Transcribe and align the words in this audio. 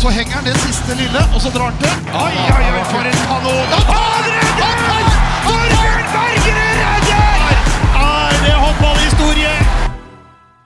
Så 0.00 0.08
henger 0.08 0.32
han 0.32 0.44
det 0.48 0.54
siste 0.56 0.94
lille, 0.96 1.20
og 1.34 1.42
så 1.44 1.50
drar 1.52 1.68
han 1.68 1.74
til. 1.76 1.90
Oi, 2.16 2.32
oi, 2.32 2.68
oi, 2.72 2.84
for 2.88 3.04
en 3.04 3.18
kanon! 3.28 3.72
Han 3.84 4.28
redder! 4.34 5.08
Torbjørn 5.44 6.06
Bergerud 6.12 6.78
redder! 6.78 7.42
Er 8.00 8.38
det 8.46 8.54
håndballhistorie? 8.62 9.50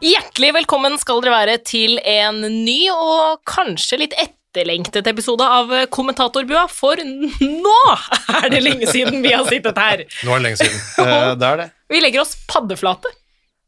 Hjertelig 0.07 0.51
velkommen 0.55 0.95
skal 1.03 1.19
dere 1.25 1.33
være 1.35 1.57
til 1.67 1.99
en 1.99 2.39
ny 2.47 2.77
og 2.95 3.41
kanskje 3.51 3.99
litt 4.05 4.15
etterlengtet 4.23 5.11
episode 5.11 5.49
av 5.57 5.73
Kommentatorbua, 5.91 6.69
for 6.71 7.03
nå 7.03 7.81
er 8.39 8.47
det 8.55 8.61
lenge 8.63 8.87
siden 8.93 9.19
vi 9.25 9.33
har 9.35 9.43
sittet 9.51 9.81
her. 9.83 10.05
Nå 10.23 10.37
er 10.37 10.45
det 10.45 10.45
lenge 10.47 10.61
siden. 10.63 10.79
Eh, 11.09 11.33
det 11.41 11.49
er 11.49 11.59
det. 11.65 11.67
Vi 11.91 12.05
legger 12.05 12.23
oss 12.23 12.37
paddeflate. 12.53 13.11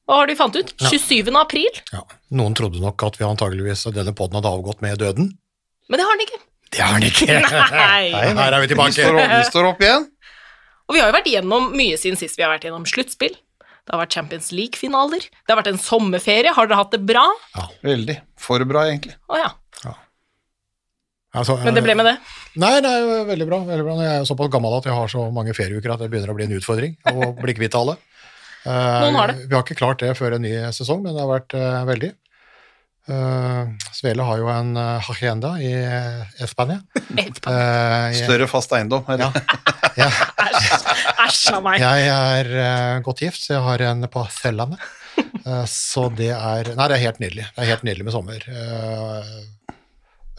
Hva 0.06 0.20
har 0.20 0.30
du 0.30 0.36
fant 0.38 0.54
ut? 0.54 0.70
27. 0.78 1.34
april? 1.42 1.82
Ja. 1.90 2.04
Noen 2.38 2.54
trodde 2.54 2.78
nok 2.78 3.02
at 3.08 3.18
vi 3.18 3.26
antageligvis 3.26 3.82
denne 3.90 4.14
poden 4.14 4.38
hadde 4.38 4.54
avgått 4.54 4.86
med 4.86 5.02
døden. 5.02 5.32
Men 5.88 6.00
det 6.02 6.06
har 6.08 6.18
den 6.18 6.26
ikke. 6.26 6.40
Det 6.76 6.82
har 6.82 7.00
den 7.00 7.08
ikke! 7.08 7.40
Nei. 7.80 8.12
Her 8.12 8.52
er 8.52 8.60
vi 8.60 8.66
Vi 8.66 8.72
tilbake. 8.74 8.94
står, 8.98 9.18
opp, 9.22 9.34
vi 9.36 9.42
står 9.50 9.68
opp 9.72 9.82
igjen. 9.86 10.06
Og 10.86 10.94
vi 10.96 11.02
har 11.02 11.10
jo 11.10 11.16
vært 11.18 11.28
igjennom 11.30 11.68
mye 11.78 11.98
siden 11.98 12.18
sist. 12.20 12.38
Vi 12.38 12.44
har 12.46 12.52
vært 12.54 12.66
gjennom 12.68 12.86
sluttspill. 12.86 13.34
Det 13.86 13.94
har 13.94 14.00
vært 14.02 14.16
Champions 14.18 14.50
League-finaler. 14.54 15.22
Det 15.30 15.52
har 15.54 15.60
vært 15.60 15.70
en 15.70 15.78
sommerferie. 15.82 16.50
Har 16.54 16.66
dere 16.66 16.78
hatt 16.80 16.94
det 16.94 17.00
bra? 17.06 17.22
Ja, 17.54 17.68
Veldig. 17.86 18.16
For 18.42 18.62
bra, 18.66 18.82
egentlig. 18.90 19.14
Å 19.30 19.38
ja. 19.38 19.52
Altså, 21.36 21.56
Men 21.60 21.74
det 21.76 21.82
ble 21.84 21.92
med 21.98 22.06
det. 22.08 22.14
Nei, 22.62 22.70
det 22.80 22.88
er 22.88 23.02
jo 23.02 23.16
veldig 23.28 23.46
bra. 23.50 23.58
veldig 23.68 23.84
bra. 23.84 23.94
Jeg 24.00 24.20
er 24.22 24.28
såpass 24.28 24.48
gammel 24.54 24.72
at 24.78 24.86
jeg 24.88 24.94
har 24.96 25.10
så 25.12 25.26
mange 25.36 25.52
ferieuker 25.56 25.92
at 25.92 26.00
det 26.00 26.08
begynner 26.12 26.32
å 26.32 26.36
bli 26.38 26.46
en 26.46 26.54
utfordring 26.56 26.94
å 27.12 27.26
bli 27.36 27.54
kvitt 27.58 27.76
alle. 27.76 27.96
Eh, 28.64 28.70
Noen 29.04 29.18
har 29.20 29.32
det. 29.34 29.42
Vi 29.50 29.52
har 29.54 29.64
ikke 29.66 29.76
klart 29.76 30.00
det 30.00 30.14
før 30.16 30.38
en 30.38 30.46
ny 30.46 30.54
sesong, 30.72 31.02
men 31.04 31.12
det 31.12 31.20
har 31.20 31.28
vært 31.34 31.56
eh, 31.58 31.82
veldig. 31.90 32.10
Uh, 33.06 33.70
Svele 33.94 34.24
har 34.26 34.40
jo 34.40 34.48
en 34.50 34.72
uh, 34.74 34.98
hacienda 35.06 35.52
i 35.62 35.70
uh, 35.72 36.46
Spania. 36.50 36.80
Æsj 37.14 37.42
Eh, 37.52 38.16
Større 38.18 38.48
fast 38.50 38.72
eiendom. 38.74 39.04
eller? 39.08 39.30
Ja. 39.96 40.08
ja, 40.66 41.26
av 41.54 41.62
meg. 41.62 41.80
jeg 41.80 42.08
er 42.10 42.50
uh, 42.56 43.02
godt 43.06 43.22
gift, 43.22 43.44
så 43.44 43.56
jeg 43.56 43.64
har 43.66 43.86
en 43.92 44.08
på 44.10 44.26
Sørlandet. 44.40 44.82
Eh, 45.46 45.62
så 45.70 46.08
det 46.12 46.32
er 46.34 46.72
Nei, 46.74 46.86
det 46.90 46.96
er 46.96 47.00
helt 47.04 47.20
nydelig. 47.22 47.44
Det 47.54 47.62
er 47.62 47.68
helt 47.70 47.84
nydelig 47.86 48.04
med 48.04 48.12
sommer. 48.12 48.42
Uh, 48.50 49.76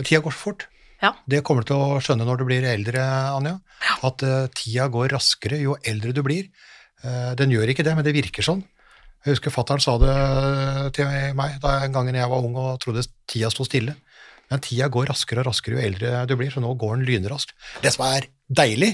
tida 0.03 0.19
går 0.21 0.35
så 0.35 0.41
fort. 0.41 0.65
Ja. 1.01 1.13
Det 1.29 1.43
kommer 1.45 1.63
du 1.63 1.71
til 1.71 1.81
å 1.81 1.99
skjønne 2.03 2.25
når 2.27 2.41
du 2.41 2.45
blir 2.49 2.65
eldre, 2.67 3.03
Anja. 3.37 3.57
At 4.05 4.23
eh, 4.25 4.47
tida 4.57 4.87
går 4.93 5.13
raskere 5.13 5.59
jo 5.61 5.77
eldre 5.85 6.13
du 6.15 6.23
blir. 6.25 6.49
Eh, 7.05 7.31
den 7.37 7.53
gjør 7.53 7.73
ikke 7.73 7.85
det, 7.85 7.93
men 7.97 8.05
det 8.07 8.15
virker 8.17 8.45
sånn. 8.45 8.63
Jeg 9.27 9.35
husker 9.35 9.51
fattern 9.51 9.81
sa 9.83 9.97
det 9.99 10.13
til 10.95 11.09
meg 11.35 11.57
da 11.59 11.73
en 11.83 11.91
gang 11.91 12.07
jeg 12.15 12.29
var 12.31 12.45
ung 12.47 12.53
og 12.55 12.77
trodde 12.79 13.03
tida 13.27 13.49
sto 13.51 13.65
stille. 13.67 13.97
Men 14.47 14.61
tida 14.63 14.87
går 14.87 15.09
raskere 15.11 15.43
og 15.43 15.49
raskere 15.49 15.75
jo 15.75 15.83
eldre 15.83 16.21
du 16.29 16.37
blir, 16.39 16.53
så 16.53 16.63
nå 16.63 16.71
går 16.79 16.95
den 16.95 17.03
lynraskt. 17.09 17.51
Det 17.83 17.91
som 17.91 18.05
er 18.07 18.29
deilig, 18.47 18.93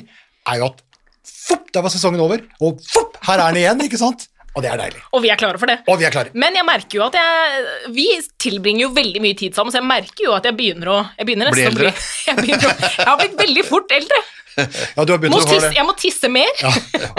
er 0.50 0.58
jo 0.58 0.72
at 0.72 0.82
fopp, 1.22 1.70
der 1.70 1.86
var 1.86 1.94
sesongen 1.94 2.24
over, 2.24 2.42
og 2.66 2.82
fopp, 2.82 3.20
her 3.28 3.44
er 3.44 3.54
den 3.54 3.62
igjen, 3.62 3.86
ikke 3.86 4.02
sant? 4.02 4.26
Og 4.54 4.62
det 4.62 4.70
er 4.70 4.78
deilig. 4.78 5.02
Og 5.18 5.24
vi 5.24 5.32
er 5.34 5.40
klare 5.40 5.58
for 5.58 5.72
det. 5.72 5.80
Og 5.90 5.98
vi 5.98 6.06
er 6.06 6.14
klare. 6.14 6.30
Men 6.38 6.54
jeg 6.54 6.66
merker 6.68 7.00
jo 7.00 7.04
at 7.08 7.16
jeg 7.18 7.94
Vi 7.96 8.06
tilbringer 8.42 8.86
jo 8.86 8.92
veldig 8.94 9.22
mye 9.24 9.38
tid 9.40 9.58
sammen, 9.58 9.74
så 9.74 9.82
jeg 9.82 9.90
merker 9.90 10.28
jo 10.28 10.36
at 10.38 10.46
jeg 10.46 10.58
begynner 10.60 10.92
å 10.94 11.00
Jeg 11.18 11.30
begynner 11.30 11.50
Bli 11.56 11.66
eldre. 11.72 11.94
jeg, 12.30 12.38
begynner 12.38 12.70
å, 12.70 12.76
jeg 12.94 13.10
har 13.10 13.20
blitt 13.24 13.36
veldig 13.42 13.66
fort 13.68 13.96
eldre. 13.98 14.22
Ja, 14.54 15.02
du 15.02 15.14
har 15.16 15.18
begynt 15.22 15.34
Må 15.34 15.42
å 15.42 15.48
tisse, 15.50 15.72
jeg 15.74 15.86
må 15.88 15.96
tisse 15.98 16.30
mer. 16.30 16.52
ja. 16.62 16.72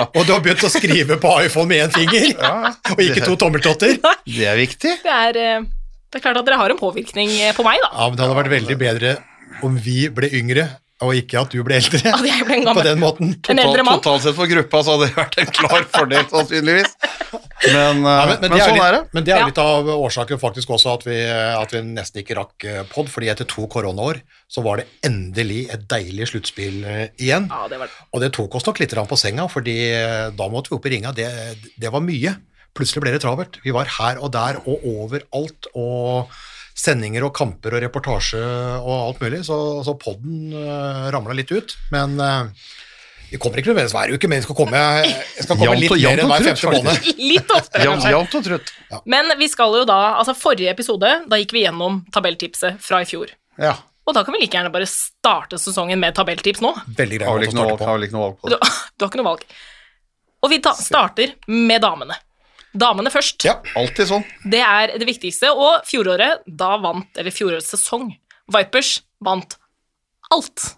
Og 0.07 0.21
du 0.23 0.31
har 0.31 0.43
begynt 0.45 0.63
å 0.63 0.71
skrive 0.71 1.19
på 1.19 1.33
iPhone 1.43 1.67
med 1.73 1.89
én 1.89 1.95
finger, 1.95 2.29
og 2.95 3.03
ikke 3.03 3.25
to 3.27 3.35
tommeltotter. 3.41 3.97
Det 4.37 4.47
er 4.47 4.59
viktig. 4.61 4.93
Det 5.03 5.15
er, 5.15 5.41
eh, 5.43 5.67
det 6.15 6.21
er 6.21 6.23
klart 6.23 6.39
at 6.39 6.47
dere 6.47 6.61
har 6.61 6.71
en 6.71 6.79
påvirkning 6.79 7.33
eh, 7.41 7.55
på 7.57 7.67
meg, 7.67 7.83
da. 7.83 7.91
Ja, 7.91 8.07
men 8.07 8.19
det 8.19 8.23
hadde 8.27 8.39
vært 8.39 8.53
veldig 8.55 8.79
bedre 8.79 9.17
om 9.67 9.75
vi 9.83 10.05
ble 10.15 10.31
yngre, 10.39 10.69
og 11.03 11.11
ikke 11.19 11.41
at 11.43 11.51
du 11.51 11.59
ble 11.67 11.81
eldre. 11.81 11.99
At 12.15 12.27
jeg 12.29 12.45
ble 12.47 12.61
en 12.61 12.69
På 12.71 12.85
den 12.87 13.01
måten. 13.03 13.33
En 13.51 13.61
eldre 13.61 13.83
mann. 13.87 13.99
Totalt 13.99 14.23
sett 14.23 14.37
for 14.37 14.51
gruppa 14.51 14.83
så 14.87 14.95
hadde 14.95 15.09
det 15.09 15.17
vært 15.19 15.39
en 15.43 15.51
klar 15.57 15.87
fordel, 15.91 16.29
sannsynligvis. 16.31 16.95
Men, 17.73 18.05
eh, 18.07 18.15
Ja, 18.15 18.27
men, 18.29 18.39
men, 18.39 18.55
det 18.55 18.61
sånn 18.63 18.77
litt, 18.77 18.85
er 18.85 18.97
det. 18.97 19.01
Men 19.17 19.27
det 19.27 19.35
er 19.35 19.43
Ja. 19.43 19.49
litt 19.51 19.59
av 19.59 19.91
årsaken 19.91 20.39
faktisk 20.39 20.71
også 20.77 20.95
at 20.95 21.07
vi, 21.09 21.19
at 21.27 21.75
vi 21.75 21.83
nesten 21.89 22.23
ikke 22.23 22.39
rakk 22.39 22.69
eh, 22.71 22.81
pod, 22.93 23.11
fordi 23.11 23.33
etter 23.33 23.49
to 23.51 23.67
koronaår 23.67 24.23
så 24.47 24.63
var 24.63 24.79
det 24.81 24.87
endelig 25.03 25.65
et 25.75 25.89
deilig 25.91 26.31
sluttspill 26.31 26.85
eh, 26.87 27.07
igjen. 27.19 27.51
Ja, 27.51 27.67
det 27.69 27.83
var 27.83 27.91
det. 27.91 28.09
Og 28.15 28.23
det 28.23 28.33
tok 28.39 28.55
oss 28.55 28.67
nok 28.69 28.79
litt 28.79 28.95
på 28.95 29.19
senga, 29.19 29.49
fordi 29.51 29.79
eh, 29.91 30.31
da 30.31 30.49
måtte 30.49 30.71
vi 30.71 30.79
opp 30.79 30.87
i 30.87 30.95
ringa. 30.95 31.13
Det, 31.13 31.27
det 31.81 31.91
var 31.91 32.05
mye. 32.05 32.37
Plutselig 32.75 33.03
ble 33.03 33.15
det 33.15 33.23
travelt. 33.23 33.59
Vi 33.67 33.75
var 33.75 33.91
her 33.99 34.23
og 34.23 34.31
der 34.35 34.63
og 34.63 34.83
overalt, 34.87 35.69
og 35.75 36.31
sendinger 36.75 37.27
og 37.27 37.35
kamper 37.37 37.77
og 37.77 37.85
reportasje 37.85 38.41
og 38.81 38.95
alt 38.95 39.21
mulig, 39.23 39.45
så, 39.47 39.59
så 39.87 39.95
podden 40.01 40.55
uh, 40.57 41.07
ramla 41.15 41.37
litt 41.39 41.53
ut. 41.55 41.77
Men 41.95 42.19
uh, 42.19 42.51
vi 43.31 43.39
kommer 43.43 43.59
ikke 43.59 43.73
nødvendigvis 43.73 43.95
hver 43.97 44.13
uke, 44.15 44.31
men 44.31 44.43
vi 44.43 44.47
skal 44.47 44.59
komme, 44.59 44.83
jeg 45.07 45.47
skal 45.47 45.59
komme 45.59 45.79
litt 45.81 45.95
mer 45.95 46.23
enn 46.23 46.31
hver 46.31 46.45
femte 46.51 46.75
måned. 46.75 47.09
Litt 47.33 47.55
oftere, 47.55 47.97
Jevnt 48.11 48.37
og 48.39 48.45
trutt. 48.47 48.75
Men 49.11 49.33
vi 49.41 49.49
skal 49.51 49.75
jo 49.81 49.87
da 49.89 49.97
Altså, 50.21 50.37
forrige 50.39 50.71
episode, 50.71 51.11
da 51.31 51.41
gikk 51.41 51.55
vi 51.57 51.65
gjennom 51.65 52.03
tabelltipset 52.15 52.79
fra 52.85 53.01
i 53.03 53.09
fjor. 53.09 53.33
Ja. 53.59 53.75
Og 54.05 54.15
da 54.15 54.23
kan 54.25 54.37
vi 54.37 54.43
like 54.43 54.59
gjerne 54.59 54.71
bare 54.73 54.87
starte 54.91 55.59
sesongen 55.59 55.99
med 56.03 56.15
tabelltips 56.17 56.61
nå. 56.63 56.75
Veldig 56.99 57.23
grei 57.23 57.29
Har 57.31 57.39
vel 57.39 57.47
ikke 57.49 57.57
noe 57.57 57.71
valg, 58.29 58.37
på. 58.39 58.45
på 58.45 58.53
Du, 58.53 58.57
det. 58.59 58.71
du 58.99 59.07
har 59.07 59.11
ikke 59.13 59.23
noe 59.23 59.31
valg. 59.31 59.47
Og 60.45 60.53
vi 60.53 60.61
ta, 60.63 60.75
starter 60.77 61.35
med 61.49 61.81
damene. 61.83 62.19
Damene 62.75 63.11
først. 63.15 63.45
Ja, 63.47 63.61
Alltid 63.79 64.09
sånn. 64.11 64.25
Det 64.51 64.61
er 64.61 64.95
det 64.99 65.07
viktigste. 65.07 65.53
Og 65.55 65.85
fjoråret, 65.87 66.43
da 66.47 66.73
vant, 66.83 67.07
eller 67.21 67.31
fjorårets 67.35 67.71
sesong, 67.71 68.09
Vipers 68.51 68.97
vant 69.25 69.55
alt. 70.35 70.75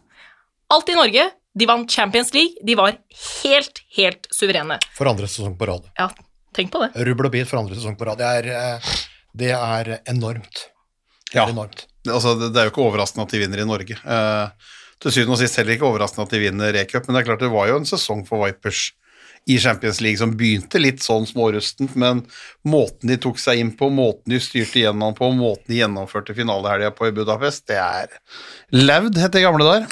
Alt 0.71 0.93
i 0.93 0.97
Norge. 0.99 1.25
De 1.57 1.67
vant 1.67 1.89
Champions 1.91 2.35
League. 2.37 2.61
De 2.69 2.75
var 2.77 2.99
helt, 3.43 3.81
helt 3.97 4.29
suverene. 4.35 4.77
for 4.95 5.09
andre 5.09 5.27
sesong 5.31 5.57
på 5.57 5.67
rad. 5.71 5.87
Ja, 5.99 6.11
tenk 6.55 6.71
på 6.75 6.83
det. 6.85 6.93
Rubbel 7.09 7.27
og 7.31 7.33
bit 7.33 7.49
for 7.49 7.63
andre 7.63 7.75
sesong 7.79 7.97
på 7.97 8.07
rad. 8.11 8.19
Det 8.21 8.27
er, 8.27 8.51
eh, 8.77 8.91
det 9.35 9.51
er 9.57 10.01
enormt. 10.13 10.67
Det 11.33 11.35
Ja. 11.41 11.47
er 11.47 11.53
enormt. 11.57 11.87
Altså, 12.07 12.39
det, 12.39 12.53
det 12.53 12.61
er 12.61 12.69
jo 12.69 12.71
ikke 12.75 12.85
overraskende 12.93 13.25
at 13.27 13.31
de 13.33 13.39
vinner 13.41 13.59
i 13.65 13.65
Norge. 13.67 13.97
Eh, 14.05 14.49
til 15.01 15.11
syvende 15.11 15.33
og 15.33 15.39
sist 15.41 15.57
heller 15.57 15.75
ikke 15.75 15.89
overraskende 15.89 16.23
at 16.29 16.31
de 16.31 16.39
vinner 16.45 16.77
E-cup, 16.77 17.09
men 17.09 17.17
det 17.17 17.23
er 17.25 17.31
klart 17.33 17.41
det 17.41 17.51
var 17.51 17.67
jo 17.69 17.77
en 17.81 17.85
sesong 17.89 18.23
for 18.29 18.45
Vipers 18.45 18.93
i 19.47 19.59
Champions 19.63 20.01
League 20.03 20.19
som 20.19 20.33
begynte 20.35 20.81
litt 20.83 21.05
sånn 21.07 21.27
smårustent, 21.29 21.95
men 21.95 22.25
måten 22.67 23.13
de 23.13 23.17
tok 23.23 23.39
seg 23.39 23.61
inn 23.63 23.71
på, 23.79 23.87
måten 23.95 24.33
de 24.35 24.41
styrte 24.43 24.81
gjennom 24.83 25.15
på, 25.15 25.29
måten 25.39 25.71
de 25.71 25.79
gjennomførte 25.85 26.35
finalehelga 26.35 26.91
på 26.97 27.07
i 27.07 27.15
Budapest, 27.15 27.67
det 27.71 27.79
er 27.79 28.11
Laud, 28.75 29.15
het 29.23 29.37
det 29.37 29.45
gamle 29.47 29.69
der. 29.69 29.87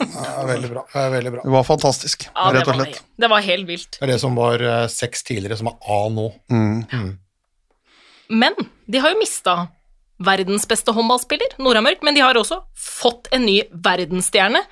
Ja, 0.00 0.44
veldig 0.46 0.70
bra. 0.70 0.84
Veldig 0.94 1.32
bra. 1.34 1.42
Det 1.44 1.52
var 1.52 1.66
fantastisk, 1.66 2.28
Ja, 2.30 2.46
det 2.54 2.60
rett 2.60 2.70
og 2.70 2.76
var, 2.78 2.86
slett. 2.86 3.02
det 3.20 3.28
var 3.34 3.42
helt 3.44 3.66
vilt. 3.68 3.98
Det 3.98 4.06
er 4.06 4.12
det 4.14 4.20
som 4.22 4.38
var 4.38 4.62
eh, 4.62 4.86
seks 4.88 5.26
tidligere, 5.26 5.58
som 5.58 5.72
er 5.72 5.90
A 5.90 5.98
nå. 6.14 6.28
Mm. 6.54 7.10
Men 8.30 8.56
de 8.86 9.02
har 9.02 9.12
jo 9.12 9.18
mista 9.20 9.56
verdens 10.22 10.66
beste 10.70 10.92
håndballspiller, 10.94 11.58
Nora 11.58 11.82
Mørk, 11.84 12.02
men 12.06 12.14
de 12.16 12.22
har 12.22 12.38
også 12.38 12.62
fått 12.78 13.28
en 13.34 13.42
ny 13.48 13.58
verdensstjerne. 13.72 14.62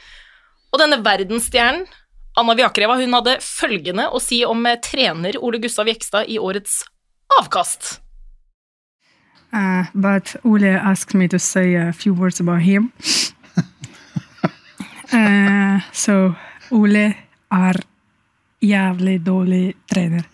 Og 0.73 0.81
denne 0.83 1.01
verdensstjernen, 1.05 1.87
Anna 2.37 2.55
Viakreva, 2.55 2.99
hun 3.01 3.15
hadde 3.17 3.39
følgende 3.43 4.09
å 4.13 4.21
si 4.23 4.45
om 4.47 4.67
eh, 4.67 4.79
trener 4.85 5.39
Ole 5.43 5.59
Gustav 5.63 5.89
Jekstad 5.91 6.29
i 6.29 6.39
årets 6.39 6.85
avkast. 7.39 8.01
Uh, 9.53 9.85
but 9.95 10.37
Ole 10.45 10.77
asked 10.77 11.15
me 11.15 11.29
to 11.29 11.39
say 11.39 11.75
a 11.75 11.93
few 11.93 12.13
words 12.13 12.41
about 12.41 12.63
him. 12.63 12.93
uh, 15.13 15.81
so 15.93 16.35
Ole 16.71 17.15
er 17.51 17.81
jævlig 18.61 19.27
dårlig 19.27 19.75
trener. 19.93 20.23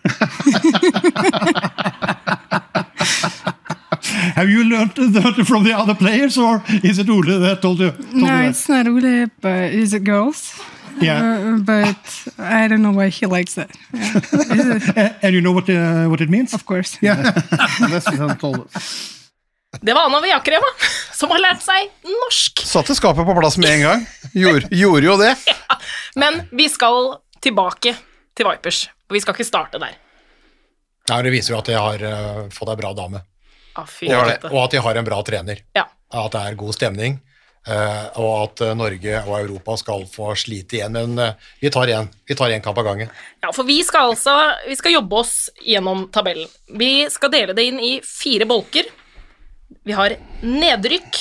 Have 4.35 4.49
you 4.49 4.63
learned 4.63 5.13
that 5.13 5.47
from 5.47 5.63
the 5.63 5.73
other 5.73 5.95
players, 5.95 6.37
or 6.37 6.61
is 6.83 6.99
it 6.99 7.09
Ole 7.09 7.39
that 7.39 7.61
told 7.61 7.79
you? 7.79 7.91
Told 7.91 8.15
no, 8.15 8.41
you 8.41 8.49
it's 8.49 8.67
not 8.67 8.87
Ole, 8.87 9.27
but 9.41 9.73
it's 9.73 9.93
a 9.93 9.99
girls. 9.99 10.61
Yeah. 11.01 11.21
Uh, 11.21 11.57
but 11.59 11.97
I 12.39 12.67
don't 12.67 12.81
know 12.81 12.91
why 12.91 13.09
he 13.09 13.25
likes 13.25 13.55
that. 13.55 13.69
Yeah. 13.93 15.13
And 15.21 15.35
you 15.35 15.41
know 15.41 15.51
what 15.51 15.69
uh, 15.69 16.07
what 16.07 16.21
it 16.21 16.29
means? 16.29 16.53
of 16.53 16.65
course. 16.65 16.97
Det 19.81 19.93
var 19.93 20.05
Anna 20.05 20.21
Viakreva, 20.21 20.67
som 21.13 21.29
har 21.33 21.41
lært 21.43 21.63
seg 21.63 21.89
norsk. 22.07 22.61
Satte 22.63 22.95
skapet 22.95 23.25
på 23.27 23.33
plass 23.35 23.57
med 23.59 23.73
en 23.73 23.81
gang. 23.83 24.05
Gjorde, 24.31 24.69
gjorde 24.71 25.09
jo 25.09 25.15
det. 25.19 25.33
Men 26.21 26.45
vi 26.55 26.69
skal 26.71 27.17
tilbake 27.43 27.91
til 28.35 28.47
Vipers, 28.47 28.85
og 29.09 29.17
vi 29.17 29.21
skal 29.23 29.35
ikke 29.35 29.47
starte 29.47 29.81
der. 29.83 29.97
Nei, 31.11 31.17
Det 31.27 31.33
viser 31.33 31.53
jo 31.53 31.59
at 31.59 31.71
jeg 31.73 31.81
har 31.81 32.05
uh, 32.07 32.45
fått 32.55 32.71
ei 32.71 32.77
bra 32.79 32.93
dame, 32.97 33.19
Ah, 33.75 33.83
fy 33.91 34.07
og 34.07 34.29
at, 34.31 34.45
og 34.47 34.61
at 34.61 34.73
jeg 34.77 34.83
har 34.85 34.95
en 34.95 35.07
bra 35.07 35.17
trener. 35.27 35.59
Ja. 35.75 35.83
At 36.15 36.31
det 36.31 36.41
er 36.47 36.55
god 36.55 36.71
stemning, 36.77 37.17
og 38.21 38.33
at 38.43 38.61
eh, 38.61 38.75
Norge 38.77 39.21
og 39.23 39.39
Europa 39.39 39.77
skal 39.81 40.03
få 40.09 40.33
slite 40.37 40.77
igjen. 40.77 40.93
Men 40.93 41.21
eh, 41.21 41.47
vi 41.63 41.71
tar 41.73 41.89
én 41.89 42.11
Vi 42.25 42.35
tar 42.37 42.53
én 42.53 42.61
kamp 42.61 42.77
av 42.77 42.85
gangen. 42.85 43.09
Ja, 43.41 43.51
for 43.53 43.65
vi 43.65 43.79
skal 43.83 44.11
altså 44.11 44.35
vi 44.67 44.75
skal 44.77 44.93
jobbe 44.93 45.15
oss 45.23 45.49
gjennom 45.65 46.07
tabellen. 46.13 46.47
Vi 46.69 47.09
skal 47.09 47.33
dele 47.33 47.57
det 47.57 47.65
inn 47.65 47.79
i 47.79 47.99
fire 48.05 48.45
bolker. 48.45 48.85
Vi 49.85 49.93
har 49.97 50.15
nedrykk, 50.41 51.19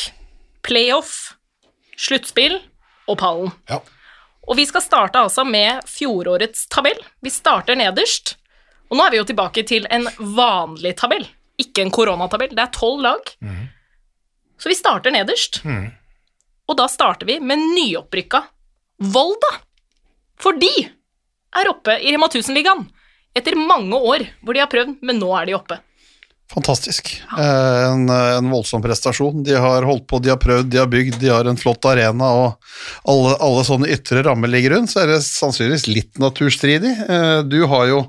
playoff, 0.65 1.35
sluttspill 1.97 2.59
og 3.09 3.19
pallen. 3.21 3.53
Ja. 3.69 3.81
Og 4.45 4.57
vi 4.61 4.67
skal 4.69 4.85
starte 4.85 5.21
altså 5.25 5.45
med 5.49 5.85
fjorårets 5.89 6.67
tabell. 6.73 7.01
Vi 7.25 7.33
starter 7.33 7.77
nederst. 7.77 8.37
Og 8.93 8.99
nå 8.99 9.07
er 9.07 9.15
vi 9.15 9.21
jo 9.23 9.29
tilbake 9.29 9.65
til 9.65 9.89
en 9.93 10.05
vanlig 10.37 10.93
tabell, 11.01 11.25
ikke 11.61 11.87
en 11.87 11.93
koronatabell. 11.93 12.53
Det 12.53 12.61
er 12.67 12.73
tolv 12.77 13.01
lag. 13.05 13.33
Så 14.61 14.69
vi 14.69 14.77
starter 14.77 15.15
nederst. 15.15 15.63
Og 16.69 16.77
da 16.79 16.87
starter 16.89 17.29
vi 17.29 17.39
med 17.45 17.61
nyopprykka 17.75 18.43
Volda. 19.15 19.51
For 20.41 20.57
de 20.59 20.71
er 21.55 21.71
oppe 21.71 21.99
i 22.01 22.13
Rema 22.15 22.29
1000-ligaen 22.31 22.87
etter 23.35 23.57
mange 23.59 23.99
år 23.99 24.23
hvor 24.45 24.55
de 24.55 24.63
har 24.63 24.71
prøvd, 24.71 24.97
men 25.03 25.19
nå 25.19 25.29
er 25.41 25.49
de 25.51 25.57
oppe. 25.59 25.81
Fantastisk. 26.55 27.09
Ja. 27.33 27.45
En, 27.91 28.05
en 28.11 28.51
voldsom 28.53 28.83
prestasjon. 28.85 29.43
De 29.47 29.57
har 29.59 29.87
holdt 29.89 30.05
på, 30.11 30.21
de 30.23 30.31
har 30.31 30.39
prøvd, 30.39 30.69
de 30.71 30.79
har 30.79 30.91
bygd, 30.93 31.17
de 31.23 31.31
har 31.33 31.49
en 31.51 31.59
flott 31.59 31.85
arena, 31.89 32.29
og 32.31 33.09
alle, 33.11 33.33
alle 33.43 33.65
sånne 33.67 33.91
ytre 33.91 34.23
rammer 34.27 34.53
ligger 34.53 34.77
rundt, 34.77 34.93
så 34.93 35.03
er 35.03 35.15
det 35.15 35.23
sannsynligvis 35.27 35.89
litt 35.91 36.21
naturstridig. 36.23 36.93
Eh, 37.09 37.39
Du 37.49 37.59
har 37.71 37.89
jo 37.91 38.03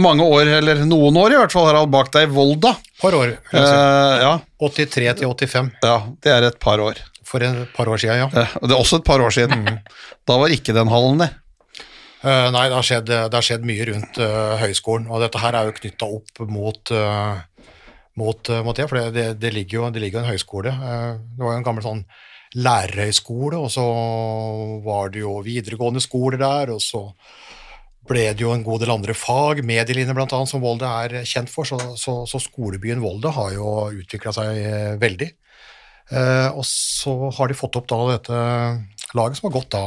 mange 0.00 0.24
år, 0.26 0.48
eller 0.60 0.80
noen 0.88 1.18
år 1.20 1.34
i 1.34 1.40
hvert 1.42 1.52
fall, 1.54 1.66
Harald, 1.68 1.90
bak 1.92 2.12
deg 2.14 2.30
Volda. 2.34 2.76
par 3.02 3.14
år. 3.18 3.36
si. 3.50 3.58
Eh, 3.58 4.22
ja, 4.24 4.32
83 4.64 5.18
til 5.20 5.28
85 5.34 5.72
ja, 5.84 5.98
det 6.24 6.32
er 6.32 6.48
et 6.48 6.58
par 6.62 6.80
år. 6.80 7.02
For 7.28 7.44
et 7.44 7.72
par 7.76 7.90
år 7.90 8.02
siden, 8.02 8.24
ja. 8.24 8.28
Eh, 8.30 8.58
det 8.64 8.72
er 8.74 8.80
også 8.80 9.00
et 9.00 9.08
par 9.08 9.24
år 9.24 9.34
siden. 9.34 9.66
Da 10.28 10.38
var 10.40 10.52
ikke 10.52 10.72
den 10.72 10.88
hallen 10.88 11.18
det. 11.20 11.30
Uh, 12.24 12.48
nei, 12.48 12.68
det 12.70 12.76
har, 12.78 12.84
skjedd, 12.86 13.10
det 13.10 13.36
har 13.36 13.44
skjedd 13.44 13.66
mye 13.68 13.84
rundt 13.90 14.16
uh, 14.16 14.54
høyskolen, 14.56 15.10
og 15.12 15.20
dette 15.20 15.42
her 15.42 15.58
er 15.58 15.68
jo 15.68 15.74
knytta 15.76 16.06
opp 16.08 16.40
mot, 16.48 16.92
uh, 16.96 17.42
mot, 18.16 18.48
eh, 18.48 18.62
mot 18.64 18.76
det, 18.76 18.86
for 18.88 19.12
det, 19.12 19.26
det, 19.40 19.52
ligger 19.54 19.78
jo 19.78 19.90
det 19.90 20.02
ligger 20.02 20.22
en 20.22 20.30
høyskole. 20.32 20.70
Eh, 20.70 21.10
det 21.36 21.42
var 21.42 21.56
jo 21.56 21.60
en 21.60 21.66
gammel 21.66 21.86
sånn 21.86 22.04
lærerhøyskole, 22.54 23.58
og 23.58 23.70
så 23.74 23.84
var 24.84 25.10
det 25.10 25.24
jo 25.24 25.40
videregående 25.42 26.02
skoler 26.02 26.38
der, 26.40 26.74
og 26.76 26.82
så 26.82 27.08
ble 28.04 28.28
det 28.36 28.44
jo 28.44 28.52
en 28.54 28.62
god 28.62 28.84
del 28.84 28.92
andre 28.94 29.16
fag, 29.16 29.62
medielinjer 29.66 30.20
annet, 30.20 30.50
som 30.50 30.62
Volda 30.62 30.90
er 31.02 31.24
kjent 31.26 31.50
for, 31.50 31.66
så, 31.66 31.78
så, 31.98 32.20
så 32.28 32.40
skolebyen 32.42 33.02
Volda 33.02 33.32
har 33.34 33.54
jo 33.56 33.72
utvikla 33.96 34.34
seg 34.36 34.60
eh, 34.60 34.92
veldig. 35.00 35.30
Eh, 36.12 36.50
og 36.52 36.64
så 36.68 37.14
har 37.38 37.48
de 37.48 37.56
fått 37.56 37.78
opp 37.80 37.88
da 37.88 38.00
dette 38.10 38.40
laget 39.16 39.40
som 39.40 39.48
har 39.48 39.56
gått 39.56 39.72
da 39.72 39.84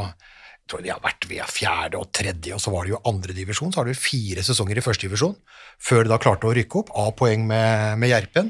jeg 0.67 0.73
tror 0.73 0.81
de 0.83 0.89
har 0.91 1.03
vært 1.03 1.25
via 1.29 1.45
fjerde 1.47 1.95
og 1.95 2.09
tredje, 2.11 2.51
og 2.51 2.59
så 2.59 2.73
var 2.73 2.83
det 2.83 2.91
jo 2.91 2.97
andre 3.07 3.31
divisjon. 3.31 3.69
Så 3.71 3.79
har 3.79 3.87
de 3.87 3.93
fire 3.95 4.43
sesonger 4.43 4.81
i 4.81 4.83
første 4.83 5.07
divisjon, 5.07 5.37
før 5.79 6.03
de 6.03 6.11
da 6.11 6.17
klarte 6.19 6.49
å 6.49 6.51
rykke 6.57 6.81
opp. 6.81 6.89
A-poeng 6.91 7.45
med, 7.47 7.93
med 8.01 8.11
Gjerpen. 8.11 8.49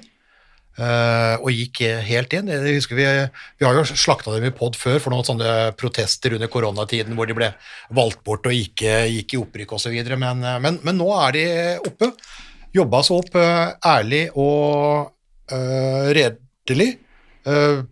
Uh, 0.77 1.41
og 1.41 1.49
gikk 1.49 1.79
helt 2.05 2.33
inn. 2.37 2.49
Jeg 2.49 2.75
husker 2.75 2.97
vi, 2.97 3.05
vi 3.57 3.65
har 3.65 3.73
jo 3.73 3.85
slakta 3.89 4.33
dem 4.35 4.45
i 4.45 4.53
pod 4.53 4.75
før 4.77 4.99
for 5.01 5.13
noen 5.13 5.25
sånne 5.25 5.53
protester 5.77 6.35
under 6.37 6.51
koronatiden 6.53 7.17
hvor 7.17 7.25
de 7.25 7.37
ble 7.37 7.47
valgt 7.97 8.21
bort 8.25 8.45
og 8.45 8.53
ikke 8.53 8.99
gikk 9.09 9.33
i 9.33 9.39
opprykk 9.41 9.73
osv. 9.73 9.95
Men, 10.13 10.43
eh, 10.45 10.59
men, 10.61 10.77
men 10.85 10.99
nå 10.99 11.09
er 11.17 11.37
de 11.37 11.45
oppe. 11.81 12.11
Jobba 12.77 13.01
seg 13.05 13.23
opp 13.23 13.37
uh, 13.41 13.73
ærlig 13.89 14.27
og 14.37 15.09
uh, 15.53 16.05
redelig. 16.13 16.95
Eh, 17.47 17.85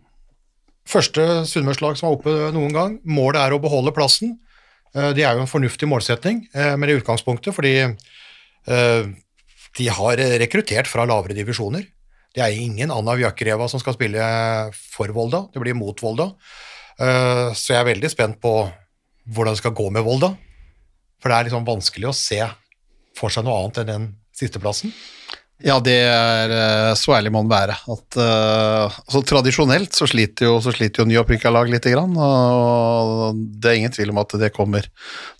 Første 0.86 1.22
sunnmørslag 1.50 1.96
som 1.98 2.06
er 2.06 2.14
oppe 2.14 2.32
noen 2.54 2.70
gang. 2.74 2.92
Målet 3.02 3.40
er 3.42 3.54
å 3.56 3.58
beholde 3.62 3.90
plassen. 3.96 4.36
Eh, 4.94 5.12
Det 5.16 5.24
er 5.26 5.34
jo 5.34 5.42
en 5.42 5.50
fornuftig 5.50 5.88
målsetning 5.90 6.44
men 6.54 6.88
i 6.88 6.94
utgangspunktet, 6.94 7.54
fordi 7.56 7.72
eh, 7.82 9.02
de 9.76 9.88
har 9.88 10.16
rekruttert 10.40 10.86
fra 10.86 11.04
lavere 11.04 11.34
divisjoner. 11.34 11.84
Det 12.36 12.44
er 12.44 12.54
ingen 12.54 12.92
Anna 12.92 13.16
Vjakreva 13.16 13.66
som 13.68 13.80
skal 13.80 13.96
spille 13.96 14.22
for 14.76 15.08
Volda, 15.16 15.48
det 15.52 15.60
blir 15.62 15.74
mot 15.74 15.98
Volda. 16.00 16.30
Eh, 17.00 17.50
Så 17.56 17.72
jeg 17.74 17.80
er 17.80 17.90
veldig 17.94 18.10
spent 18.12 18.40
på 18.40 18.54
hvordan 19.26 19.54
det 19.56 19.58
skal 19.64 19.74
gå 19.74 19.90
med 19.90 20.04
Volda. 20.04 20.36
For 21.20 21.28
det 21.32 21.36
er 21.36 21.44
liksom 21.48 21.66
vanskelig 21.66 22.08
å 22.10 22.14
se 22.14 22.42
for 23.16 23.32
seg 23.32 23.44
noe 23.44 23.58
annet 23.58 23.78
enn 23.82 23.90
den 23.90 24.06
sisteplassen. 24.36 24.92
Ja, 25.64 25.78
det 25.80 25.94
er 26.04 26.52
eh, 26.52 26.94
så 27.00 27.14
ærlig 27.16 27.30
må 27.32 27.40
man 27.40 27.48
være. 27.48 27.78
At, 27.88 28.18
uh, 28.20 28.92
altså, 28.92 29.22
tradisjonelt 29.24 29.96
så 29.96 30.04
sliter 30.04 30.50
jo, 30.50 30.58
så 30.60 30.74
sliter 30.74 31.00
jo 31.00 31.06
nyopprykka 31.08 31.48
lag 31.48 31.70
lite 31.72 31.94
grann, 31.94 32.12
og 32.20 33.38
det 33.56 33.70
er 33.70 33.78
ingen 33.80 33.94
tvil 33.94 34.12
om 34.12 34.20
at 34.20 34.34
det 34.36 34.50
kommer 34.52 34.84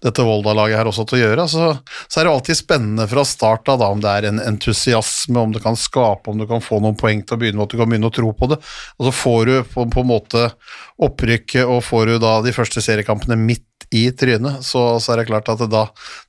dette 0.00 0.24
Volda-laget 0.24 0.80
her 0.80 0.88
også 0.88 1.04
til 1.04 1.18
å 1.18 1.20
gjøre. 1.20 1.46
Så, 1.52 1.68
så 2.08 2.22
er 2.22 2.24
det 2.24 2.32
alltid 2.32 2.60
spennende 2.62 3.04
fra 3.10 3.26
start 3.28 3.68
av 3.74 3.84
om 3.84 4.00
det 4.00 4.14
er 4.14 4.30
en 4.30 4.40
entusiasme, 4.40 5.36
om 5.36 5.52
det 5.52 5.60
kan 5.66 5.76
skape, 5.76 6.32
om 6.32 6.40
du 6.40 6.48
kan 6.48 6.64
få 6.64 6.80
noen 6.80 6.96
poeng 6.96 7.20
til 7.20 7.36
å 7.36 7.42
begynne 7.42 7.60
med, 7.60 7.68
at 7.68 7.76
du 7.76 7.82
kan 7.82 7.92
begynne 7.92 8.08
å 8.08 8.16
tro 8.16 8.32
på 8.32 8.48
det. 8.54 8.60
Og 8.96 9.10
så 9.10 9.16
får 9.20 9.40
du 9.44 9.54
på, 9.68 9.84
på 9.92 10.06
en 10.06 10.12
måte 10.14 10.48
opprykket, 10.96 11.68
og 11.68 11.84
får 11.84 12.08
du 12.08 12.18
da 12.24 12.38
de 12.40 12.56
første 12.56 12.80
seriekampene 12.80 13.36
midt 13.36 13.65
i 13.94 14.08
trynet, 14.10 14.64
så, 14.66 14.98
så 15.02 15.12
er 15.12 15.22
det 15.22 15.28
klart 15.30 15.48
at 15.52 15.60
det 15.62 15.68
da, 15.72 15.84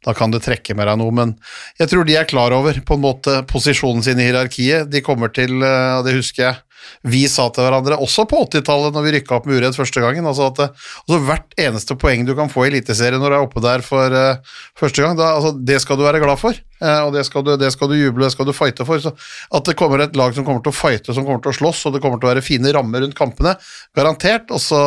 da 0.06 0.14
kan 0.18 0.34
du 0.34 0.40
trekke 0.44 0.76
med 0.78 0.90
deg 0.90 1.00
noe. 1.02 1.16
Men 1.16 1.34
jeg 1.80 1.92
tror 1.92 2.08
de 2.08 2.18
er 2.20 2.30
klar 2.30 2.54
over 2.56 2.78
på 2.86 2.98
en 2.98 3.04
måte 3.04 3.40
posisjonen 3.50 4.06
sin 4.06 4.22
i 4.22 4.28
hierarkiet. 4.30 4.92
De 4.92 5.04
kommer 5.06 5.34
til, 5.34 5.58
eh, 5.66 5.94
og 5.98 6.06
det 6.08 6.18
husker 6.20 6.46
jeg 6.46 6.62
vi 7.08 7.24
sa 7.32 7.48
til 7.54 7.66
hverandre, 7.68 8.00
også 8.04 8.28
på 8.30 8.44
80-tallet 8.48 8.96
når 8.96 9.06
vi 9.06 9.16
rykka 9.18 9.38
opp 9.38 9.50
med 9.50 9.60
uredd 9.60 9.78
første 9.78 10.04
gangen, 10.04 10.28
altså 10.30 10.50
at 10.52 10.64
altså 10.68 11.20
hvert 11.28 11.58
eneste 11.68 11.98
poeng 12.00 12.26
du 12.28 12.36
kan 12.38 12.52
få 12.52 12.66
i 12.66 12.72
Eliteserien 12.72 13.22
når 13.22 13.34
du 13.34 13.40
er 13.40 13.46
oppe 13.48 13.64
der 13.64 13.86
for 13.86 14.14
uh, 14.14 14.58
første 14.80 15.04
gang, 15.04 15.18
da, 15.20 15.36
altså 15.38 15.54
det 15.58 15.82
skal 15.84 16.00
du 16.00 16.08
være 16.08 16.24
glad 16.24 16.42
for, 16.42 16.58
Uh, 16.78 17.08
og 17.08 17.16
det 17.16 17.24
skal, 17.26 17.42
du, 17.42 17.56
det 17.58 17.72
skal 17.74 17.90
du 17.90 17.96
juble, 17.98 18.22
det 18.28 18.34
skal 18.36 18.46
du 18.46 18.54
fighte 18.54 18.86
for. 18.86 19.02
Så 19.02 19.10
at 19.58 19.66
det 19.66 19.74
kommer 19.80 20.04
et 20.04 20.18
lag 20.18 20.36
som 20.36 20.46
kommer 20.46 20.62
til 20.62 20.74
å 20.74 20.78
fighte, 20.78 21.16
som 21.16 21.26
kommer 21.26 21.42
til 21.42 21.54
å 21.54 21.58
slåss, 21.58 21.88
og 21.90 21.96
det 21.96 22.02
kommer 22.04 22.22
til 22.22 22.30
å 22.30 22.34
være 22.36 22.46
fine 22.46 22.74
rammer 22.76 23.02
rundt 23.02 23.18
kampene, 23.18 23.56
garantert. 23.98 24.52
Og 24.54 24.62
så 24.62 24.82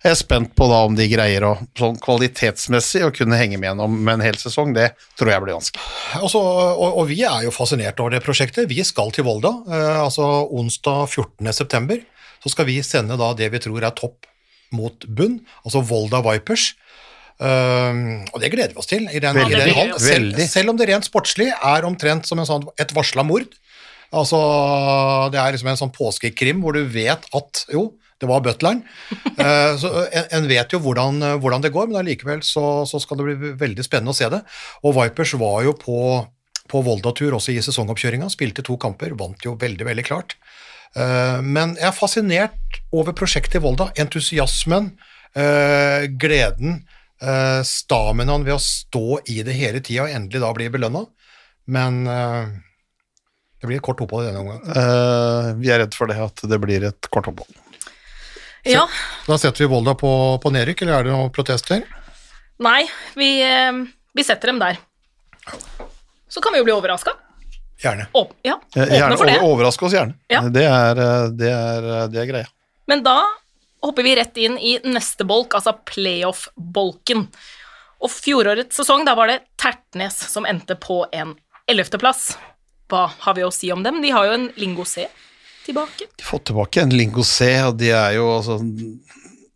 er 0.00 0.14
jeg 0.14 0.22
spent 0.22 0.54
på 0.56 0.68
da 0.70 0.80
om 0.86 0.96
de 0.96 1.08
greier 1.10 1.44
å 1.44 1.52
sånn 1.76 1.98
kvalitetsmessig 2.00 3.04
å 3.04 3.12
kunne 3.14 3.36
henge 3.40 3.60
med 3.60 3.68
gjennom 3.68 3.98
med 3.98 4.16
en 4.16 4.24
hel 4.24 4.40
sesong. 4.40 4.72
Det 4.76 4.88
tror 5.18 5.34
jeg 5.34 5.44
blir 5.44 5.58
vanskelig. 5.58 5.84
Altså, 6.22 6.40
og, 6.40 7.00
og 7.02 7.10
vi 7.10 7.20
er 7.28 7.44
jo 7.44 7.52
fascinert 7.54 8.00
over 8.00 8.16
det 8.16 8.22
prosjektet. 8.24 8.70
Vi 8.70 8.80
skal 8.86 9.12
til 9.12 9.28
Volda. 9.28 9.52
Uh, 9.68 10.06
altså 10.06 10.30
Onsdag 10.56 11.12
14.9. 11.42 12.00
så 12.42 12.52
skal 12.52 12.68
vi 12.68 12.80
sende 12.86 13.18
da 13.20 13.32
det 13.36 13.50
vi 13.52 13.60
tror 13.62 13.84
er 13.84 13.94
topp 13.96 14.26
mot 14.74 15.06
bunn, 15.06 15.40
altså 15.64 15.82
Volda 15.86 16.22
Vipers. 16.24 16.72
Eh, 17.36 18.00
og 18.32 18.40
det 18.40 18.50
gleder 18.54 18.72
vi 18.74 18.80
oss 18.80 18.90
til. 18.90 19.06
i 19.12 19.20
den, 19.22 19.38
i 19.44 19.52
den. 19.52 19.94
Selv, 20.00 20.40
selv 20.48 20.72
om 20.72 20.80
det 20.80 20.88
rent 20.90 21.06
sportslig 21.08 21.50
er 21.52 21.86
omtrent 21.88 22.28
som 22.28 22.40
en 22.40 22.48
sånn, 22.48 22.66
et 22.80 22.94
varsla 22.96 23.26
mord. 23.26 23.48
Altså, 24.14 24.38
det 25.34 25.40
er 25.42 25.54
liksom 25.54 25.70
en 25.72 25.80
sånn 25.80 25.94
påskekrim 25.94 26.62
hvor 26.62 26.76
du 26.76 26.84
vet 26.88 27.26
at 27.36 27.64
jo, 27.74 27.88
det 28.22 28.28
var 28.30 28.44
butleren. 28.44 28.80
Uh, 29.36 29.74
så 29.82 29.90
en, 30.06 30.30
en 30.38 30.46
vet 30.48 30.72
jo 30.72 30.80
hvordan, 30.80 31.20
hvordan 31.42 31.64
det 31.64 31.72
går, 31.74 31.90
men 31.90 32.00
allikevel 32.00 32.40
så, 32.46 32.86
så 32.88 33.02
skal 33.02 33.20
det 33.20 33.26
bli 33.28 33.52
veldig 33.60 33.84
spennende 33.84 34.14
å 34.14 34.16
se 34.16 34.30
det. 34.32 34.40
Og 34.86 34.96
Vipers 34.96 35.34
var 35.42 35.66
jo 35.66 35.74
på, 35.76 35.98
på 36.70 36.84
Volda-tur 36.86 37.36
også 37.36 37.52
i 37.52 37.60
sesongoppkjøringa, 37.66 38.30
spilte 38.32 38.64
to 38.64 38.78
kamper, 38.80 39.12
vant 39.18 39.44
jo 39.44 39.58
veldig, 39.60 39.90
veldig 39.90 40.06
klart. 40.06 40.38
Eh, 40.94 41.40
men 41.42 41.74
jeg 41.76 41.88
er 41.90 41.96
fascinert 41.96 42.78
over 42.94 43.16
prosjektet 43.16 43.58
i 43.58 43.64
Volda. 43.64 43.90
Entusiasmen, 44.00 44.92
eh, 45.34 46.06
gleden, 46.20 46.84
eh, 47.20 47.60
staminaen 47.66 48.44
ved 48.44 48.54
å 48.56 48.62
stå 48.62 49.20
i 49.28 49.42
det 49.42 49.56
hele 49.56 49.80
tida 49.80 50.06
og 50.06 50.14
endelig 50.14 50.40
da 50.44 50.52
bli 50.52 50.68
belønna. 50.68 51.06
Men 51.66 52.04
det 52.06 53.66
blir 53.66 53.80
et 53.80 53.82
kort 53.82 54.00
opphold 54.00 54.22
i 54.22 54.28
denne 54.28 54.44
omgang. 54.44 54.62
Eh, 54.70 55.54
vi 55.58 55.70
er 55.72 55.80
redd 55.82 55.94
for 55.94 56.06
det, 56.06 56.16
at 56.22 56.44
det 56.46 56.58
blir 56.62 56.84
et 56.86 57.08
kort 57.10 57.26
opphold. 57.26 57.50
Ja. 58.62 58.86
Da 59.26 59.38
setter 59.38 59.64
vi 59.64 59.70
Volda 59.70 59.96
på, 59.98 60.10
på 60.42 60.52
nedrykk, 60.54 60.82
eller 60.82 61.00
er 61.00 61.06
det 61.08 61.14
noen 61.14 61.32
protester? 61.34 61.82
Nei, 62.62 62.86
vi, 63.18 63.42
vi 64.14 64.24
setter 64.26 64.52
dem 64.52 64.62
der. 64.62 64.78
Så 66.30 66.42
kan 66.42 66.54
vi 66.54 66.62
jo 66.62 66.66
bli 66.66 66.74
overraska. 66.74 67.14
Gjerne. 67.82 68.06
Ja, 68.42 68.60
Eh, 68.76 68.86
Gjerne, 68.98 69.16
for 69.18 69.26
det. 69.26 69.38
over- 69.40 69.52
Overraske 69.54 69.84
oss 69.84 69.92
gjerne. 69.92 70.14
Ja. 70.32 70.40
Det, 70.48 70.64
er, 70.64 70.98
eh, 70.98 71.28
det, 71.36 71.50
er, 71.52 72.08
det 72.08 72.20
er 72.22 72.26
greia. 72.30 72.46
Men 72.88 73.02
da 73.04 73.18
hopper 73.82 74.02
vi 74.06 74.14
rett 74.16 74.36
inn 74.40 74.56
i 74.58 74.78
neste 74.84 75.26
bolk, 75.28 75.52
altså 75.54 75.74
playoff-bolken. 75.84 77.26
Og 78.00 78.10
fjorårets 78.12 78.76
sesong, 78.76 79.04
da 79.06 79.14
var 79.16 79.26
det 79.30 79.40
Tertnes 79.60 80.16
som 80.30 80.46
endte 80.48 80.76
på 80.80 81.04
en 81.12 81.34
ellevteplass. 81.68 82.36
Hva 82.88 83.08
har 83.24 83.34
vi 83.34 83.42
å 83.42 83.52
si 83.52 83.70
om 83.72 83.82
dem? 83.82 84.00
De 84.02 84.10
har 84.14 84.26
jo 84.28 84.32
en 84.36 84.48
Lingo 84.56 84.84
C 84.84 85.06
tilbake. 85.66 86.06
De 86.16 86.22
har 86.22 86.30
fått 86.38 86.44
tilbake 86.52 86.82
en 86.82 86.90
Lingo 86.94 87.24
C, 87.26 87.48
og 87.66 87.76
de 87.80 87.90
er 87.90 88.12
jo 88.18 88.28
altså 88.38 88.60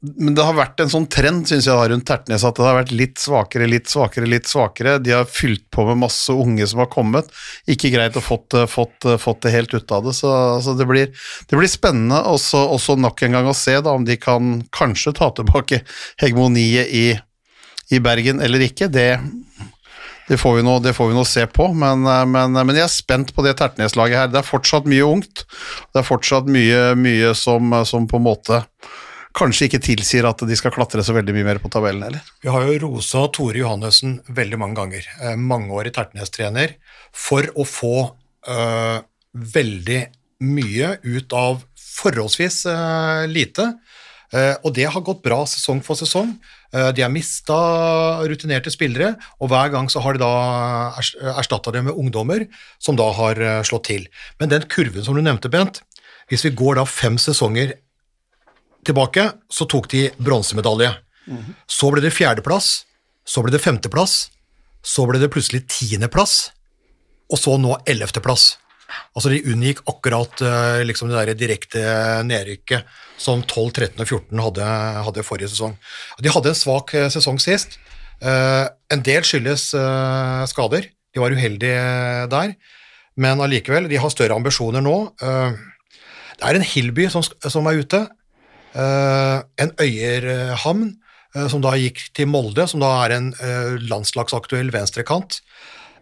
Men 0.00 0.32
det 0.32 0.44
har 0.46 0.56
vært 0.56 0.80
en 0.80 0.88
sånn 0.88 1.04
trend, 1.12 1.42
synes 1.50 1.66
jeg, 1.68 1.88
rundt 1.92 2.06
Tertnes, 2.08 2.44
at 2.48 2.56
det 2.56 2.64
har 2.64 2.78
vært 2.78 2.92
litt 2.96 3.20
svakere, 3.20 3.66
litt 3.68 3.90
svakere, 3.92 4.28
litt 4.32 4.48
svakere. 4.48 4.94
De 4.96 5.12
har 5.12 5.26
fylt 5.28 5.66
på 5.68 5.84
med 5.90 5.98
masse 6.00 6.32
unge 6.32 6.64
som 6.70 6.80
har 6.80 6.88
kommet. 6.88 7.28
Ikke 7.68 7.90
greit 7.92 8.16
å 8.16 8.22
fått, 8.24 8.56
fått, 8.72 9.04
fått 9.20 9.42
det 9.44 9.52
helt 9.52 9.74
ut 9.76 9.92
av 9.92 10.06
det, 10.08 10.14
så, 10.16 10.30
så 10.64 10.72
det, 10.78 10.86
blir, 10.88 11.12
det 11.50 11.58
blir 11.58 11.68
spennende 11.68 12.22
også, 12.32 12.62
også 12.78 12.96
nok 12.96 13.20
en 13.26 13.36
gang 13.36 13.50
å 13.50 13.56
se 13.56 13.76
da, 13.76 13.92
om 13.92 14.06
de 14.08 14.16
kan 14.20 14.62
kanskje 14.72 15.12
ta 15.20 15.28
tilbake 15.36 15.82
hegemoniet 16.22 16.88
i, 16.88 17.04
i 17.92 18.00
Bergen 18.00 18.40
eller 18.40 18.64
ikke. 18.70 18.88
Det, 18.88 19.10
det 20.30 20.40
får, 20.40 20.62
vi 20.62 20.64
nå, 20.64 20.78
får 20.96 21.12
vi 21.12 21.18
nå 21.18 21.26
se 21.28 21.44
på, 21.44 21.68
men, 21.76 22.08
men, 22.32 22.56
men 22.56 22.72
jeg 22.78 22.86
er 22.86 22.96
spent 22.96 23.36
på 23.36 23.44
det 23.44 23.58
Tertnes-laget 23.60 24.22
her. 24.22 24.32
Det 24.32 24.40
er 24.40 24.48
fortsatt 24.48 24.88
mye 24.88 25.12
ungt. 25.12 25.44
Det 25.92 26.00
er 26.00 26.08
fortsatt 26.08 26.48
mye, 26.48 26.94
mye 26.96 27.36
som, 27.36 27.82
som 27.84 28.08
på 28.08 28.16
en 28.16 28.28
måte 28.30 28.64
kanskje 29.36 29.68
ikke 29.68 29.80
tilsier 29.84 30.26
at 30.28 30.42
de 30.46 30.56
skal 30.58 30.72
klatre 30.74 31.04
så 31.06 31.14
veldig 31.16 31.34
mye 31.36 31.46
mer 31.46 31.60
på 31.62 31.70
tabellen 31.72 32.02
heller. 32.06 32.22
Vi 32.42 32.50
har 32.50 32.66
jo 32.66 32.78
rosa 32.86 33.26
Tore 33.34 33.60
Johannessen 33.62 34.18
veldig 34.28 34.58
mange 34.60 34.78
ganger, 34.80 35.06
eh, 35.22 35.36
mangeårig 35.38 35.92
Tertnes-trener, 35.96 36.74
for 37.12 37.46
å 37.54 37.66
få 37.68 37.94
eh, 38.48 39.00
veldig 39.34 40.00
mye 40.40 40.94
ut 41.04 41.32
av 41.36 41.62
forholdsvis 42.00 42.64
eh, 42.72 43.26
lite. 43.30 43.66
Eh, 44.32 44.54
og 44.64 44.74
det 44.76 44.86
har 44.94 45.02
gått 45.06 45.22
bra 45.24 45.42
sesong 45.50 45.80
for 45.84 45.98
sesong. 45.98 46.32
Eh, 46.72 46.90
de 46.94 47.02
har 47.02 47.10
mista 47.12 47.56
rutinerte 48.30 48.70
spillere, 48.72 49.16
og 49.42 49.50
hver 49.52 49.72
gang 49.74 49.90
så 49.90 50.02
har 50.04 50.14
de 50.16 50.22
da 50.22 50.32
ers- 51.02 51.16
erstatta 51.36 51.72
det 51.74 51.82
med 51.86 51.98
ungdommer 51.98 52.46
som 52.78 52.98
da 52.98 53.08
har 53.18 53.38
eh, 53.42 53.60
slått 53.66 53.88
til. 53.90 54.06
Men 54.40 54.52
den 54.54 54.66
kurven 54.70 55.04
som 55.06 55.18
du 55.18 55.22
nevnte, 55.22 55.50
Bent, 55.52 55.82
hvis 56.30 56.44
vi 56.46 56.54
går 56.54 56.78
da 56.78 56.84
fem 56.86 57.18
sesonger 57.18 57.74
tilbake, 58.86 59.26
så 59.50 59.66
tok 59.68 59.90
de 59.92 60.08
bronsemedalje. 60.18 60.92
Så 61.70 61.90
ble 61.92 62.02
det 62.02 62.14
fjerdeplass, 62.16 62.84
så 63.26 63.44
ble 63.44 63.52
det 63.54 63.62
femteplass, 63.62 64.30
så 64.82 65.04
ble 65.08 65.20
det 65.20 65.30
plutselig 65.32 65.66
tiendeplass, 65.70 66.50
og 67.30 67.38
så 67.38 67.54
nå 67.60 67.76
ellevteplass. 67.88 68.54
Altså 69.14 69.30
de 69.32 69.42
unngikk 69.52 69.84
akkurat 69.90 70.42
eh, 70.42 70.80
liksom 70.86 71.10
det 71.10 71.20
der 71.20 71.38
direkte 71.38 71.82
nedrykket 72.26 72.88
som 73.20 73.44
12, 73.44 73.92
13 73.94 74.02
og 74.02 74.06
14 74.08 74.42
hadde, 74.42 74.70
hadde 75.06 75.26
forrige 75.26 75.52
sesong. 75.52 75.76
De 76.18 76.32
hadde 76.32 76.50
en 76.50 76.58
svak 76.58 76.94
eh, 76.98 77.06
sesong 77.12 77.38
sist. 77.42 77.78
Eh, 78.20 78.66
en 78.90 79.04
del 79.06 79.26
skyldes 79.26 79.70
skader, 80.50 80.90
de 80.90 81.22
var 81.22 81.34
uheldige 81.34 82.26
der, 82.30 82.54
men 83.20 83.42
allikevel, 83.42 83.88
de 83.90 83.98
har 84.00 84.12
større 84.12 84.36
ambisjoner 84.38 84.82
nå. 84.82 84.96
Det 85.20 86.46
er 86.46 86.56
en 86.56 86.64
Hillby 86.64 87.08
som, 87.12 87.22
som 87.22 87.66
er 87.68 87.82
ute, 87.82 88.04
en 88.76 89.72
Øyerhamn, 89.80 90.96
eh, 91.34 91.46
som 91.50 91.62
da 91.64 91.74
gikk 91.78 92.02
til 92.14 92.28
Molde, 92.30 92.66
som 92.70 92.82
da 92.82 92.92
er 93.04 93.16
en 93.16 93.30
eh, 93.40 93.78
landslagsaktuell 93.90 94.72
venstrekant. 94.74 95.40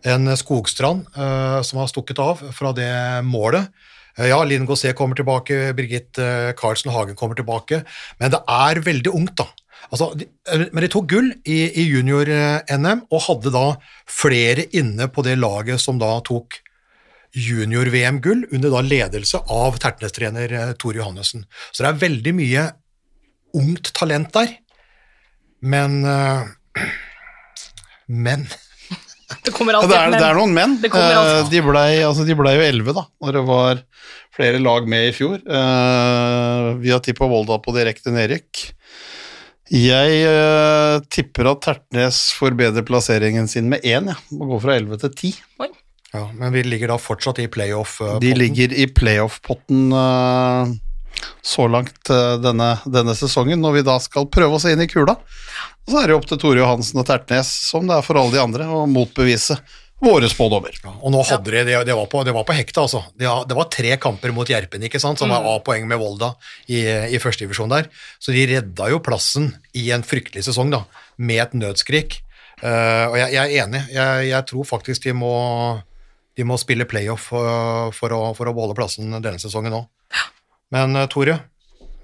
En 0.06 0.30
Skogstrand 0.38 1.06
eh, 1.16 1.60
som 1.66 1.80
har 1.80 1.88
stukket 1.90 2.20
av 2.22 2.42
fra 2.54 2.74
det 2.76 2.92
målet. 3.26 3.70
Eh, 4.18 4.28
ja, 4.32 4.42
Linn 4.44 4.66
Gausset 4.66 4.96
kommer 4.98 5.18
tilbake, 5.18 5.72
Birgit 5.78 6.18
eh, 6.22 6.50
Karlsen 6.58 6.92
Hagen 6.94 7.18
kommer 7.18 7.38
tilbake, 7.38 7.84
men 8.18 8.34
det 8.34 8.42
er 8.50 8.82
veldig 8.84 9.14
ungt, 9.14 9.36
da. 9.40 9.48
Altså, 9.88 10.10
eh, 10.50 10.66
men 10.72 10.84
de 10.84 10.90
tok 10.92 11.08
gull 11.10 11.32
i, 11.46 11.60
i 11.70 11.86
junior-NM, 11.88 13.06
og 13.08 13.26
hadde 13.28 13.54
da 13.54 13.66
flere 14.10 14.66
inne 14.76 15.08
på 15.12 15.24
det 15.26 15.38
laget 15.38 15.82
som 15.82 16.00
da 16.02 16.18
tok 16.26 16.60
junior-VM-gull 17.36 18.46
under 18.54 18.72
da 18.72 18.84
ledelse 18.84 19.40
av 19.52 19.76
Tertnes-trener 19.82 20.54
eh, 20.54 20.72
Tor 20.80 20.96
Johannessen. 20.96 21.44
Så 21.72 21.84
det 21.84 21.90
er 21.92 22.00
veldig 22.06 22.34
mye 22.38 22.64
ungt 23.58 23.92
talent 23.96 24.32
der, 24.36 24.56
men 25.60 26.00
eh, 26.06 26.48
Men 28.08 28.46
Det 29.44 29.52
kommer 29.52 29.72
Ja, 29.72 29.82
alltid 29.82 29.90
det, 29.92 29.98
er, 29.98 30.06
et 30.06 30.10
men. 30.10 30.22
det 30.22 30.28
er 30.28 30.38
noen 30.38 30.54
menn. 30.56 30.76
Eh, 30.88 31.50
de, 31.52 31.60
blei, 31.64 31.90
altså, 32.00 32.24
ble 32.24 32.54
jo 32.56 32.64
elleve, 32.64 32.94
da, 32.96 33.04
når 33.20 33.36
det 33.36 33.42
var 33.50 33.82
flere 34.38 34.62
lag 34.62 34.88
med 34.88 35.10
i 35.10 35.12
fjor. 35.12 35.42
Uh, 35.44 36.78
vi 36.80 36.92
har 36.94 37.02
tippa 37.04 37.28
Volda 37.28 37.58
på 37.60 37.74
direkte 37.76 38.12
nedrykk. 38.14 38.62
Jeg 39.74 40.22
uh, 40.24 41.04
tipper 41.12 41.50
at 41.50 41.60
Tertnes 41.66 42.22
forbedrer 42.38 42.86
plasseringen 42.88 43.50
sin 43.50 43.68
med 43.68 43.84
én, 43.84 44.08
ja. 44.14 44.16
Må 44.32 44.48
gå 44.54 44.62
fra 44.64 44.78
elleve 44.78 45.00
til 45.02 45.12
ti. 45.18 45.34
Ja, 46.12 46.30
Men 46.34 46.52
vi 46.54 46.62
ligger 46.64 46.88
da 46.94 46.98
fortsatt 46.98 47.38
i 47.42 47.48
playoff-potten? 47.52 48.20
De 48.24 48.34
ligger 48.34 48.72
i 48.72 48.86
playoff-potten 48.86 49.90
eh, 49.92 50.70
så 51.42 51.66
langt 51.68 52.10
eh, 52.14 52.36
denne, 52.40 52.70
denne 52.88 53.14
sesongen, 53.18 53.60
når 53.60 53.72
vi 53.80 53.82
da 53.90 53.98
skal 54.00 54.28
prøve 54.32 54.56
oss 54.56 54.64
inn 54.70 54.80
i 54.80 54.88
kula. 54.88 55.18
Og 55.18 55.92
så 55.92 56.00
er 56.02 56.08
det 56.12 56.16
opp 56.16 56.28
til 56.30 56.40
Tore 56.40 56.62
Johansen 56.62 57.00
og 57.02 57.06
Tertnes, 57.08 57.50
som 57.68 57.86
det 57.88 57.96
er 57.98 58.06
for 58.06 58.20
alle 58.20 58.32
de 58.36 58.40
andre, 58.42 58.64
å 58.68 58.86
motbevise 58.88 59.56
våre 60.04 60.28
spådommer. 60.30 60.76
Ja, 60.84 60.92
og 61.02 61.10
nå 61.10 61.24
hadde 61.26 61.50
de, 61.50 61.62
det, 61.66 61.78
det, 61.88 61.94
var 61.98 62.06
på, 62.12 62.20
det 62.24 62.32
var 62.36 62.44
på 62.46 62.54
hekta, 62.54 62.84
altså. 62.86 63.00
Det, 63.18 63.26
var- 63.26 63.44
det 63.50 63.56
var 63.58 63.68
tre 63.74 63.96
kamper 63.98 64.30
mot 64.36 64.48
Gjerpen, 64.48 64.84
ikke 64.86 65.00
sant, 65.02 65.18
som 65.18 65.32
var 65.32 65.44
A-poeng 65.56 65.88
med 65.90 65.98
Volda 65.98 66.28
i, 66.70 66.84
i 66.86 67.18
førstedivisjon 67.20 67.72
der. 67.72 67.88
Så 68.22 68.30
de 68.36 68.44
redda 68.52 68.88
jo 68.92 69.00
plassen 69.02 69.50
i 69.74 69.88
en 69.96 70.06
fryktelig 70.06 70.44
sesong, 70.46 70.70
da, 70.76 70.84
med 71.18 71.42
et 71.48 71.56
nødskrik. 71.58 72.20
Uh, 72.62 73.10
og 73.10 73.16
jeg, 73.18 73.32
jeg 73.34 73.42
er 73.42 73.64
enig. 73.66 73.82
Jeg, 73.94 74.28
jeg 74.30 74.46
tror 74.52 74.64
faktisk 74.70 75.04
de 75.08 75.12
må, 75.18 75.32
de 76.38 76.44
må 76.46 76.54
spille 76.60 76.86
playoff 76.86 77.28
for, 77.32 77.90
for, 77.96 78.14
å, 78.14 78.20
for 78.38 78.46
å 78.50 78.54
beholde 78.54 78.76
plassen 78.78 79.10
denne 79.18 79.40
sesongen 79.42 79.74
òg. 79.80 79.88
Men 80.74 80.94
eh, 81.00 81.08
Tore, 81.10 81.34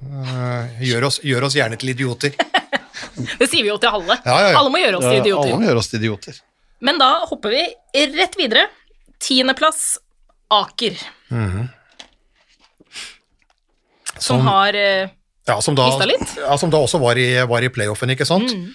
eh, 0.02 0.80
gjør, 0.88 1.06
oss, 1.10 1.20
gjør 1.22 1.46
oss 1.48 1.54
gjerne 1.58 1.78
til 1.80 1.94
idioter. 1.94 2.34
Det 3.38 3.46
sier 3.46 3.62
vi 3.62 3.68
jo 3.70 3.76
til 3.78 3.94
alle. 3.94 4.16
Ja, 4.26 4.34
ja, 4.42 4.48
ja. 4.50 4.58
Alle 4.58 4.72
må 4.74 4.80
gjøre 4.82 4.98
oss 4.98 5.04
til 5.06 5.12
Eh, 5.12 5.20
Alle 5.20 5.28
idioter. 5.28 5.54
må 5.60 5.68
gjøre 5.68 5.82
oss 5.84 5.90
til 5.92 6.00
idioter. 6.02 6.40
Men 6.84 6.98
da 7.00 7.10
hopper 7.30 7.54
vi 7.54 7.62
rett 8.18 8.34
videre. 8.40 8.66
Tiendeplass 9.22 9.84
Aker, 10.52 10.98
som, 14.18 14.40
har 14.46 14.76
eh, 14.76 15.08
Ja, 15.48 15.56
som 15.64 15.74
da, 15.78 15.86
Mistet 15.88 16.10
litt? 16.10 16.34
Ja, 16.42 16.58
som 16.60 16.70
da 16.72 16.80
også 16.84 17.00
var 17.02 17.18
i, 17.18 17.28
var 17.48 17.64
i 17.64 17.70
playoffen, 17.72 18.12
ikke 18.14 18.26
sant? 18.28 18.52
Eh, 18.52 18.66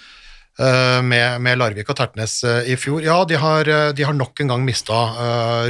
med, 0.60 1.40
med 1.42 1.60
Larvik 1.62 1.88
og 1.92 1.96
Tertnes 1.96 2.44
eh, 2.44 2.72
i 2.74 2.76
fjor. 2.80 3.00
Ja, 3.06 3.22
de 3.28 3.38
har, 3.40 3.70
eh, 3.70 3.90
de 3.96 4.04
har 4.04 4.16
nok 4.18 4.42
en 4.44 4.52
gang 4.52 4.66
mista 4.68 5.04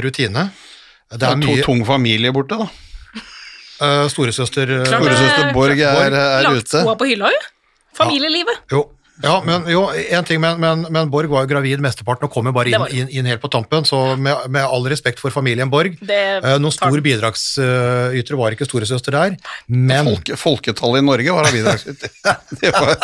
rutine. 0.02 0.48
Det 1.10 1.26
er 1.26 1.34
to 1.34 1.42
mye 1.42 1.66
tung 1.66 1.84
familie 1.86 2.32
borte, 2.34 2.58
da. 2.58 2.68
Uh, 3.80 4.04
Storesøster 4.12 4.68
eh, 4.68 4.82
Storesøster 4.84 5.54
Borg 5.56 5.78
er, 5.80 6.12
er 6.12 6.44
er 6.44 6.48
ute. 6.52 6.82
skoa 6.82 6.98
på 7.00 7.06
hylla, 7.08 7.30
jo. 7.32 7.44
Familielivet. 7.96 8.58
Jo, 8.70 8.82
ja, 9.22 9.34
men 9.44 9.66
jo, 9.70 9.82
en 9.92 10.24
ting, 10.28 10.40
men, 10.42 10.58
men, 10.62 10.84
men 10.92 11.10
Borg 11.12 11.28
var 11.32 11.44
jo 11.44 11.50
gravid 11.52 11.80
mesteparten 11.84 12.26
og 12.28 12.32
kom 12.34 12.46
jo 12.48 12.52
bare 12.56 12.70
inn, 12.72 12.84
inn, 13.02 13.08
inn 13.20 13.28
helt 13.28 13.42
på 13.42 13.50
tampen, 13.52 13.84
så 13.88 14.16
med, 14.16 14.46
med 14.52 14.64
all 14.64 14.86
respekt 14.90 15.20
for 15.22 15.32
familien 15.34 15.70
Borg 15.72 15.96
Det 16.00 16.18
eh, 16.38 16.56
Noen 16.62 16.72
stor 16.74 17.00
bidragsyter 17.04 18.38
var 18.40 18.56
ikke 18.56 18.68
storesøster 18.68 19.16
der, 19.16 19.36
men 19.68 20.08
Folke, 20.10 20.38
folketallet 20.40 21.02
i 21.02 21.06
Norge 21.08 21.34
var 21.36 21.48
da 21.48 21.52
bidragsyter. 21.54 22.14
Det 22.60 22.72
var- 22.72 22.96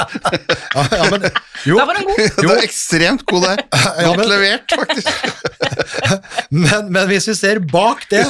ja, 0.76 0.86
ja, 0.96 1.04
men, 1.12 1.28
jo, 1.68 1.76
Der 1.80 1.86
var 1.90 1.98
den 2.00 2.08
god. 2.08 2.22
Det 2.40 2.48
var 2.50 2.62
ekstremt 2.64 3.26
god 3.28 3.46
der. 3.48 3.62
Ja, 3.76 4.08
Godt 4.10 4.22
men- 4.22 4.30
levert, 4.32 4.76
faktisk. 4.80 5.30
Men, 6.50 6.90
men 6.92 7.08
hvis 7.10 7.28
vi 7.30 7.34
ser 7.38 7.60
bak 7.72 8.04
det, 8.10 8.24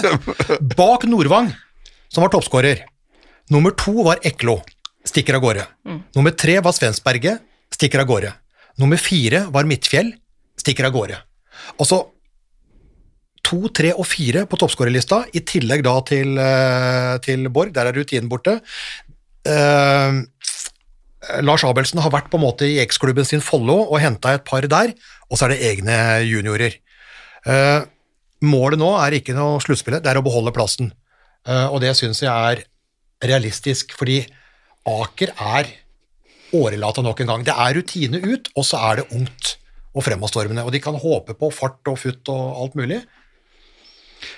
bak 0.76 1.04
Nordvang, 1.08 1.52
som 2.12 2.24
var 2.24 2.32
toppskårer 2.34 2.84
Nummer 3.52 3.70
to 3.78 3.92
var 4.02 4.18
Eklo, 4.26 4.56
stikker 5.06 5.36
av 5.38 5.42
gårde. 5.44 5.64
Nummer 6.16 6.32
tre 6.34 6.56
var 6.64 6.74
Svensberget, 6.74 7.38
stikker 7.76 8.02
av 8.02 8.10
gårde. 8.10 8.32
Nummer 8.80 9.00
fire 9.00 9.46
var 9.52 9.68
Midtfjell, 9.68 10.12
stikker 10.60 10.88
av 10.88 10.94
gårde. 10.96 11.18
Altså 11.80 12.02
to, 13.46 13.60
tre 13.70 13.92
og 13.94 14.06
fire 14.08 14.44
på 14.50 14.58
toppskårerlista, 14.60 15.22
i 15.36 15.42
tillegg 15.46 15.84
da 15.86 15.94
til, 16.08 16.38
eh, 16.38 17.18
til 17.24 17.48
Borg, 17.48 17.72
der 17.72 17.86
er 17.86 17.96
rutinen 17.96 18.28
borte. 18.28 18.60
Eh, 19.46 20.22
Lars 21.42 21.64
Abelsen 21.64 22.00
har 22.02 22.10
vært 22.10 22.30
på 22.30 22.38
en 22.38 22.44
måte 22.44 22.66
i 22.66 22.78
eksklubben 22.82 23.26
sin 23.26 23.42
Follo 23.42 23.78
og 23.86 24.00
henta 24.02 24.34
et 24.34 24.44
par 24.44 24.66
der, 24.66 24.94
og 25.30 25.38
så 25.38 25.46
er 25.46 25.54
det 25.54 25.62
egne 25.70 25.96
juniorer. 26.26 26.78
Eh, 27.46 27.80
målet 28.42 28.78
nå 28.78 28.90
er 28.98 29.18
ikke 29.18 29.34
noe 29.34 29.60
sluttspillet, 29.62 30.02
det 30.02 30.10
er 30.12 30.20
å 30.20 30.26
beholde 30.26 30.54
plassen. 30.54 30.92
Eh, 31.46 31.66
og 31.66 31.80
det 31.80 31.94
syns 31.96 32.22
jeg 32.22 32.30
er 32.30 32.64
realistisk, 33.22 33.94
fordi 33.96 34.26
Aker 34.86 35.32
er 35.34 35.70
årelata 36.56 37.04
nok 37.04 37.22
en 37.22 37.32
gang. 37.32 37.46
Det 37.46 37.54
er 37.54 37.76
rutine 37.78 38.20
ut, 38.24 38.50
og 38.56 38.66
så 38.66 38.80
er 38.88 39.00
det 39.00 39.08
ungt 39.16 39.56
og 39.96 40.04
fremadstormende. 40.04 40.64
Og 40.66 40.74
de 40.74 40.82
kan 40.84 40.98
håpe 41.00 41.36
på 41.38 41.50
fart 41.54 41.92
og 41.92 42.00
futt 42.00 42.32
og 42.32 42.62
alt 42.64 42.76
mulig. 42.78 43.00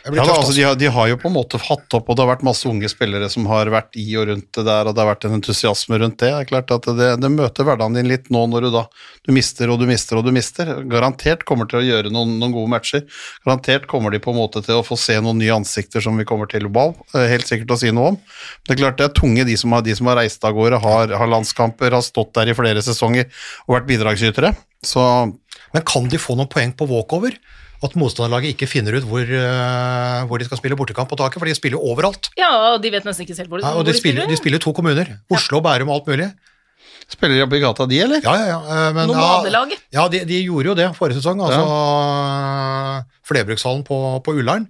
Ja, 0.05 0.13
da, 0.15 0.35
altså, 0.35 0.55
de, 0.57 0.65
har, 0.65 0.77
de 0.79 0.91
har 0.93 1.09
jo 1.11 1.19
på 1.21 1.29
en 1.31 1.37
måte 1.37 1.61
hatt 1.61 1.97
opp, 1.97 2.09
og 2.09 2.17
det 2.17 2.25
har 2.25 2.31
vært 2.31 2.47
masse 2.47 2.69
unge 2.69 2.89
spillere 2.91 3.29
som 3.33 3.47
har 3.51 3.71
vært 3.73 3.99
i 4.01 4.07
og 4.21 4.29
rundt 4.31 4.49
det 4.57 4.65
der, 4.67 4.89
og 4.89 4.97
det 4.97 5.03
har 5.03 5.11
vært 5.11 5.27
en 5.29 5.37
entusiasme 5.39 6.01
rundt 6.01 6.19
det. 6.23 6.31
Det 6.33 6.45
er 6.45 6.49
klart 6.51 6.73
at 6.75 6.89
det, 6.99 7.11
det 7.23 7.31
møter 7.35 7.69
hverdagen 7.69 7.99
din 7.99 8.11
litt 8.11 8.31
nå 8.35 8.47
når 8.51 8.69
du 8.69 8.71
da 8.79 8.85
du 9.29 9.35
mister 9.37 9.69
og 9.69 9.77
du 9.83 9.85
mister 9.89 10.17
og 10.17 10.25
du 10.25 10.33
mister. 10.33 10.71
Garantert 10.89 11.45
kommer 11.49 11.69
til 11.69 11.83
å 11.83 11.85
gjøre 11.85 12.13
noen, 12.15 12.39
noen 12.41 12.55
gode 12.55 12.73
matcher. 12.73 13.05
Garantert 13.45 13.85
kommer 13.91 14.15
de 14.15 14.23
på 14.25 14.33
en 14.33 14.39
måte 14.41 14.63
til 14.65 14.79
å 14.79 14.87
få 14.87 14.97
se 14.97 15.19
noen 15.21 15.41
nye 15.43 15.53
ansikter 15.59 16.05
som 16.05 16.17
vi 16.17 16.25
kommer 16.29 16.49
til 16.49 16.71
wow, 16.73 16.95
eh, 17.13 17.29
helt 17.29 17.49
sikkert 17.49 17.75
å 17.77 17.81
si 17.83 17.93
noe 17.93 18.15
om. 18.15 18.19
Det 18.65 18.75
er 18.75 18.81
klart 18.81 19.01
det 19.01 19.11
er 19.11 19.15
tunge, 19.19 19.45
de 19.45 19.59
som 19.61 19.77
har, 19.77 19.85
de 19.85 19.97
som 19.99 20.09
har 20.09 20.17
reist 20.23 20.45
av 20.49 20.57
gårde, 20.57 20.81
har, 20.81 21.13
har 21.21 21.33
landskamper, 21.35 21.93
har 21.93 22.07
stått 22.07 22.33
der 22.39 22.53
i 22.53 22.57
flere 22.57 22.85
sesonger 22.85 23.29
og 23.67 23.77
vært 23.77 23.91
bidragsytere. 23.91 24.55
Så 24.87 25.05
Men 25.75 25.85
kan 25.85 26.09
de 26.09 26.17
få 26.17 26.39
noen 26.39 26.49
poeng 26.49 26.73
på 26.73 26.87
walkover? 26.89 27.35
At 27.79 27.93
motstanderlaget 27.95 28.57
ikke 28.57 28.67
finner 28.67 28.97
ut 28.99 29.05
hvor, 29.07 29.23
eh, 29.23 30.25
hvor 30.27 30.41
de 30.43 30.47
skal 30.49 30.59
spille 30.59 30.75
bortekamp 30.79 31.07
på 31.13 31.19
taket, 31.21 31.39
for 31.39 31.47
de 31.47 31.55
spiller 31.55 31.79
jo 31.79 31.93
overalt. 31.93 32.27
Ja, 32.39 32.49
og 32.75 32.83
de 32.83 32.91
vet 32.91 33.05
nesten 33.07 33.23
ikke 33.23 33.37
selv 33.39 33.53
hvor, 33.53 33.63
Ja, 33.63 33.71
hvor 33.71 33.85
og 33.85 33.87
de 33.87 33.95
spiller, 33.95 34.27
de 34.27 34.37
spiller 34.41 34.59
to 34.59 34.73
kommuner. 34.75 35.13
Oslo, 35.31 35.61
Bærum 35.63 35.93
og 35.93 36.01
alt 36.01 36.09
mulig. 36.11 36.27
spiller 37.09 37.37
de 37.39 37.43
opp 37.47 37.55
i 37.55 37.61
gata, 37.63 37.87
de, 37.87 38.01
eller? 38.05 38.21
Ja, 38.27 38.35
ja, 38.35 38.47
ja. 38.51 38.59
eh, 38.67 38.93
Men, 38.97 39.09
ja, 39.15 39.15
Nomadelaget. 39.15 39.79
ja 39.95 40.09
de, 40.09 40.25
de 40.27 40.41
gjorde 40.45 40.73
jo 40.73 40.75
det 40.75 40.89
forrige 40.99 41.21
sesong. 41.23 41.39
Altså, 41.47 41.63
Flerbrukshallen 43.29 43.85
på, 43.87 43.99
på 44.27 44.35
Ullern 44.41 44.67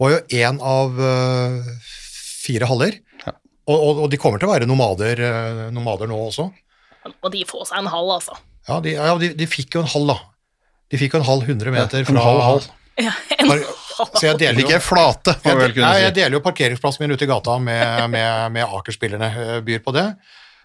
var 0.00 0.14
jo 0.14 0.20
én 0.42 0.60
av 0.64 1.00
eh, 1.00 1.72
fire 2.44 2.68
haller. 2.70 2.98
Ja. 3.24 3.34
Og, 3.72 3.76
og, 3.78 4.02
og 4.04 4.10
de 4.12 4.20
kommer 4.20 4.40
til 4.40 4.48
å 4.48 4.52
være 4.54 4.68
nomader, 4.68 5.20
nomader 5.72 6.08
nå 6.10 6.20
også. 6.28 6.50
Og 7.24 7.32
de 7.32 7.44
får 7.48 7.70
seg 7.70 7.80
en 7.82 7.88
hall, 7.92 8.10
altså. 8.18 8.36
Ja, 8.68 8.80
de, 8.84 8.92
ja, 8.96 9.14
de, 9.20 9.32
de 9.36 9.46
fikk 9.48 9.76
jo 9.78 9.82
en 9.84 9.90
hall, 9.92 10.10
da. 10.12 10.18
De 10.90 10.98
fikk 11.00 11.14
jo 11.14 11.20
en 11.20 11.28
halv 11.28 11.46
100 11.48 11.70
meter 11.74 12.02
en 12.02 12.08
fra 12.08 12.24
halv 12.26 12.42
halv. 12.46 12.68
Ja, 13.00 13.12
en 13.38 13.62
Så 14.16 14.26
jeg 14.26 14.38
deler 14.40 14.60
Ikke 14.64 14.80
flate, 14.82 15.34
jeg, 15.44 15.72
kunne 15.76 15.92
jeg 16.00 16.12
deler 16.16 16.36
jo 16.38 16.40
parkeringsplassen 16.44 17.04
min 17.04 17.14
ute 17.14 17.24
i 17.24 17.28
gata 17.30 17.56
med, 17.62 18.10
med, 18.12 18.52
med 18.56 18.64
Aker-spillerne. 18.78 19.28
eh, 19.44 19.60
Byr 19.64 19.80
på 19.84 19.92
det. 19.96 20.04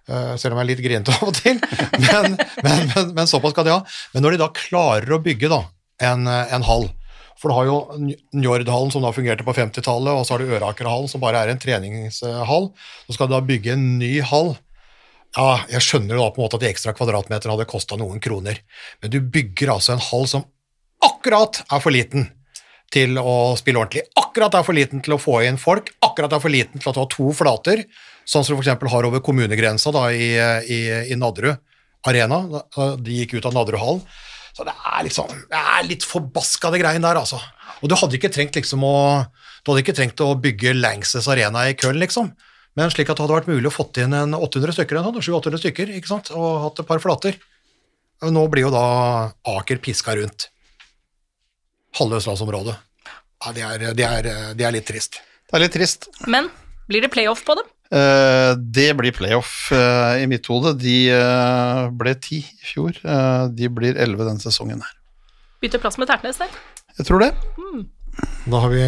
Eh, 0.10 0.34
selv 0.42 0.54
om 0.56 0.60
jeg 0.60 0.66
er 0.66 0.70
litt 0.72 0.84
grinete 0.86 1.16
av 1.16 1.30
og 1.30 1.36
til. 1.38 1.60
Men, 2.06 2.36
men, 2.64 2.92
men, 2.92 3.14
men 3.18 3.28
såpass 3.30 3.56
skal 3.56 3.66
de 3.68 3.74
ha. 3.74 3.80
Men 4.14 4.26
når 4.26 4.36
de 4.36 4.42
da 4.44 4.50
klarer 4.56 5.16
å 5.16 5.22
bygge 5.24 5.50
da, 5.52 5.62
en, 6.06 6.28
en 6.28 6.66
hall 6.68 6.90
For 7.40 7.52
du 7.52 7.56
har 7.56 7.70
jo 7.70 7.78
Njordhallen 8.36 8.92
som 8.92 9.04
da 9.06 9.12
fungerte 9.16 9.46
på 9.48 9.54
50-tallet, 9.56 10.12
og 10.12 10.26
så 10.28 10.36
har 10.36 10.44
du 10.44 10.52
Ørakerhallen 10.56 11.08
som 11.12 11.24
bare 11.24 11.42
er 11.46 11.52
en 11.54 11.60
treningshall. 11.62 12.70
Så 13.08 13.16
skal 13.18 13.30
du 13.32 13.36
da 13.38 13.42
bygge 13.46 13.74
en 13.76 13.88
ny 14.00 14.18
hall. 14.28 14.56
Ja, 15.36 15.60
jeg 15.68 15.84
skjønner 15.84 16.16
da 16.16 16.30
på 16.32 16.40
en 16.40 16.46
måte 16.46 16.58
at 16.60 16.64
de 16.64 16.70
ekstra 16.70 16.94
kvadratmeterne 16.96 17.56
hadde 17.58 17.68
kosta 17.68 17.98
noen 18.00 18.22
kroner, 18.24 18.62
men 19.04 19.12
du 19.12 19.20
bygger 19.20 19.74
altså 19.74 19.96
en 19.96 20.04
hall 20.04 20.30
som 20.32 20.46
akkurat 21.04 21.60
er 21.66 21.84
for 21.84 21.92
liten 21.92 22.30
til 22.94 23.20
å 23.20 23.56
spille 23.60 23.82
ordentlig. 23.82 24.06
Akkurat 24.20 24.56
er 24.56 24.64
for 24.64 24.78
liten 24.78 25.02
til 25.04 25.18
å 25.18 25.20
få 25.20 25.42
inn 25.44 25.60
folk, 25.60 25.92
akkurat 26.06 26.38
er 26.38 26.44
for 26.44 26.54
liten 26.54 26.80
til 26.80 26.92
å 26.92 26.96
har 27.02 27.10
to 27.12 27.34
flater, 27.36 27.84
sånn 28.24 28.46
som 28.48 28.56
du 28.56 28.62
f.eks. 28.62 28.88
har 28.94 29.10
over 29.10 29.24
kommunegrensa 29.26 29.92
da, 29.96 30.08
i, 30.16 30.32
i, 30.72 30.80
i 31.12 31.20
Nadderud 31.20 31.60
Arena. 32.08 32.40
De 33.02 33.20
gikk 33.20 33.36
ut 33.36 33.50
av 33.50 33.58
Nadderudhallen. 33.58 34.06
Så 34.56 34.64
det 34.64 34.72
er 34.72 35.04
det 35.52 35.60
er 35.60 35.88
litt 35.90 36.06
forbaskede 36.08 36.80
greiene 36.80 37.04
der, 37.04 37.20
altså. 37.20 37.42
Og 37.82 37.92
du 37.92 37.98
hadde 38.00 38.16
ikke 38.16 38.32
trengt 38.32 38.56
liksom 38.56 38.86
å 38.88 38.96
du 39.66 39.72
hadde 39.72 39.82
ikke 39.82 39.96
trengt 39.98 40.22
å 40.22 40.36
bygge 40.38 40.76
Langses 40.78 41.28
Arena 41.28 41.66
i 41.68 41.74
Köln, 41.76 41.98
liksom. 42.00 42.30
Men 42.76 42.92
slik 42.92 43.08
at 43.10 43.18
det 43.18 43.24
hadde 43.24 43.38
vært 43.38 43.52
mulig 43.52 43.70
å 43.70 43.74
fått 43.74 44.02
inn 44.04 44.16
en 44.16 44.36
800 44.36 44.76
stykker, 44.76 45.00
en 45.00 45.08
sånn, 45.08 45.22
700-800 45.24 45.62
stykker, 45.64 45.94
ikke 45.96 46.12
sant, 46.12 46.32
og 46.36 46.50
hatt 46.66 46.82
et 46.84 46.90
par 46.90 47.00
flater. 47.04 47.38
Nå 48.26 48.44
blir 48.52 48.68
jo 48.68 48.74
da 48.74 48.86
Aker 49.56 49.80
piska 49.84 50.16
rundt 50.18 50.50
halve 52.00 52.20
østlandsområdet. 52.20 52.76
Ja, 53.46 53.54
det 53.56 53.64
er, 53.64 53.86
det, 53.96 54.06
er, 54.06 54.30
det 54.58 54.68
er 54.68 54.76
litt 54.76 54.88
trist. 54.88 55.22
Det 55.46 55.58
er 55.58 55.64
litt 55.64 55.76
trist. 55.76 56.10
Men 56.28 56.50
blir 56.90 57.06
det 57.06 57.12
playoff 57.14 57.44
på 57.48 57.56
dem? 57.60 57.72
Eh, 57.96 58.52
det 58.58 58.90
blir 58.98 59.16
playoff 59.16 59.70
eh, 59.76 60.24
i 60.24 60.30
mitt 60.30 60.48
hode. 60.52 60.74
De 60.82 60.96
eh, 61.14 61.82
ble 61.96 62.16
ti 62.20 62.42
i 62.42 62.66
fjor. 62.74 62.98
Eh, 63.00 63.44
de 63.56 63.70
blir 63.72 64.00
elleve 64.02 64.28
denne 64.28 64.42
sesongen 64.44 64.82
her. 64.84 64.96
Bytter 65.64 65.84
plass 65.84 66.00
med 66.02 66.10
Tertnes 66.12 66.42
der. 66.42 66.52
Jeg 66.98 67.08
tror 67.08 67.24
det. 67.24 67.32
Da 68.46 68.62
har 68.62 68.70
vi 68.70 68.84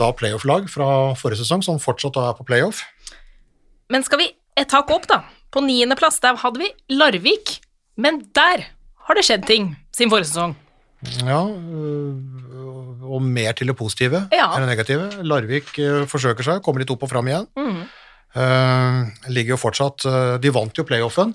da 0.00 0.08
playoff-lag 0.16 0.68
fra 0.72 0.86
forrige 1.18 1.42
sesong 1.42 1.64
som 1.66 1.80
fortsatt 1.82 2.16
er 2.16 2.32
på 2.38 2.46
playoff. 2.48 2.80
Men 3.92 4.04
skal 4.06 4.22
vi 4.22 4.30
et 4.56 4.70
tak 4.70 4.90
opp, 4.94 5.06
da? 5.10 5.22
På 5.52 5.62
niendeplass 5.64 6.20
der 6.22 6.38
hadde 6.40 6.62
vi 6.62 6.70
Larvik. 6.94 7.58
Men 8.00 8.22
der 8.36 8.64
har 9.06 9.18
det 9.18 9.26
skjedd 9.26 9.44
ting 9.48 9.74
siden 9.92 10.12
forrige 10.12 10.30
sesong. 10.30 10.56
Ja, 11.24 11.42
øh, 11.48 13.04
og 13.08 13.22
mer 13.24 13.56
til 13.56 13.70
det 13.72 13.76
positive 13.76 14.26
Ja. 14.32 14.50
enn 14.54 14.64
det 14.64 14.72
negative. 14.72 15.24
Larvik 15.24 15.72
øh, 15.78 16.06
forsøker 16.08 16.44
seg, 16.44 16.62
kommer 16.64 16.84
litt 16.84 16.92
opp 16.92 17.04
og 17.04 17.12
fram 17.12 17.28
igjen. 17.28 17.48
Mm. 17.56 17.84
Uh, 18.30 19.10
ligger 19.34 19.56
jo 19.56 19.58
fortsatt 19.58 20.04
øh, 20.06 20.36
De 20.38 20.52
vant 20.54 20.76
jo 20.78 20.84
playoffen 20.86 21.32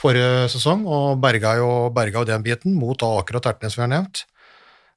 forrige 0.00 0.48
sesong 0.52 0.84
og 0.90 1.20
berga 1.22 1.54
jo, 1.60 1.68
berga 1.94 2.22
jo 2.22 2.28
den 2.28 2.42
biten 2.42 2.74
mot 2.74 2.98
da 3.00 3.10
akkurat 3.20 3.52
Ertnes, 3.52 3.76
vi 3.78 3.84
har 3.84 3.92
nevnt. 3.92 4.24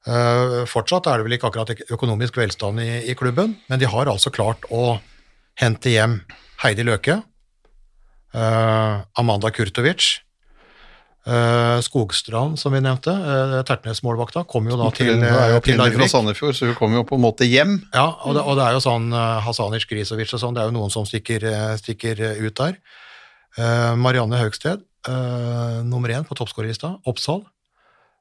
Eh, 0.08 0.62
fortsatt 0.70 1.10
er 1.12 1.20
det 1.20 1.28
vel 1.28 1.36
ikke 1.36 1.50
akkurat 1.50 1.92
økonomisk 1.92 2.38
velstand 2.40 2.80
i, 2.80 2.92
i 3.12 3.16
klubben, 3.18 3.58
men 3.68 3.82
de 3.82 3.90
har 3.92 4.08
altså 4.08 4.32
klart 4.32 4.64
å 4.72 5.00
hente 5.60 5.92
hjem 5.92 6.22
Heidi 6.64 6.86
Løke, 6.88 7.20
eh, 8.32 8.94
Amanda 9.20 9.52
Kurtovic, 9.52 10.06
eh, 11.28 11.80
Skogstrand, 11.84 12.56
som 12.62 12.72
vi 12.72 12.80
nevnte, 12.86 13.12
Tertnes-målvakta, 13.68 14.46
kom 14.48 14.70
jo 14.72 14.80
da 14.80 14.88
til, 14.96 15.12
er 15.18 15.28
jo 15.28 15.60
til 15.60 15.60
opprinnelig 15.60 16.00
fra 16.00 16.10
Sandefjord, 16.14 16.56
så 16.56 16.72
hun 16.72 16.80
kom 16.80 16.96
jo 16.96 17.04
på 17.10 17.20
en 17.20 17.26
måte 17.26 17.50
hjem. 17.50 17.76
Ja, 17.92 18.08
og 18.24 18.40
det, 18.40 18.46
og 18.48 18.56
det 18.62 18.70
er 18.70 18.78
jo 18.78 18.86
sånn 18.88 19.12
Hasanic 19.12 19.90
Grisovic 19.92 20.32
og 20.38 20.44
sånn, 20.46 20.56
det 20.56 20.64
er 20.64 20.72
jo 20.72 20.78
noen 20.78 20.94
som 20.94 21.10
stikker, 21.10 21.50
stikker 21.84 22.24
ut 22.46 22.64
der. 22.64 22.80
Marianne 23.98 24.40
Haugsted, 24.40 24.86
nummer 25.88 26.12
én 26.14 26.24
på 26.28 26.36
toppskårerlista, 26.38 26.96
Oppsal. 27.10 27.42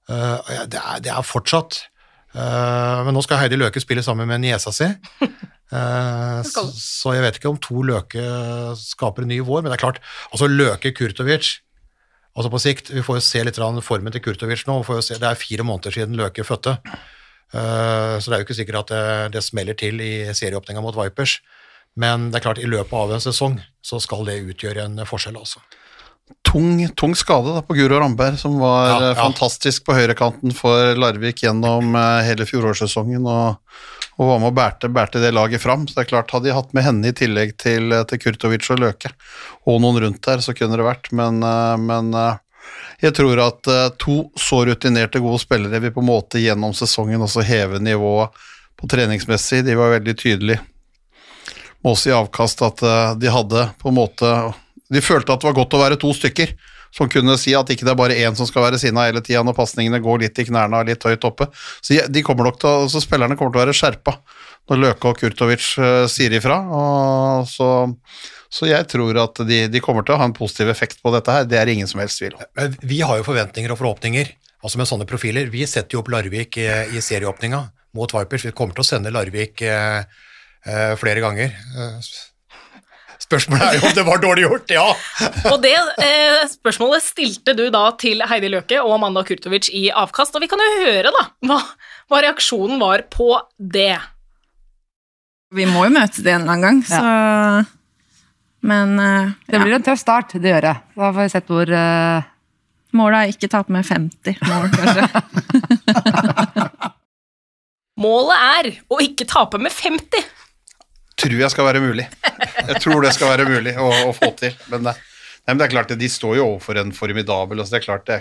Eh, 0.06 0.54
ja, 0.54 0.64
det, 0.70 0.78
er, 0.78 1.02
det 1.02 1.10
er 1.10 1.24
fortsatt 1.26 1.80
eh, 2.30 2.98
Men 3.02 3.16
nå 3.16 3.22
skal 3.26 3.40
Heidi 3.40 3.58
Løke 3.58 3.82
spille 3.82 4.04
sammen 4.06 4.28
med 4.30 4.44
niesa 4.44 4.74
si. 4.74 4.90
Eh, 5.66 6.40
så, 6.46 6.62
så 6.78 7.10
jeg 7.16 7.24
vet 7.24 7.38
ikke 7.40 7.50
om 7.50 7.56
to 7.58 7.80
Løke 7.82 8.22
skaper 8.78 9.24
en 9.24 9.32
ny 9.32 9.40
vår, 9.42 9.64
men 9.64 9.72
det 9.72 9.74
er 9.74 9.80
klart, 9.82 9.96
altså 10.30 10.46
Løke 10.46 10.92
Kurtovic 10.94 11.56
Altså 12.38 12.52
på 12.52 12.60
sikt, 12.62 12.92
Vi 12.94 13.02
får 13.02 13.18
jo 13.18 13.24
se 13.26 13.42
litt 13.42 13.58
formen 13.58 14.14
til 14.14 14.22
Kurtovic 14.22 14.62
nå. 14.68 14.76
Se, 15.02 15.18
det 15.18 15.26
er 15.26 15.40
fire 15.40 15.66
måneder 15.66 15.96
siden 15.96 16.14
Løke 16.14 16.44
fødte. 16.46 16.76
Så 17.50 18.28
det 18.28 18.36
er 18.36 18.42
jo 18.42 18.46
ikke 18.46 18.58
sikkert 18.60 18.78
at 18.84 18.92
det, 18.92 19.02
det 19.34 19.42
smeller 19.42 19.74
til 19.74 19.98
i 20.04 20.28
serieåpninga 20.30 20.84
mot 20.84 20.94
Vipers. 21.00 21.40
Men 21.96 22.28
det 22.28 22.38
er 22.38 22.44
klart, 22.44 22.60
i 22.60 22.68
løpet 22.68 22.92
av 22.92 23.16
en 23.16 23.24
sesong 23.24 23.56
så 23.80 23.98
skal 24.04 24.28
det 24.28 24.42
utgjøre 24.52 24.84
en 24.84 25.00
forskjell, 25.08 25.40
altså. 25.40 25.64
Tung, 26.42 26.88
tung 26.88 27.14
skade 27.14 27.54
da, 27.54 27.62
på 27.62 27.74
Guro 27.74 28.00
Ramberg, 28.00 28.38
som 28.38 28.58
var 28.58 28.88
Ja, 28.88 28.96
eh, 29.02 29.08
ja. 29.08 29.14
fantastisk 29.14 29.84
på 29.86 29.94
høyrekanten 29.94 30.54
for 30.54 30.94
Larvik 30.98 31.42
gjennom 31.42 31.94
eh, 31.94 32.22
hele 32.26 32.46
fjorårssesongen, 32.46 33.26
og, 33.30 33.60
og 34.16 34.30
var 34.30 34.40
med 34.42 34.50
og 34.50 34.56
bærte, 34.56 34.90
bærte 34.90 35.22
det 35.22 35.30
laget 35.34 35.62
fram. 35.62 35.86
Så 35.86 35.94
det 35.94 36.06
er 36.06 36.10
klart, 36.14 36.34
hadde 36.34 36.48
de 36.48 36.56
hatt 36.56 36.74
med 36.74 36.86
henne 36.86 37.12
i 37.12 37.14
tillegg 37.14 37.54
til, 37.62 37.94
eh, 37.94 38.02
til 38.10 38.22
Kurtovic 38.22 38.66
og 38.74 38.82
Løke, 38.82 39.12
og 39.70 39.78
noen 39.82 40.02
rundt 40.02 40.22
der, 40.26 40.42
så 40.42 40.54
kunne 40.54 40.78
det 40.78 40.86
vært, 40.86 41.12
men, 41.14 41.38
men 41.86 42.10
jeg 43.02 43.14
tror 43.14 43.42
at 43.44 43.70
to 44.02 44.18
så 44.34 44.64
rutinerte, 44.66 45.22
gode 45.22 45.38
spillere 45.42 45.78
vil 45.82 45.94
på 45.94 46.02
en 46.02 46.10
måte 46.10 46.42
gjennom 46.42 46.74
sesongen 46.74 47.22
også 47.22 47.46
heve 47.46 47.78
nivået 47.82 48.34
på 48.78 48.90
treningsmessig. 48.90 49.62
De 49.66 49.78
var 49.78 49.94
veldig 49.94 50.14
tydelige 50.18 50.62
med 51.82 51.92
oss 51.92 52.06
i 52.08 52.14
avkast 52.14 52.62
at 52.66 52.82
de 53.20 53.30
hadde 53.30 53.68
på 53.78 53.92
en 53.92 53.98
måte 53.98 54.30
De 54.92 55.02
følte 55.02 55.34
at 55.34 55.42
det 55.42 55.48
var 55.48 55.56
godt 55.58 55.76
å 55.76 55.82
være 55.82 56.00
to 56.00 56.12
stykker 56.14 56.54
som 56.94 57.10
kunne 57.12 57.36
si 57.40 57.52
at 57.56 57.70
ikke 57.72 57.84
det 57.86 57.92
er 57.92 57.98
bare 57.98 58.16
én 58.24 58.36
som 58.38 58.48
skal 58.48 58.66
være 58.68 58.80
sinna 58.80 59.06
hele 59.08 59.20
tida 59.24 59.42
når 59.44 59.56
pasningene 59.58 60.00
går 60.02 60.22
litt 60.22 60.38
i 60.40 60.46
knærne 60.48 60.80
og 60.80 60.88
litt 60.88 61.04
høyt 61.04 61.26
oppe. 61.28 61.48
Så 61.84 61.98
de 62.08 62.22
kommer 62.24 62.48
nok 62.48 62.60
til 62.62 62.88
så 62.92 63.02
spillerne 63.04 63.36
kommer 63.36 63.52
til 63.52 63.60
å 63.60 63.64
være 63.66 63.76
skjerpa 63.76 64.16
når 64.70 64.82
Løke 64.82 65.10
og 65.10 65.20
Kurtovic 65.20 65.66
eh, 65.78 66.06
sier 66.10 66.34
ifra. 66.38 66.58
Og 66.78 67.46
så, 67.50 67.68
så 68.50 68.70
jeg 68.70 68.88
tror 68.90 69.20
at 69.22 69.42
de, 69.46 69.66
de 69.70 69.82
kommer 69.84 70.06
til 70.06 70.16
å 70.16 70.20
ha 70.22 70.28
en 70.28 70.36
positiv 70.36 70.72
effekt 70.72 71.02
på 71.02 71.12
dette 71.14 71.34
her. 71.34 71.46
Det 71.50 71.60
er 71.60 71.70
ingen 71.70 71.90
som 71.90 72.02
helst 72.02 72.22
tvil 72.22 72.38
om. 72.38 72.46
Vi 72.82 73.02
har 73.04 73.20
jo 73.20 73.28
forventninger 73.28 73.74
og 73.74 73.80
forhåpninger 73.82 74.32
altså 74.66 74.80
med 74.80 74.90
sånne 74.90 75.08
profiler. 75.08 75.50
Vi 75.52 75.66
setter 75.68 75.98
jo 75.98 76.02
opp 76.02 76.10
Larvik 76.14 76.58
i, 76.58 76.68
i 76.96 77.02
serieåpninga 77.04 77.60
mot 77.96 78.16
Vipers. 78.16 78.48
Vi 78.48 78.56
kommer 78.56 78.76
til 78.76 78.86
å 78.86 78.88
sende 78.88 79.12
Larvik 79.14 79.62
eh, 79.66 80.00
eh, 80.66 80.94
flere 80.98 81.22
ganger. 81.22 81.54
Spørsmålet 83.26 83.64
er 83.66 83.78
jo 83.80 83.88
om 83.88 83.94
det 83.96 84.04
var 84.06 84.20
dårlig 84.22 84.42
gjort, 84.44 84.70
ja! 84.70 84.84
Og 85.50 85.56
det 85.64 85.74
eh, 85.74 86.44
spørsmålet 86.50 87.02
stilte 87.02 87.56
du 87.58 87.64
da 87.74 87.88
til 87.98 88.22
Heidi 88.22 88.50
Løke 88.52 88.78
og 88.84 88.92
Amanda 88.94 89.24
Kurtovic 89.26 89.66
i 89.74 89.88
avkast, 89.90 90.36
og 90.36 90.44
vi 90.44 90.48
kan 90.50 90.62
jo 90.62 90.68
høre 90.84 91.10
da 91.14 91.24
hva, 91.48 91.58
hva 92.06 92.20
reaksjonen 92.22 92.78
var 92.82 93.02
på 93.10 93.32
det. 93.58 93.96
Vi 95.56 95.66
må 95.66 95.88
jo 95.88 95.94
møte 95.96 96.22
det 96.22 96.36
en 96.36 96.46
eller 96.46 96.54
annen 96.54 96.66
gang, 96.66 96.78
så 96.86 97.02
Men 98.66 98.94
eh, 99.02 99.34
Det 99.50 99.62
blir 99.62 99.74
en 99.74 99.86
tøff 99.86 100.00
start, 100.02 100.38
det 100.38 100.50
gjør 100.54 100.70
jeg. 100.70 100.82
Da 100.94 101.10
får 101.10 101.20
vi 101.20 101.28
sett 101.34 101.50
hvor 101.50 101.74
eh, 101.82 102.30
målet 102.96 103.18
er 103.18 103.34
ikke 103.34 103.50
tape 103.50 103.74
med 103.74 103.86
50 103.90 104.38
mål, 104.46 104.70
kanskje. 104.76 105.04
Målet 107.96 108.36
er 108.60 108.66
å 108.92 108.98
ikke 109.00 109.24
tape 109.28 109.56
med 109.56 109.72
50. 109.72 110.26
Tror 111.26 111.42
jeg 111.42 111.50
skal 111.52 111.66
være 111.66 111.82
mulig. 111.82 112.06
Jeg 112.66 112.80
tror 112.82 113.02
det 113.02 113.12
skal 113.16 113.32
være 113.32 113.46
mulig 113.50 113.74
å, 113.80 113.90
å 114.10 114.12
få 114.14 114.30
til. 114.38 114.54
Men 114.70 114.86
det, 114.86 114.92
nei, 114.94 115.54
men 115.54 115.60
det 115.60 115.66
er 115.66 115.72
klart, 115.72 115.94
de 115.98 116.08
står 116.10 116.36
jo 116.38 116.44
overfor 116.52 116.78
en 116.80 116.92
formidabel 116.94 117.62
altså 117.62 117.76
Det 117.76 117.80
er 117.80 117.86
klart, 117.86 118.06
det, 118.06 118.18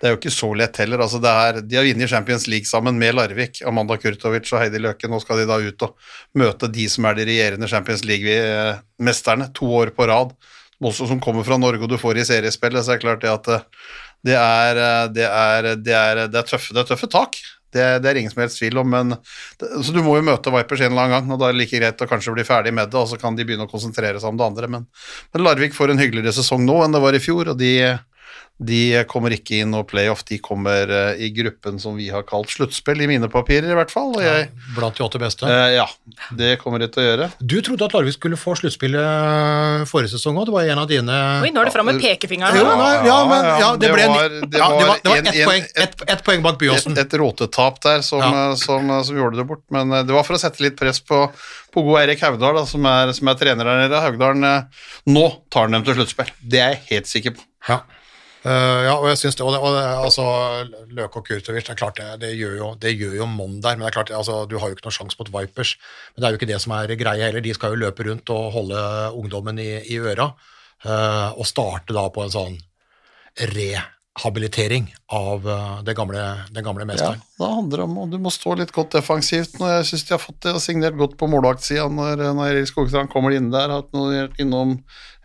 det 0.00 0.08
er 0.08 0.14
jo 0.14 0.18
ikke 0.18 0.34
så 0.34 0.50
lett 0.58 0.80
heller. 0.82 1.02
Altså 1.04 1.20
er, 1.22 1.60
de 1.62 1.78
har 1.78 1.86
vunnet 1.86 2.10
Champions 2.10 2.46
League 2.50 2.70
sammen 2.70 2.98
med 2.98 3.16
Larvik, 3.18 3.62
Amanda 3.66 3.98
Kurtovic 4.00 4.50
og 4.50 4.64
Heidi 4.64 4.82
Løke. 4.82 5.10
Nå 5.10 5.22
skal 5.22 5.42
de 5.42 5.48
da 5.50 5.60
ut 5.62 5.86
og 5.86 6.10
møte 6.42 6.70
de 6.70 6.88
som 6.90 7.06
er 7.06 7.18
de 7.18 7.28
regjerende 7.30 7.70
Champions 7.70 8.02
League-mesterne 8.08 9.50
to 9.56 9.70
år 9.82 9.94
på 9.94 10.10
rad. 10.10 10.34
Også 10.80 11.06
som 11.10 11.20
kommer 11.22 11.46
fra 11.46 11.58
Norge 11.60 11.84
og 11.84 11.92
du 11.92 11.98
får 12.00 12.22
i 12.22 12.28
seriespillet, 12.28 12.82
så 12.82 12.94
er 12.94 13.00
det 13.00 13.04
klart 13.04 13.24
det 13.24 13.32
at 13.34 13.50
eh, 13.52 13.66
det 14.26 14.36
er, 14.36 14.78
eh, 14.80 15.08
det 15.12 15.26
er, 15.26 15.72
det 15.76 15.96
er, 15.96 16.22
det 16.32 16.40
er, 16.40 16.46
tøffe, 16.48 16.74
det 16.74 16.82
er 16.82 16.92
tøffe 16.92 17.10
tak. 17.12 17.36
Det, 17.70 17.86
det 18.02 18.10
er 18.10 18.18
ingen 18.20 18.32
som 18.32 18.42
helst 18.42 18.58
tvil 18.58 18.80
om, 18.82 18.88
men 18.90 19.14
det, 19.14 19.68
Så 19.86 19.94
du 19.94 20.00
må 20.02 20.16
jo 20.18 20.26
møte 20.26 20.52
Vipers 20.54 20.82
en 20.82 20.92
eller 20.92 21.06
annen 21.06 21.16
gang, 21.16 21.34
og 21.34 21.40
da 21.40 21.48
er 21.48 21.56
det 21.56 21.62
like 21.62 21.80
greit 21.80 22.04
å 22.04 22.10
kanskje 22.10 22.34
bli 22.34 22.46
ferdig 22.46 22.74
med 22.76 22.90
det, 22.90 22.98
og 22.98 23.10
så 23.10 23.18
kan 23.20 23.38
de 23.38 23.46
begynne 23.46 23.68
å 23.68 23.70
konsentrere 23.70 24.20
seg 24.20 24.32
om 24.32 24.40
det 24.40 24.48
andre. 24.48 24.70
Men, 24.74 24.86
men 25.34 25.44
Larvik 25.46 25.76
får 25.76 25.94
en 25.94 26.02
hyggeligere 26.02 26.34
sesong 26.36 26.66
nå 26.66 26.80
enn 26.84 26.96
det 26.96 27.02
var 27.04 27.16
i 27.16 27.22
fjor, 27.22 27.52
og 27.54 27.60
de, 27.60 27.72
De 28.60 29.04
kommer 29.08 29.32
ikke 29.32 29.62
inn 29.62 29.72
og 29.72 29.86
playoff, 29.88 30.20
de 30.28 30.36
kommer 30.44 30.90
eh, 30.92 31.22
i 31.24 31.30
gruppen 31.32 31.78
som 31.80 31.94
vi 31.96 32.10
har 32.12 32.26
kalt 32.28 32.50
sluttspill, 32.52 33.00
i 33.00 33.06
mine 33.08 33.24
papirer 33.32 33.70
i 33.72 33.76
hvert 33.78 33.88
fall. 33.88 34.10
Og 34.12 34.20
jeg, 34.20 34.50
Blant 34.76 34.98
de 34.98 35.04
åtte 35.06 35.16
beste. 35.22 35.48
eh, 35.48 35.78
ja, 35.78 35.86
det 36.36 36.58
kommer 36.60 36.82
de 36.82 36.90
til 36.92 37.00
å 37.00 37.06
gjøre. 37.06 37.28
Du 37.40 37.54
trodde 37.64 37.86
at 37.88 37.94
Larvik 37.96 38.18
skulle 38.18 38.36
få 38.36 38.52
sluttspillet 38.60 39.86
forrige 39.88 40.12
sesong 40.12 40.36
òg, 40.42 40.50
det 40.50 40.54
var 40.58 40.68
en 40.74 40.82
av 40.82 40.88
dine 40.90 41.16
Oi, 41.40 41.50
nå 41.54 41.62
er 41.62 41.70
det 41.70 41.72
fram 41.74 41.88
med 41.88 42.00
pekefingeren. 42.02 42.60
Ja, 42.60 42.74
ja, 42.76 42.90
ja, 43.08 43.16
men 43.30 43.48
ja, 43.48 43.54
Ja, 43.62 43.70
det, 43.76 43.86
det 43.86 43.92
ble 43.94 44.04
en, 44.04 44.12
var- 44.12 44.28
ja, 44.28 44.28
det 44.28 44.50
det 44.50 44.60
var, 44.60 44.74
var 44.76 45.00
det 45.00 45.10
var 45.14 45.30
ett 45.32 45.40
poeng, 45.48 45.64
ett 46.16 46.24
poeng 46.28 46.44
bak 46.44 46.58
Byåsen. 46.60 46.98
Et, 46.98 47.06
et 47.06 47.16
råtetap 47.22 47.80
der 47.86 48.04
som, 48.04 48.20
Ja. 48.20 48.50
eh, 48.50 48.54
som, 48.60 48.90
eh, 48.92 49.00
som 49.08 49.16
gjorde 49.16 49.40
det 49.40 49.46
bort. 49.48 49.64
Men 49.72 49.92
eh, 49.96 50.02
det 50.04 50.12
var 50.12 50.26
for 50.28 50.36
å 50.36 50.42
sette 50.42 50.60
litt 50.60 50.76
press 50.76 51.00
på, 51.00 51.22
på 51.72 51.86
god 51.88 52.02
Erik 52.04 52.20
Haugdal, 52.28 52.60
da, 52.60 52.66
som, 52.68 52.84
er, 52.84 53.14
som 53.16 53.32
er 53.32 53.40
trener 53.40 53.64
der 53.72 53.86
nede. 53.86 54.04
Haugdalen 54.04 54.44
eh, 54.44 54.84
Nå 55.08 55.24
tar 55.48 55.64
han 55.70 55.78
dem 55.78 55.88
til 55.88 55.96
sluttspill. 55.96 56.28
Det 56.44 56.60
er 56.60 56.76
jeg 56.76 56.84
helt 56.92 57.10
sikker 57.14 57.38
på. 57.40 57.46
Ja. 57.70 57.80
Eh, 58.40 58.82
ja, 58.86 58.94
og 58.94 59.04
jeg 59.10 59.18
synes 59.20 59.36
det, 59.36 59.44
og 59.44 59.52
det, 59.52 59.58
og 59.60 59.74
det 59.76 59.82
altså, 59.84 60.22
Løke 60.96 61.20
og 61.20 61.26
Kurtovic, 61.26 61.66
det 61.66 61.74
er 61.74 61.80
klart 61.80 61.98
det, 62.00 62.08
det 62.22 62.30
gjør 62.38 62.54
jo, 62.56 62.68
det 62.80 62.94
gjør 62.96 63.18
jo 63.18 63.26
monn 63.28 63.58
der, 63.60 63.76
men 63.76 63.84
det 63.84 63.90
er 63.90 63.96
klart, 63.98 64.12
altså, 64.16 64.46
du 64.48 64.56
har 64.58 64.70
jo 64.70 64.78
ikke 64.78 64.86
noen 64.86 64.96
sjanse 64.96 65.20
mot 65.20 65.32
Vipers. 65.34 65.74
Men 66.14 66.22
det 66.22 66.28
er 66.28 66.32
jo 66.32 66.40
ikke 66.40 66.48
det 66.48 66.60
som 66.64 66.72
er 66.78 66.94
greia 67.00 67.28
heller, 67.28 67.44
de 67.44 67.52
skal 67.56 67.74
jo 67.74 67.82
løpe 67.82 68.06
rundt 68.08 68.32
og 68.32 68.48
holde 68.56 68.80
ungdommen 69.20 69.60
i, 69.60 69.72
i 69.92 70.00
øra, 70.00 70.32
Uh, 70.80 71.36
og 71.36 71.44
starte 71.44 71.92
da 71.92 72.06
på 72.08 72.22
en 72.24 72.30
sånn 72.32 72.54
rehabilitering 74.20 74.94
av 75.06 75.48
eh, 75.48 75.82
det 75.82 75.94
gamle, 75.94 76.22
den 76.50 76.64
gamle 76.64 76.86
Ja, 76.98 77.14
det 77.38 77.46
handler 77.46 77.84
om 77.84 77.98
og 77.98 78.10
du 78.10 78.18
må 78.18 78.30
stå 78.30 78.54
litt 78.58 78.72
godt 78.72 78.92
defensivt. 78.92 79.58
Når 79.58 79.78
jeg 79.78 79.86
syns 79.90 80.04
de 80.04 80.14
har 80.14 80.22
fått 80.22 80.42
det 80.44 80.60
signert 80.60 80.98
godt 80.98 81.16
på 81.18 81.28
målvaktsida 81.30 81.88
når, 81.88 82.24
når 82.34 82.52
Erik 82.52 82.68
Skogstrand 82.70 83.10
kommer 83.10 83.32
inn 83.32 83.50
der. 83.50 83.72
Hatt 83.72 83.92
noe 83.96 84.28
innom 84.38 84.78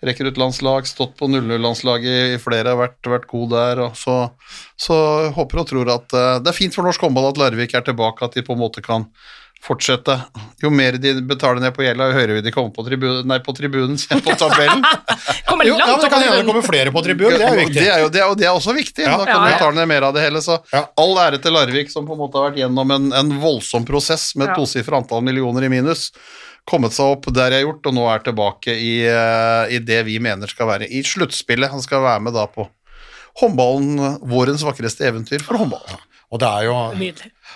rekruttlandslag, 0.05 0.87
stått 0.87 1.15
på 1.17 1.27
0-0-landslaget 1.31 2.35
i 2.35 2.41
flere, 2.41 2.75
vært, 2.77 2.99
vært 3.09 3.27
god 3.31 3.55
der. 3.55 3.81
Så, 3.97 4.17
så 4.77 4.97
håper 5.35 5.63
og 5.63 5.69
tror 5.71 5.95
at 5.95 6.15
eh, 6.15 6.35
det 6.43 6.51
er 6.51 6.57
fint 6.57 6.75
for 6.75 6.87
norsk 6.87 7.07
håndball 7.07 7.31
at 7.31 7.41
Larvik 7.41 7.75
er 7.75 7.85
tilbake, 7.85 8.25
at 8.25 8.37
de 8.37 8.45
på 8.45 8.55
en 8.55 8.63
måte 8.63 8.83
kan 8.85 9.09
fortsette. 9.65 10.13
Jo 10.61 10.69
mer 10.69 10.95
de 11.01 11.13
betaler 11.25 11.59
ned 11.63 11.73
på 11.75 11.83
gjelda, 11.85 12.07
jo 12.11 12.15
høyere 12.19 12.35
vil 12.37 12.43
de 12.45 12.51
komme 12.53 12.69
på 12.75 12.85
tribunen, 12.85 13.25
nei, 13.29 13.39
på 13.43 13.53
tribunen 13.57 13.97
på 13.97 14.35
tabellen. 14.37 14.83
Kommer 15.49 15.65
Jo, 15.65 15.75
ja, 15.79 15.87
men 15.89 16.03
det 16.03 16.09
kan 16.13 16.21
hende 16.21 16.37
det 16.39 16.45
kommer 16.47 16.65
flere 16.65 16.93
på 16.93 17.01
tribunen, 17.05 17.35
det 17.39 17.45
er 17.47 17.53
jo 17.55 17.63
viktig. 17.65 17.81
Det 17.81 17.89
er 17.91 18.03
jo 18.05 18.09
det, 18.13 18.21
er, 18.21 18.35
det 18.39 18.47
er 18.49 18.53
også 18.59 18.75
viktig. 18.77 19.03
Ja. 19.07 19.17
Da 19.17 19.25
kan 19.25 19.35
Ja, 19.35 19.41
du 19.49 19.53
betale 19.57 19.79
ned 19.81 19.89
mer 19.89 20.07
av 20.09 20.13
det 20.17 20.23
hele. 20.25 20.41
Så 20.45 20.59
Ja. 20.73 20.85
all 21.01 21.17
ære 21.25 21.41
til 21.41 21.53
Larvik, 21.57 21.89
som 21.93 22.05
på 22.07 22.13
en 22.13 22.21
måte 22.21 22.37
har 22.39 22.49
vært 22.51 22.61
gjennom 22.63 22.93
en, 22.95 23.11
en 23.13 23.35
voldsom 23.41 23.85
prosess 23.89 24.31
med 24.35 24.49
et 24.49 24.53
Ja. 24.55 24.61
tosifra 24.61 25.01
antall 25.01 25.25
millioner 25.25 25.65
i 25.65 25.69
minus. 25.73 26.11
Kommet 26.65 26.93
seg 26.97 27.05
opp 27.17 27.27
der 27.33 27.51
jeg 27.53 27.61
har 27.61 27.67
gjort, 27.67 27.85
og 27.91 27.93
nå 27.93 28.05
er 28.09 28.23
tilbake 28.25 28.73
i, 28.73 28.93
eh, 29.05 29.75
i 29.75 29.77
det 29.85 30.03
vi 30.07 30.17
mener 30.19 30.49
skal 30.49 30.67
være 30.71 30.87
i 30.89 31.03
sluttspillet. 31.05 31.69
Han 31.73 31.81
skal 31.81 32.01
være 32.05 32.21
med 32.25 32.33
da 32.33 32.47
på 32.49 32.65
håndballen, 33.41 34.19
vårens 34.29 34.63
vakreste 34.65 35.05
eventyr 35.09 35.41
for 35.45 35.57
håndball. 35.59 35.83
Og 36.35 36.39
det 36.41 36.47
er 36.51 36.65
jo, 36.67 36.73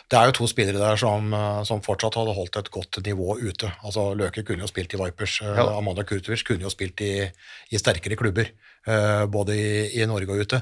det 0.07 0.15
er 0.17 0.29
jo 0.29 0.35
to 0.37 0.45
spillere 0.47 0.79
der 0.79 0.99
som, 1.01 1.33
eh, 1.35 1.63
som 1.67 1.81
fortsatt 1.83 2.15
hadde 2.15 2.35
holdt 2.37 2.59
et 2.61 2.69
godt 2.71 2.99
nivå 3.03 3.35
ute. 3.41 3.67
Altså 3.83 4.13
Løke 4.15 4.45
kunne 4.47 4.63
jo 4.63 4.69
spilt 4.71 4.93
i 4.95 4.99
Vipers, 5.01 5.39
eh, 5.43 5.57
Ja. 5.59 5.65
Amanda 5.75 6.05
Kurtovic 6.07 6.45
kunne 6.47 6.63
jo 6.63 6.71
spilt 6.71 7.01
i, 7.03 7.27
i 7.73 7.81
sterkere 7.81 8.15
klubber, 8.19 8.47
eh, 8.87 9.25
både 9.27 9.57
i, 9.57 9.99
i 9.99 10.07
Norge 10.07 10.31
og 10.31 10.45
ute. 10.47 10.61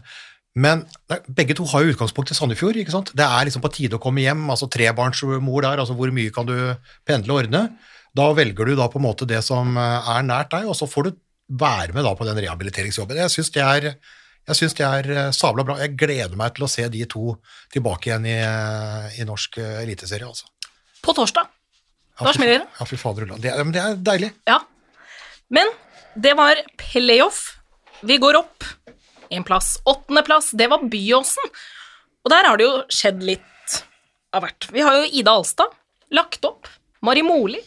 Men 0.58 0.88
nei, 1.12 1.20
begge 1.30 1.54
to 1.54 1.68
har 1.70 1.84
jo 1.86 1.94
utgangspunkt 1.94 2.34
i 2.34 2.38
Sandefjord. 2.40 2.80
ikke 2.82 2.96
sant? 2.96 3.12
Det 3.14 3.28
er 3.28 3.46
liksom 3.46 3.62
på 3.62 3.70
tide 3.76 4.00
å 4.00 4.02
komme 4.02 4.24
hjem. 4.26 4.48
altså 4.50 4.66
Trebarnsmor 4.74 5.62
der, 5.62 5.78
altså 5.84 5.94
hvor 5.94 6.10
mye 6.10 6.34
kan 6.34 6.50
du 6.50 6.56
pendle 7.06 7.36
og 7.36 7.44
ordne? 7.44 7.68
Da 8.18 8.32
velger 8.34 8.66
du 8.66 8.74
da 8.80 8.88
på 8.90 8.98
en 8.98 9.06
måte 9.06 9.28
det 9.30 9.44
som 9.46 9.78
er 9.78 10.26
nært 10.26 10.50
deg, 10.56 10.66
og 10.66 10.74
så 10.74 10.90
får 10.90 11.12
du 11.12 11.12
være 11.62 11.94
med 11.94 12.08
da 12.08 12.16
på 12.18 12.26
den 12.26 12.42
rehabiliteringsjobben. 12.42 13.22
Jeg 13.22 13.30
syns 13.36 13.54
det 13.54 13.62
er 13.62 13.92
jeg 14.48 14.56
synes 14.62 14.76
det 14.80 14.86
er 14.88 15.10
eh, 15.12 15.30
sabla 15.36 15.64
bra. 15.68 15.76
Jeg 15.82 15.96
gleder 16.00 16.36
meg 16.40 16.56
til 16.56 16.66
å 16.68 16.70
se 16.72 16.86
de 16.94 17.04
to 17.10 17.36
tilbake 17.74 18.10
igjen 18.12 18.26
i, 18.30 18.38
eh, 18.40 19.20
i 19.22 19.28
norsk 19.28 19.58
eh, 19.64 19.82
eliteserie. 19.84 20.28
Altså. 20.28 20.48
På 21.04 21.14
torsdag. 21.18 21.50
Da 22.18 22.32
smeller 22.34 22.64
det. 22.64 22.68
Ja, 22.80 22.86
fy 22.90 22.98
fader, 22.98 23.28
Ulland. 23.28 23.44
det, 23.44 23.52
er- 23.54 23.64
men 23.64 23.74
det 23.76 23.82
er 23.84 23.98
deilig. 24.12 24.32
Ja. 24.50 24.60
Men 25.54 25.70
det 26.18 26.34
var 26.40 26.58
playoff. 26.82 27.44
Vi 28.02 28.18
går 28.22 28.40
opp 28.40 28.64
en 29.30 29.44
plass. 29.46 29.76
Åttendeplass, 29.86 30.52
det 30.58 30.70
var 30.72 30.82
Byåsen. 30.90 31.52
Og 32.26 32.32
der 32.34 32.48
har 32.50 32.58
det 32.60 32.66
jo 32.66 32.80
skjedd 32.92 33.22
litt 33.24 33.78
av 34.34 34.44
hvert. 34.44 34.68
Vi 34.74 34.82
har 34.84 34.98
jo 35.02 35.10
Ida 35.22 35.36
Alstad 35.38 35.76
lagt 36.16 36.44
opp. 36.48 36.68
Mari 37.06 37.22
Moli 37.26 37.62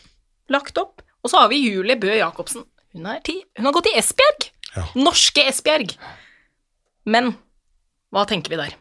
lagt 0.51 0.77
opp. 0.83 1.03
Og 1.23 1.31
så 1.31 1.43
har 1.45 1.51
vi 1.53 1.61
Julie 1.62 1.97
Bø 2.01 2.11
Jacobsen. 2.16 2.64
Hun, 2.97 3.07
er 3.07 3.21
ti. 3.25 3.37
Hun 3.59 3.69
har 3.69 3.77
gått 3.77 3.90
i 3.93 3.97
Esbjerg. 4.01 4.49
Ja. 4.75 4.85
Norske 4.99 5.45
Esbjerg. 5.51 5.95
Men 7.11 7.33
hva 8.14 8.27
tenker 8.29 8.53
vi 8.55 8.61
der? 8.61 8.77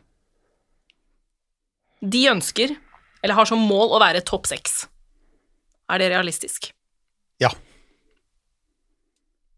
De 2.00 2.22
ønsker, 2.32 2.76
eller 3.24 3.36
har 3.36 3.50
som 3.50 3.62
mål, 3.62 3.92
å 3.96 4.02
være 4.02 4.24
topp 4.26 4.48
seks. 4.50 4.84
Er 5.90 6.02
det 6.02 6.12
realistisk? 6.14 6.70
Ja. 7.42 7.50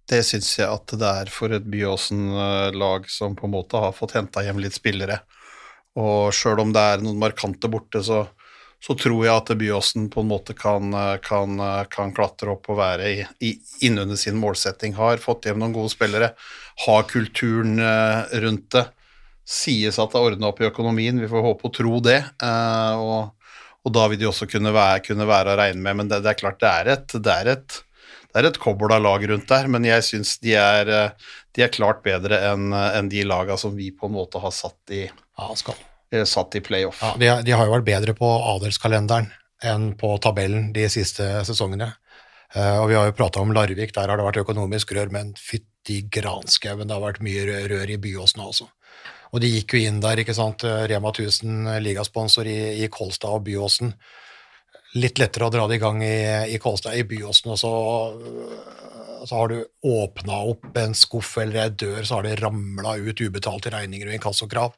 Det 0.10 0.24
syns 0.28 0.50
jeg 0.58 0.68
at 0.68 0.96
det 1.00 1.12
er 1.24 1.32
for 1.32 1.54
et 1.56 1.68
Byåsen-lag 1.72 3.08
som 3.12 3.36
på 3.38 3.48
en 3.48 3.54
måte 3.54 3.80
har 3.80 3.94
fått 3.96 4.16
henta 4.18 4.44
hjem 4.44 4.60
litt 4.64 4.76
spillere. 4.76 5.22
Og 6.00 6.32
sjøl 6.36 6.64
om 6.64 6.72
det 6.76 6.82
er 6.82 7.04
noen 7.04 7.20
markante 7.20 7.70
borte, 7.72 8.02
så, 8.04 8.26
så 8.82 8.96
tror 8.98 9.26
jeg 9.26 9.34
at 9.36 9.52
Byåsen 9.60 10.08
på 10.10 10.24
en 10.24 10.30
måte 10.32 10.56
kan, 10.58 10.90
kan, 11.22 11.60
kan 11.94 12.14
klatre 12.18 12.56
opp 12.56 12.70
og 12.74 12.80
være 12.80 13.10
i, 13.12 13.20
i, 13.46 13.52
innunder 13.86 14.18
sin 14.18 14.40
målsetting. 14.42 14.96
Har 14.98 15.22
fått 15.22 15.46
hjem 15.46 15.60
noen 15.62 15.76
gode 15.76 15.94
spillere, 15.94 16.32
har 16.88 17.04
kulturen 17.12 17.78
eh, 17.78 18.34
rundt 18.42 18.72
det. 18.74 18.88
Sies 19.46 20.00
at 20.00 20.14
det 20.14 20.18
er 20.20 20.32
ordna 20.32 20.50
opp 20.50 20.62
i 20.64 20.68
økonomien, 20.70 21.20
vi 21.22 21.30
får 21.30 21.46
håpe 21.46 21.70
og 21.70 21.76
tro 21.78 22.02
det. 22.02 22.20
eh, 22.42 22.98
og, 22.98 23.54
og 23.86 23.94
da 23.94 24.08
vil 24.10 24.22
de 24.22 24.30
også 24.30 24.50
kunne 24.50 24.74
være, 24.74 25.04
kunne 25.06 25.30
være 25.30 25.54
å 25.54 25.62
regne 25.62 25.82
med, 25.86 26.02
men 26.02 26.10
det, 26.12 26.22
det 26.26 26.34
er 26.34 26.42
klart 26.42 26.60
det 26.62 26.74
er 26.74 26.92
et, 26.98 27.18
det 27.22 27.38
er 27.38 27.54
et 27.58 27.80
det 28.32 28.40
er 28.40 28.48
et 28.48 28.60
kobbel 28.64 28.94
av 28.96 29.02
lag 29.04 29.24
rundt 29.28 29.50
der, 29.50 29.66
men 29.68 29.84
jeg 29.84 30.06
syns 30.08 30.38
de, 30.40 30.54
eh, 30.56 31.32
de 31.52 31.66
er 31.66 31.74
klart 31.74 32.00
bedre 32.06 32.38
enn 32.54 32.72
en 32.72 33.10
de 33.12 33.26
laga 33.28 33.58
som 33.60 33.76
vi 33.76 33.90
på 33.92 34.08
en 34.08 34.16
måte 34.16 34.40
har 34.40 34.54
satt 34.56 34.94
i, 34.96 35.02
Ja, 35.38 35.50
skal. 35.60 35.76
eh, 35.76 35.91
satt 36.28 36.58
i 36.60 36.62
playoff. 36.66 37.00
Ja, 37.04 37.14
de, 37.20 37.30
de 37.48 37.56
har 37.56 37.68
jo 37.68 37.76
vært 37.76 37.88
bedre 37.88 38.16
på 38.18 38.30
adelskalenderen 38.56 39.30
enn 39.64 39.92
på 39.98 40.16
tabellen 40.24 40.72
de 40.76 40.88
siste 40.92 41.28
sesongene. 41.48 41.92
Uh, 42.52 42.82
og 42.82 42.90
vi 42.92 42.98
har 42.98 43.08
jo 43.08 43.16
prata 43.16 43.40
om 43.40 43.54
Larvik, 43.56 43.94
der 43.96 44.12
har 44.12 44.20
det 44.20 44.28
vært 44.28 44.42
økonomisk 44.42 44.92
rør, 44.98 45.12
men 45.14 45.32
fytti 45.40 46.02
granskauen, 46.12 46.88
det 46.90 46.98
har 46.98 47.04
vært 47.04 47.24
mye 47.24 47.46
rør 47.72 47.94
i 47.94 48.00
Byåsen 48.02 48.44
også. 48.44 48.68
Og 49.32 49.40
de 49.40 49.54
gikk 49.54 49.78
jo 49.78 49.86
inn 49.88 50.02
der, 50.04 50.20
ikke 50.20 50.36
sant, 50.36 50.66
Rema 50.66 51.14
1000, 51.14 51.70
ligasponsor 51.86 52.50
i, 52.52 52.60
i 52.84 52.90
Kolstad 52.92 53.38
og 53.38 53.46
Byåsen. 53.46 53.94
Litt 55.00 55.22
lettere 55.22 55.48
å 55.48 55.54
dra 55.54 55.70
det 55.72 55.78
i 55.78 55.84
gang 55.84 56.02
i, 56.04 56.18
i 56.52 56.60
Kolstad, 56.60 56.98
i 57.00 57.06
Byåsen, 57.08 57.54
og 57.54 57.62
så, 57.62 57.72
så 59.24 59.38
har 59.38 59.54
du 59.54 59.62
åpna 59.88 60.42
opp 60.52 60.76
en 60.82 60.98
skuff 60.98 61.38
eller 61.40 61.64
ei 61.64 61.72
dør, 61.72 62.04
så 62.04 62.20
har 62.20 62.28
det 62.28 62.42
ramla 62.42 62.98
ut 63.00 63.24
ubetalte 63.24 63.72
regninger 63.72 64.12
og 64.12 64.18
inkassokrav. 64.18 64.76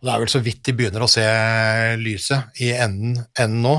Og 0.00 0.06
det 0.08 0.12
er 0.14 0.22
vel 0.22 0.32
så 0.32 0.42
vidt 0.44 0.62
de 0.66 0.74
begynner 0.76 1.04
å 1.04 1.10
se 1.10 1.24
lyset 2.00 2.58
i 2.62 2.72
enden, 2.74 3.18
enden 3.38 3.62
nå. 3.64 3.76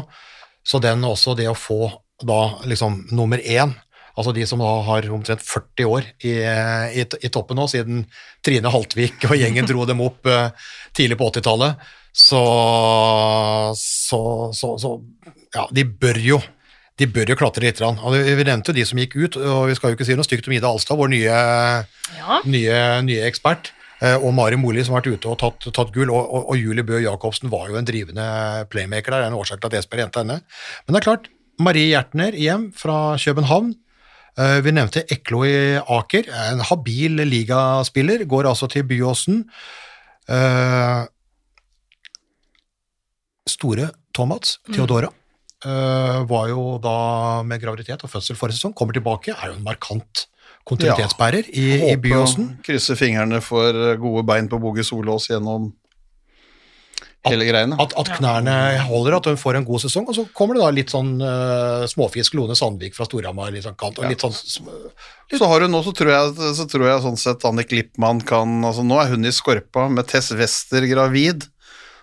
Så 0.68 0.82
den 0.84 1.06
også, 1.08 1.36
det 1.38 1.48
å 1.50 1.58
få 1.58 1.92
da 2.26 2.58
liksom 2.68 3.04
nummer 3.16 3.40
én, 3.40 3.76
altså 4.18 4.34
de 4.34 4.44
som 4.50 4.60
da 4.60 4.72
har 4.88 5.06
omtrent 5.14 5.44
40 5.46 5.86
år 5.94 6.08
i, 6.26 6.34
i, 6.42 7.06
i 7.06 7.30
toppen 7.30 7.60
nå, 7.60 7.68
siden 7.70 8.02
Trine 8.46 8.72
Haltvik 8.74 9.28
og 9.30 9.38
gjengen 9.38 9.70
dro 9.70 9.86
dem 9.86 10.02
opp 10.02 10.26
uh, 10.26 10.50
tidlig 10.98 11.20
på 11.20 11.30
80-tallet, 11.30 11.78
så, 12.18 12.42
så, 13.78 14.22
så, 14.58 14.74
så 14.82 14.94
ja, 15.54 15.68
de 15.72 15.86
bør 15.86 16.18
jo 16.34 16.42
de 16.98 17.06
bør 17.14 17.30
jo 17.30 17.36
klatre 17.38 17.62
litt. 17.62 17.78
Og 17.86 18.16
Vi 18.16 18.46
nevnte 18.48 18.74
jo 18.74 18.78
de 18.80 18.86
som 18.90 18.98
gikk 18.98 19.14
ut, 19.22 19.36
og 19.38 19.68
vi 19.70 19.76
skal 19.78 19.92
jo 19.92 19.98
ikke 20.00 20.08
si 20.08 20.16
noe 20.18 20.26
stygt 20.26 20.48
om 20.50 20.56
Ida 20.58 20.72
Alstad, 20.72 20.98
vår 20.98 21.12
nye 21.14 21.36
Ja. 22.18 22.40
nye, 22.50 22.80
nye 23.06 23.28
ekspert, 23.28 23.70
og 23.98 24.30
Mari 24.38 24.60
Moli 24.62 24.84
som 24.86 24.94
har 24.94 25.02
vært 25.02 25.18
ute 25.18 25.32
og 25.32 25.40
tatt, 25.42 25.70
tatt 25.74 25.90
gull, 25.96 26.12
og, 26.14 26.22
og, 26.22 26.52
og 26.54 26.60
Julie 26.60 26.86
Bø 26.86 27.00
Jacobsen 27.02 27.50
var 27.50 27.72
jo 27.72 27.80
en 27.80 27.88
drivende 27.88 28.28
playmaker 28.70 29.16
der, 29.16 29.24
det 29.24 29.30
er 29.30 29.34
en 29.34 29.40
årsak 29.40 29.64
til 29.64 29.72
at 29.72 29.80
Esbjerg 29.80 30.06
hentet 30.06 30.22
henne. 30.22 30.38
Men 30.86 30.94
det 30.94 31.00
er 31.00 31.08
klart, 31.08 31.26
Marie 31.58 31.90
Gjertner 31.90 32.38
hjem 32.38 32.68
fra 32.78 32.98
København, 33.18 33.74
Eh, 34.38 34.60
vi 34.62 34.74
nevnte 34.76 35.02
Eklo 35.10 35.42
i 35.48 35.58
Aker, 35.82 36.30
en 36.52 36.62
habil 36.70 37.24
ligaspiller, 37.26 38.22
går 38.30 38.50
altså 38.52 38.70
til 38.70 38.86
Byåsen. 38.86 39.46
Eh, 40.30 41.04
Store 43.50 43.90
Tomats, 44.14 44.60
Theodora, 44.74 45.14
Mm 45.14 45.24
var 46.30 46.50
jo 46.52 46.78
da 46.78 47.42
med 47.42 47.58
graviditet 47.58 48.04
og 48.06 48.12
fødsel 48.12 48.38
forrige 48.38 48.60
sesong, 48.60 48.76
kommer 48.78 48.94
tilbake, 48.94 49.34
er 49.34 49.50
jo 49.50 49.56
en 49.56 49.64
markant 49.66 50.27
kontinuitetsbærer 50.68 51.50
i, 51.50 51.66
i 51.66 51.82
Håper- 51.86 52.04
Byåsen. 52.06 52.48
Krysser 52.66 53.00
fingrene 53.00 53.42
for 53.44 53.96
gode 54.02 54.24
bein 54.28 54.50
på 54.52 54.60
Boge 54.62 54.86
Solås 54.88 55.30
gjennom 55.32 55.72
hele 57.28 57.48
greiene. 57.48 57.78
At, 57.82 57.94
at 58.00 58.12
knærne 58.18 58.54
holder, 58.88 59.18
at 59.18 59.28
hun 59.32 59.40
får 59.40 59.60
en 59.60 59.68
god 59.68 59.84
sesong, 59.84 60.08
og 60.08 60.16
så 60.16 60.26
kommer 60.38 60.58
det 60.58 60.64
da 60.64 60.70
litt 60.76 60.94
sånn 60.94 61.16
uh, 61.20 61.84
småfisk 61.90 62.38
Lone 62.38 62.56
Sandvik 62.58 62.96
fra 62.98 63.08
Storhamar, 63.08 63.52
litt 63.56 63.66
sånn 63.68 63.78
kaldt. 63.80 64.00
og 64.02 64.12
litt 64.12 64.24
sånn 64.24 64.36
Litt... 65.28 65.40
Så 65.42 65.50
har 65.52 65.66
hun 65.66 65.74
nå, 65.76 65.82
så 65.84 65.92
tror 65.96 66.14
jeg, 66.14 66.54
så 66.56 66.66
tror 66.72 66.88
jeg 66.88 67.04
sånn 67.04 67.20
sett 67.20 67.44
Annik 67.50 67.74
Lippmann 67.76 68.22
kan 68.24 68.62
altså 68.64 68.86
Nå 68.88 68.96
er 69.02 69.12
hun 69.12 69.28
i 69.28 69.34
skorpa 69.36 69.90
med 69.92 70.08
Tess 70.08 70.32
Wester 70.40 70.88
gravid. 70.88 71.44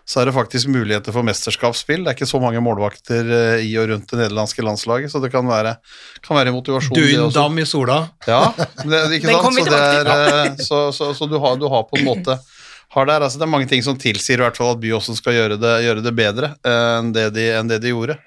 Så 0.05 0.21
er 0.21 0.29
det 0.29 0.35
faktisk 0.37 0.69
muligheter 0.69 1.15
for 1.17 1.25
mesterskapsspill. 1.25 2.03
Det 2.05 2.13
er 2.13 2.17
ikke 2.19 2.29
så 2.29 2.41
mange 2.43 2.61
målvakter 2.65 3.25
eh, 3.25 3.63
i 3.65 3.71
og 3.81 3.89
rundt 3.89 4.11
det 4.11 4.19
nederlandske 4.21 4.65
landslaget, 4.65 5.13
så 5.13 5.21
det 5.23 5.31
kan 5.33 5.49
være, 5.49 5.79
kan 6.25 6.37
være 6.37 6.53
motivasjon. 6.53 6.99
Dundam 6.99 7.57
i 7.63 7.65
sola. 7.69 8.03
Ja, 8.29 8.43
det, 8.85 9.01
ikke 9.17 9.33
sant? 9.33 9.57
Så, 9.57 9.65
det 9.71 9.81
er, 9.81 10.13
eh, 10.43 10.61
så, 10.61 10.83
så, 10.93 11.15
så 11.17 11.31
du, 11.31 11.39
har, 11.41 11.57
du 11.57 11.71
har 11.73 11.89
på 11.89 12.03
en 12.03 12.09
måte 12.11 12.37
har 12.95 13.09
der, 13.09 13.25
altså 13.27 13.41
Det 13.41 13.47
er 13.49 13.51
mange 13.51 13.67
ting 13.67 13.81
som 13.83 13.97
tilsier 13.99 14.39
i 14.39 14.45
hvert 14.45 14.61
fall 14.61 14.77
at 14.77 14.79
Byåsen 14.85 15.17
skal 15.19 15.35
gjøre 15.35 15.57
det, 15.59 15.73
gjøre 15.83 16.05
det 16.05 16.13
bedre 16.15 16.53
eh, 16.61 16.93
enn 17.01 17.11
det, 17.17 17.31
de, 17.35 17.49
enn 17.57 17.73
det 17.73 17.81
de 17.83 17.97
gjorde. 17.97 18.21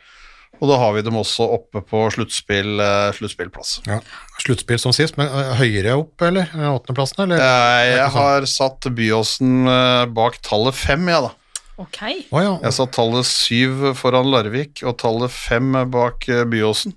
Og 0.58 0.66
da 0.72 0.82
har 0.82 0.96
vi 0.96 1.06
dem 1.06 1.16
også 1.20 1.46
oppe 1.54 1.84
på 1.86 2.08
sluttspill, 2.16 2.82
sluttspillplass. 3.14 3.76
Ja. 3.86 4.00
Sluttspill 4.42 4.82
som 4.82 4.96
sist, 4.96 5.14
men 5.20 5.30
høyere 5.60 5.94
opp, 6.02 6.18
eller? 6.26 6.50
Åttendeplassen, 6.50 7.28
eller? 7.28 7.44
Jeg 7.86 8.08
har 8.16 8.48
satt 8.50 8.90
Byåsen 8.98 9.70
bak 10.18 10.42
tallet 10.42 10.74
fem, 10.74 11.06
jeg, 11.14 11.28
da. 11.28 11.36
Ok. 11.78 12.00
Oh, 12.34 12.40
ja. 12.42 12.56
Jeg 12.66 12.74
sa 12.74 12.86
tallet 12.90 13.28
syv 13.30 13.84
foran 14.00 14.30
Larvik 14.34 14.82
og 14.88 14.96
tallet 15.02 15.30
fem 15.34 15.76
bak 15.94 16.26
eh, 16.32 16.44
Byåsen. 16.50 16.96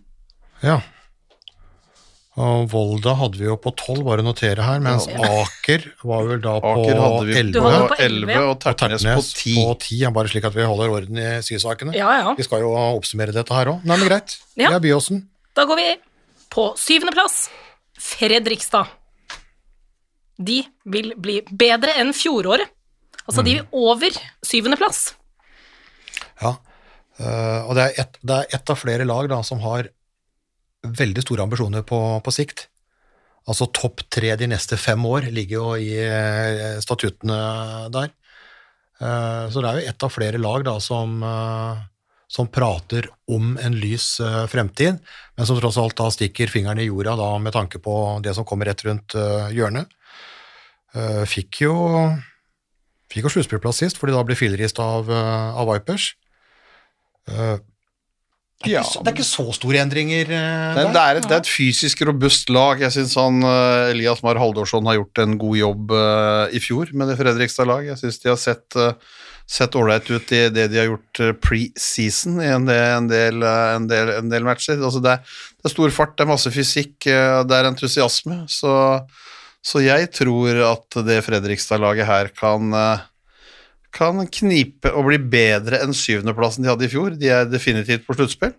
ja. 0.64 0.80
Og 2.40 2.70
Volda 2.72 3.12
hadde 3.18 3.36
vi 3.36 3.44
jo 3.44 3.56
på 3.60 3.72
tolv, 3.76 4.04
bare 4.06 4.22
notere 4.24 4.62
her, 4.64 4.78
mens 4.80 5.04
Aker 5.10 5.82
var 6.06 6.22
vel 6.28 6.38
da 6.40 6.52
på 6.62 6.86
elleve. 6.86 8.38
og 8.38 8.52
Og 8.54 8.60
Tertnes 8.62 9.02
på 9.04 9.24
ti. 9.34 9.54
på 9.58 9.74
ti, 9.82 9.98
ja, 10.04 10.12
bare 10.14 10.30
slik 10.30 10.46
at 10.48 10.54
vi 10.54 10.64
holder 10.64 10.94
orden 10.94 11.18
i 11.20 11.26
sysakene. 11.44 11.92
Ja, 11.98 12.08
ja. 12.22 12.32
Vi 12.38 12.46
skal 12.46 12.62
jo 12.62 12.70
oppsummere 12.78 13.34
dette 13.34 13.52
her 13.52 13.72
òg. 13.74 13.82
Nei, 13.84 13.98
men 13.98 14.08
greit. 14.08 14.38
Ja. 14.54 14.70
Det 14.70 14.78
er 14.78 14.84
Byåsen. 14.86 15.20
Da 15.58 15.66
går 15.68 15.76
vi 15.82 15.88
på 16.54 16.64
syvendeplass. 16.80 17.50
Fredrikstad. 18.00 18.88
De 20.40 20.62
vil 20.88 21.12
bli 21.20 21.40
bedre 21.50 21.98
enn 22.00 22.14
fjoråret. 22.16 22.70
Altså, 23.30 23.46
de 23.46 23.56
vil 23.60 23.86
over 23.86 24.18
syvendeplass. 24.42 25.04
Ja. 26.42 26.56
Eh, 27.20 27.60
og 27.68 27.76
det 27.76 27.84
er, 27.84 27.96
ett, 28.02 28.18
det 28.24 28.36
er 28.36 28.56
ett 28.58 28.72
av 28.72 28.80
flere 28.80 29.06
lag 29.08 29.28
da, 29.30 29.40
som 29.46 29.60
har 29.64 29.90
veldig 30.80 31.24
store 31.24 31.44
ambisjoner 31.44 31.84
på, 31.86 31.98
på 32.24 32.34
sikt. 32.34 32.66
Altså 33.48 33.68
topp 33.74 34.04
tre 34.12 34.32
de 34.40 34.48
neste 34.50 34.78
fem 34.80 35.04
år 35.08 35.28
ligger 35.32 35.56
jo 35.58 35.68
i 35.76 35.92
eh, 36.00 36.80
statuttene 36.82 37.38
der. 37.92 38.12
Eh, 39.00 39.44
så 39.52 39.60
det 39.62 39.70
er 39.70 39.78
jo 39.80 39.92
ett 39.92 40.06
av 40.06 40.14
flere 40.14 40.40
lag 40.40 40.64
da, 40.66 40.78
som, 40.80 41.20
som 42.30 42.50
prater 42.52 43.10
om 43.30 43.54
en 43.60 43.76
lys 43.76 44.14
fremtid, 44.52 45.00
men 45.36 45.48
som 45.48 45.60
tross 45.60 45.78
alt 45.80 45.98
da 46.00 46.08
stikker 46.14 46.52
fingeren 46.52 46.80
i 46.80 46.88
jorda 46.88 47.18
da, 47.20 47.30
med 47.42 47.56
tanke 47.56 47.82
på 47.84 47.94
det 48.24 48.36
som 48.36 48.48
kommer 48.48 48.70
rett 48.70 48.84
rundt 48.86 49.16
hjørnet. 49.54 49.92
Fikk 51.30 51.60
jo 51.62 51.74
fikk 53.10 53.26
jo 53.26 53.34
sluttspillplass 53.36 53.82
sist, 53.82 54.00
fordi 54.00 54.16
da 54.16 54.22
ble 54.26 54.38
fillerist 54.38 54.80
av, 54.82 55.10
eh, 55.10 55.58
av 55.60 55.70
Vipers. 55.70 56.12
Uh, 57.30 57.58
det, 58.60 58.68
er 58.68 58.74
Ja, 58.74 58.82
ikke, 58.82 59.02
det 59.04 59.10
er 59.10 59.16
ikke 59.16 59.28
så 59.28 59.46
store 59.56 59.80
endringer 59.82 60.30
uh, 60.32 60.76
Det, 60.76 60.84
der. 60.84 60.92
det, 60.94 61.02
er 61.02 61.20
et, 61.20 61.26
det 61.28 61.36
er 61.36 61.42
et 61.44 61.50
fysisk 61.50 62.04
robust 62.08 62.52
lag. 62.52 62.82
Jeg 62.82 62.96
syns 62.96 63.16
uh, 63.18 63.90
Elias 63.90 64.22
Mar 64.26 64.40
Haldorsson 64.40 64.88
har 64.88 65.00
gjort 65.00 65.24
en 65.24 65.38
god 65.40 65.58
jobb 65.60 65.96
uh, 65.96 66.46
i 66.54 66.62
fjor 66.62 66.94
med 66.94 67.12
det 67.12 67.18
Fredrikstad-lag. 67.20 67.90
Jeg 67.92 68.00
syns 68.02 68.22
de 68.22 68.32
har 68.32 68.40
sett 68.40 68.78
uh, 68.78 68.94
sett 69.50 69.74
ålreit 69.74 70.06
ut 70.10 70.32
i 70.32 70.44
det 70.52 70.68
de 70.70 70.78
har 70.78 70.88
gjort 70.92 71.20
eh, 71.22 71.32
pre-season 71.42 72.38
i 72.42 72.50
en 72.54 72.68
del, 72.68 72.84
en 72.94 73.08
del, 73.10 73.42
eh, 73.42 73.72
en 73.74 73.88
del, 73.90 74.12
en 74.20 74.30
del 74.30 74.46
matcher. 74.46 74.78
Altså 74.78 75.02
det, 75.02 75.16
er, 75.16 75.40
det 75.58 75.66
er 75.66 75.74
stor 75.74 75.94
fart, 75.94 76.14
det 76.16 76.24
er 76.24 76.30
masse 76.30 76.52
fysikk, 76.54 76.94
eh, 77.10 77.40
det 77.48 77.56
er 77.58 77.70
entusiasme. 77.72 78.44
Så, 78.50 78.74
så 79.60 79.82
jeg 79.84 80.08
tror 80.16 80.56
at 80.70 81.00
det 81.04 81.20
Fredrikstad-laget 81.26 82.08
her 82.08 82.30
kan 82.32 82.72
eh, 82.76 83.06
kan 83.94 84.22
knipe 84.30 84.92
og 84.94 85.08
bli 85.08 85.18
bedre 85.18 85.80
enn 85.84 85.94
syvendeplassen 85.96 86.64
de 86.64 86.70
hadde 86.70 86.86
i 86.86 86.92
fjor. 86.92 87.14
De 87.18 87.30
er 87.34 87.48
definitivt 87.50 88.06
på 88.06 88.16
sluttspill. 88.16 88.54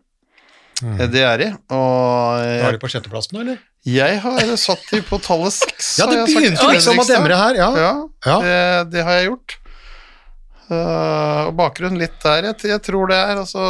Mm. 0.81 0.97
Det 1.13 1.23
er 1.23 1.37
de. 1.39 1.47
Og 1.77 2.41
jeg, 2.41 2.61
er 2.65 2.75
de 2.75 2.81
på 2.81 2.89
sjetteplassen, 2.91 3.37
nå, 3.37 3.45
eller? 3.45 3.61
jeg 3.85 4.19
har 4.21 4.53
satt 4.61 4.83
de 4.91 5.01
på 5.05 5.17
tallet 5.23 5.53
seks. 5.55 5.95
Ja, 6.01 6.07
det 6.09 6.25
begynte 6.27 6.67
liksom 6.69 7.01
å 7.01 7.05
demre 7.07 7.37
her, 7.37 7.57
ja. 7.57 7.69
Ja, 7.77 7.93
Ja. 8.25 8.37
Det, 8.43 8.61
det 8.95 9.05
har 9.07 9.19
jeg 9.19 9.31
gjort. 9.31 9.57
Uh, 10.71 11.49
og 11.49 11.55
bakgrunnen 11.59 11.99
litt 11.99 12.15
der, 12.23 12.47
jeg, 12.47 12.71
jeg 12.71 12.81
tror 12.85 13.09
det 13.11 13.17
er 13.19 13.41
altså 13.41 13.63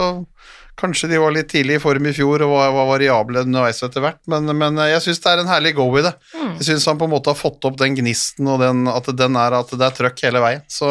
Kanskje 0.79 1.09
de 1.11 1.19
var 1.21 1.33
litt 1.35 1.49
tidlig 1.51 1.77
i 1.77 1.81
form 1.83 2.07
i 2.09 2.13
fjor 2.15 2.45
og 2.45 2.53
var, 2.53 2.71
var 2.73 2.89
variable 2.93 3.43
underveis 3.45 3.81
etter 3.85 4.03
hvert, 4.03 4.21
men, 4.31 4.47
men 4.57 4.79
jeg 4.89 5.03
syns 5.03 5.21
det 5.21 5.31
er 5.33 5.43
en 5.43 5.51
herlig 5.51 5.75
go 5.77 5.85
i 5.99 6.03
det. 6.05 6.13
Jeg 6.33 6.67
syns 6.71 6.87
han 6.89 6.99
på 7.01 7.09
en 7.09 7.13
måte 7.13 7.33
har 7.33 7.39
fått 7.39 7.67
opp 7.67 7.77
den 7.81 7.97
gnisten, 7.99 8.47
og 8.49 8.63
den, 8.63 8.87
at, 8.89 9.09
den 9.17 9.37
er, 9.37 9.57
at 9.59 9.73
det 9.75 9.87
er 9.87 9.97
trøkk 9.99 10.25
hele 10.25 10.41
veien. 10.43 10.63
Så, 10.71 10.89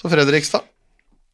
så 0.00 0.12
Fredrikstad 0.12 0.66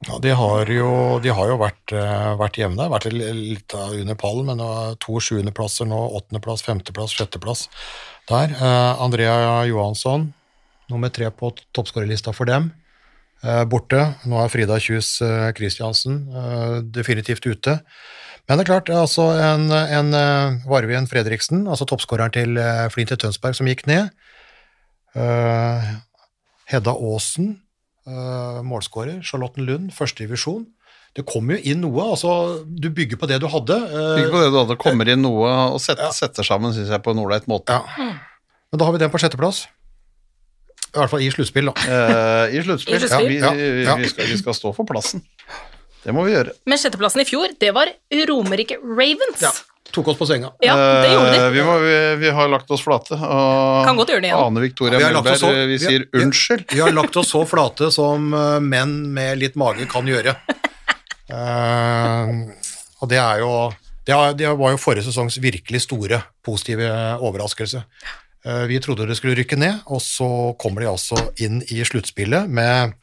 Ja, 0.09 0.19
de 0.23 0.35
har 0.37 0.71
jo, 0.71 0.91
de 1.23 1.33
har 1.35 1.49
jo 1.51 1.57
vært, 1.59 1.95
eh, 1.97 2.29
vært 2.38 2.61
jevne, 2.61 2.91
vært 2.93 3.09
litt 3.14 3.75
under 3.79 4.19
pallen, 4.19 4.51
men 4.51 4.99
to 5.03 5.23
sjuendeplasser 5.23 5.88
nå, 5.88 6.03
åttendeplass, 6.21 6.67
femteplass, 6.67 7.17
sjetteplass 7.19 7.67
der. 8.29 8.53
Uh, 8.61 9.03
Andrea 9.03 9.64
Johansson, 9.69 10.33
nummer 10.93 11.12
tre 11.12 11.31
på 11.33 11.53
toppskårerlista 11.77 12.35
for 12.37 12.49
dem, 12.49 12.71
eh, 12.71 12.88
borte. 13.70 14.01
Nå 14.27 14.40
er 14.42 14.48
Frida 14.51 14.79
Kjus 14.83 15.18
Kristiansen 15.55 16.24
eh, 16.35 16.79
definitivt 16.94 17.46
ute. 17.46 17.79
Men 18.48 18.57
det 18.59 18.64
er 18.64 18.70
klart, 18.70 18.88
altså 18.90 19.29
en, 19.37 19.68
en 19.70 20.14
eh, 20.16 20.57
Varvien 20.66 21.07
Fredriksen, 21.07 21.66
altså 21.68 21.85
toppskåreren 21.87 22.33
til 22.33 22.57
eh, 22.59 22.87
Flint 22.90 23.12
til 23.12 23.20
Tønsberg, 23.20 23.55
som 23.59 23.68
gikk 23.68 23.85
ned. 23.90 24.09
Eh, 25.14 25.90
Hedda 26.72 26.92
Aasen, 26.96 27.55
målskårer. 28.64 29.18
Charlotten 29.24 29.66
Lund, 29.68 29.90
førstedivisjon. 29.92 30.62
Det 31.16 31.24
kommer 31.29 31.57
jo 31.59 31.72
inn 31.72 31.81
noe. 31.83 32.05
altså 32.14 32.64
Du 32.64 32.88
bygger 32.94 33.18
på 33.20 33.29
det 33.29 33.38
du 33.42 33.46
hadde. 33.53 33.77
eh, 33.77 34.14
Bygger 34.16 34.33
på 34.33 34.40
det 34.42 34.51
du 34.53 34.59
hadde, 34.62 34.77
kommer 34.81 35.09
inn 35.12 35.20
noe 35.24 35.51
og 35.74 35.81
setter, 35.81 36.09
setter 36.16 36.46
sammen, 36.46 36.72
syns 36.77 36.88
jeg, 36.92 37.03
på 37.05 37.12
en 37.12 37.20
ålreit 37.24 37.48
måte. 37.48 37.72
ja. 37.77 38.09
Men 38.68 38.81
da 38.81 38.85
har 38.85 38.92
vi 38.92 38.98
den 39.01 39.09
på 39.12 39.16
sjetteplass. 39.20 39.62
I 40.88 40.98
hvert 40.98 41.11
fall 41.12 41.22
i 41.24 41.31
sluttspill, 41.33 41.68
da. 41.70 41.74
Eh, 41.85 42.57
I 42.57 42.62
sluttspill. 42.66 43.09
Ja. 43.09 43.20
Vi, 43.22 43.40
Ja, 43.40 43.51
vi, 43.55 43.70
vi, 44.03 44.09
skal, 44.12 44.31
vi 44.33 44.38
skal 44.40 44.57
stå 44.57 44.74
for 44.77 44.88
plassen. 44.88 45.22
Det 46.05 46.14
må 46.14 46.24
vi 46.24 46.33
gjøre. 46.33 46.55
Men 46.68 46.81
sjetteplassen 46.81 47.20
i 47.24 47.27
fjor, 47.29 47.53
det 47.61 47.72
var 47.77 47.90
Romerike 48.31 48.79
Ravens. 48.81 49.42
Ja, 49.42 49.53
Tok 49.92 50.11
oss 50.12 50.18
på 50.20 50.27
senga. 50.29 50.51
Ja, 50.61 50.74
det 50.77 51.12
gjorde 51.14 51.31
de. 51.33 51.38
Eh, 51.40 51.51
Vi, 51.55 51.62
må, 51.64 51.79
vi, 51.81 51.94
vi 52.20 52.31
har 52.37 52.48
lagt 52.53 52.70
oss 52.70 52.83
flate. 52.85 53.16
Og 53.16 53.87
Kan 53.88 53.96
godt 53.96 54.12
gjøre 54.12 54.20
det 54.24 54.31
igjen. 54.31 54.44
Ane 54.44 54.61
Victoria 54.61 55.01
Ja, 55.01 55.12
oss 55.20 55.40
så- 55.40 55.53
vi 55.53 55.66
vi 55.72 55.79
sier 55.81 56.05
vi 56.12 56.22
unnskyld. 56.24 56.64
Vi 56.74 56.81
har 56.81 56.92
lagt 56.92 57.16
oss 57.16 57.33
så 57.33 57.44
flate 57.48 57.90
som 57.92 58.33
eh, 58.35 58.59
menn 58.61 59.12
med 59.14 59.38
litt 59.40 59.57
mage 59.57 59.88
kan 59.88 60.07
gjøre. 60.07 60.37
uh, 61.33 62.29
og 63.01 63.09
det 63.09 63.18
er 63.20 63.40
jo 63.40 63.53
det, 64.09 64.14
er, 64.14 64.33
det 64.37 64.48
var 64.57 64.72
jo 64.72 64.81
forrige 64.81 65.05
sesongs 65.05 65.37
virkelig 65.40 65.83
store 65.85 66.22
positive 66.44 66.88
overraskelse. 67.20 67.83
Eh, 68.49 68.65
vi 68.71 68.81
trodde 68.81 69.07
det 69.09 69.19
skulle 69.19 69.37
rykke 69.39 69.59
ned, 69.61 69.83
og 69.93 70.01
så 70.05 70.29
kommer 70.61 70.85
de 70.85 70.91
altså 70.93 71.19
inn 71.45 71.61
i 71.69 71.83
sluttspillet 71.85 72.49
med, 72.49 72.95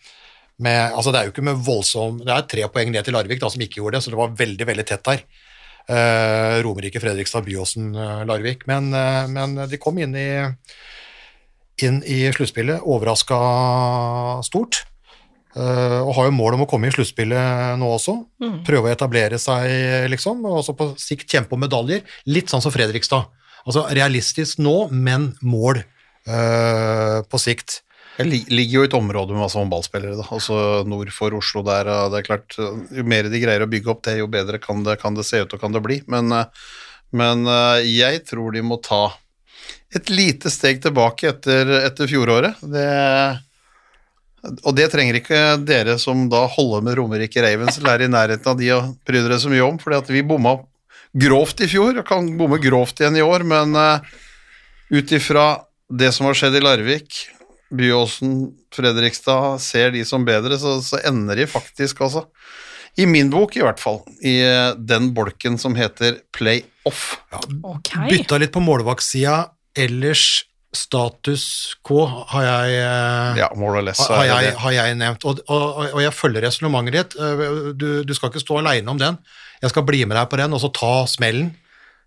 med 0.57 0.95
altså 0.95 1.11
Det 1.13 1.19
er 1.19 1.27
jo 1.27 1.33
ikke 1.35 1.43
med 1.45 1.59
voldsom 1.67 2.21
Det 2.23 2.31
er 2.33 2.47
tre 2.49 2.63
poeng 2.71 2.93
ned 2.93 3.05
til 3.05 3.13
Larvik, 3.17 3.41
da, 3.43 3.51
som 3.53 3.61
ikke 3.61 3.81
gjorde 3.83 3.99
det, 3.99 4.05
så 4.05 4.13
det 4.13 4.21
var 4.21 4.33
veldig 4.39 4.67
veldig 4.71 4.85
tett 4.89 5.05
der. 5.05 5.21
Eh, 5.85 6.57
Romerike, 6.65 7.01
Fredrikstad, 7.03 7.45
Byåsen, 7.45 7.91
eh, 7.93 8.23
Larvik. 8.25 8.65
Men, 8.71 8.89
eh, 8.93 9.27
men 9.29 9.55
de 9.69 9.77
kom 9.81 9.99
inn 10.01 10.15
i 10.17 10.29
inn 11.83 11.97
i 12.07 12.21
sluttspillet, 12.31 12.85
overraska 12.87 13.37
stort. 14.47 14.85
eh, 15.55 15.99
og 16.01 16.13
har 16.15 16.25
jo 16.25 16.31
mål 16.35 16.55
om 16.55 16.63
å 16.65 16.67
komme 16.67 16.87
i 16.87 16.91
sluttspillet 16.91 17.77
nå 17.79 17.87
også. 17.95 18.15
Prøve 18.67 18.89
å 18.89 18.91
etablere 18.95 19.37
seg, 19.39 20.09
liksom, 20.11 20.41
og 20.47 20.57
også 20.63 20.75
på 20.75 20.87
sikt 20.99 21.29
kjempe 21.31 21.53
om 21.55 21.61
medaljer. 21.63 22.01
Litt 22.27 22.47
sånn 22.51 22.63
som 22.63 22.71
Fredrikstad. 22.71 23.27
Altså 23.65 23.87
realistisk 23.97 24.61
nå, 24.61 24.75
men 24.93 25.31
mål 25.41 25.81
eh, 25.81 27.19
på 27.25 27.41
sikt. 27.41 27.81
Jeg 28.15 28.29
ligger 28.47 28.77
jo 28.77 28.83
i 28.85 28.87
et 28.87 28.95
område 28.95 29.33
med 29.33 29.43
masse 29.43 29.59
håndballspillere, 29.59 30.15
da. 30.15 30.25
altså 30.31 30.85
nord 30.87 31.09
for 31.11 31.35
Oslo 31.35 31.65
der. 31.67 31.89
og 31.91 32.13
det 32.13 32.21
er 32.21 32.27
klart, 32.29 32.55
Jo 32.55 33.03
mer 33.03 33.27
de 33.27 33.41
greier 33.41 33.65
å 33.65 33.69
bygge 33.71 33.91
opp 33.91 34.05
det, 34.07 34.19
jo 34.21 34.29
bedre 34.31 34.61
kan 34.63 34.85
det, 34.85 34.99
kan 35.01 35.17
det 35.17 35.25
se 35.27 35.41
ut 35.43 35.55
og 35.57 35.61
kan 35.61 35.75
det 35.75 35.83
bli. 35.83 35.99
Men, 36.11 36.31
eh, 36.31 36.69
men 37.11 37.43
eh, 37.49 37.89
jeg 37.89 38.23
tror 38.29 38.55
de 38.55 38.63
må 38.63 38.79
ta 38.83 39.09
et 39.95 40.09
lite 40.11 40.51
steg 40.51 40.79
tilbake 40.83 41.33
etter, 41.33 41.73
etter 41.81 42.07
fjoråret. 42.11 42.61
Det, 42.71 42.87
og 44.61 44.77
det 44.77 44.87
trenger 44.93 45.19
ikke 45.19 45.41
dere 45.65 45.97
som 46.01 46.27
da 46.31 46.45
holder 46.51 46.85
med 46.85 46.97
Romerike 46.99 47.43
Ravens, 47.43 47.81
lære 47.83 48.07
i 48.07 48.13
nærheten 48.13 48.51
av 48.51 48.59
de 48.59 48.71
og 48.75 48.95
bry 49.07 49.21
dere 49.25 49.41
så 49.41 49.51
mye 49.51 49.65
om, 49.65 49.81
fordi 49.81 49.99
at 49.99 50.11
vi 50.13 50.23
bomma 50.27 50.57
grovt 51.15 51.63
i 51.63 51.69
fjor, 51.71 52.01
og 52.01 52.07
kan 52.07 52.27
bomme 52.39 52.59
grovt 52.63 52.99
igjen 52.99 53.19
i 53.19 53.23
år, 53.25 53.45
men 53.47 53.75
uh, 53.77 54.03
ut 54.91 55.15
ifra 55.15 55.47
det 55.89 56.11
som 56.15 56.27
har 56.29 56.37
skjedd 56.37 56.57
i 56.59 56.63
Larvik, 56.63 57.25
Byåsen, 57.75 58.51
Fredrikstad 58.73 59.59
ser 59.63 59.93
de 59.95 60.03
som 60.05 60.25
bedre, 60.25 60.57
så, 60.61 60.77
så 60.83 60.99
ender 61.07 61.39
de 61.39 61.47
faktisk, 61.49 62.01
altså, 62.05 62.25
i 62.95 63.07
min 63.09 63.29
bok 63.33 63.57
i 63.57 63.63
hvert 63.63 63.81
fall, 63.81 64.01
i 64.23 64.37
eh, 64.45 64.71
den 64.77 65.11
bolken 65.15 65.57
som 65.59 65.75
heter 65.75 66.21
playoff. 66.35 67.17
Ok. 67.63 67.91
Bytta 68.11 68.39
litt 68.39 68.53
på 68.55 68.63
målvaktsida, 68.63 69.41
ellers 69.75 70.45
status 70.75 71.75
quo 71.87 72.05
har 72.31 72.45
jeg 72.45 72.79
eh, 72.83 73.41
Ja, 73.41 73.49
more 73.55 73.79
or 73.79 73.83
less. 73.83 74.03
har, 74.07 74.21
har, 74.21 74.43
jeg, 74.43 74.55
har 74.59 74.75
jeg 74.77 74.95
nevnt. 74.99 75.27
Og, 75.27 75.41
og, 75.51 75.81
og 75.89 75.99
jeg 76.03 76.15
følger 76.15 76.47
resonnementet 76.47 76.95
ditt. 76.95 77.17
Du, 77.79 77.89
du 78.07 78.15
skal 78.15 78.31
ikke 78.31 78.43
stå 78.43 78.61
aleine 78.61 78.91
om 78.91 79.01
den. 79.01 79.19
Jeg 79.61 79.71
skal 79.71 79.85
bli 79.87 80.03
med 80.05 80.17
deg 80.17 80.27
på 80.31 80.39
den, 80.41 80.53
og 80.53 80.61
så 80.61 80.71
ta 80.73 81.05
smellen. 81.09 81.53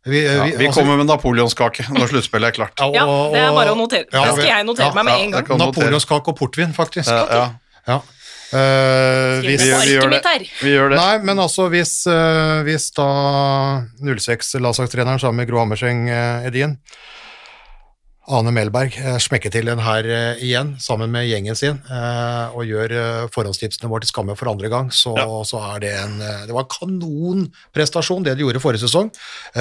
Vi, 0.08 0.22
Ja, 0.24 0.44
vi 0.44 0.66
altså- 0.66 0.80
kommer 0.80 0.96
med 0.96 1.06
napoleonskake 1.06 1.88
når 1.92 2.08
sluttspillet 2.12 2.48
er 2.48 2.56
klart. 2.56 2.78
Ja, 2.94 3.04
og- 3.04 3.34
det 3.34 3.40
er 3.40 3.52
bare 3.52 3.74
å 3.74 3.76
notere. 3.76 4.06
Ja, 4.12 4.24
det 4.24 4.36
skal 4.36 4.46
jeg 4.46 4.66
notere 4.66 4.86
ja, 4.86 4.94
meg 4.94 5.04
med 5.04 5.14
ja, 5.14 5.24
en 5.24 5.30
gang. 5.32 5.58
Napoleonskake 5.58 6.28
og 6.28 6.38
portvin, 6.38 6.72
faktisk. 6.72 7.10
Ja, 7.10 7.26
ja. 7.30 7.50
Ja. 7.88 8.00
Eh, 8.48 9.42
hvis, 9.44 9.60
vi, 9.60 9.68
vi 9.68 9.92
gjør 9.92 10.08
det. 10.08 10.22
Vi 10.62 10.70
gjør 10.72 10.88
det. 10.94 10.96
nei, 10.96 11.18
men 11.18 11.36
altså 11.36 11.68
hvis, 11.68 12.06
uh, 12.08 12.62
hvis 12.64 12.88
da 12.96 13.84
06-landslagstreneren 14.00 15.20
sammen 15.20 15.42
med 15.42 15.50
Gro 15.50 15.60
Hammerseng 15.60 16.08
uh, 16.08 16.46
Edin 16.48 16.78
Ane 18.28 18.52
Melberg 18.52 18.92
eh, 19.00 19.16
smekker 19.22 19.52
til 19.52 19.68
den 19.70 19.80
her 19.80 20.04
eh, 20.04 20.40
igjen, 20.44 20.74
sammen 20.82 21.08
med 21.12 21.24
gjengen 21.30 21.56
sin, 21.56 21.78
eh, 21.88 22.52
og 22.52 22.68
gjør 22.68 22.92
forhåndstipsene 23.32 23.88
våre 23.88 24.04
til 24.04 24.12
skamme 24.12 24.36
for 24.36 24.50
andre 24.50 24.68
gang, 24.72 24.90
så, 24.92 25.14
så 25.48 25.62
er 25.70 25.82
det 25.84 25.92
en 25.96 26.16
Det 26.18 26.52
var 26.52 26.66
en 26.66 26.72
kanonprestasjon, 26.74 28.26
det 28.26 28.36
de 28.36 28.44
gjorde 28.44 28.62
forrige 28.62 28.84
sesong, 28.84 29.10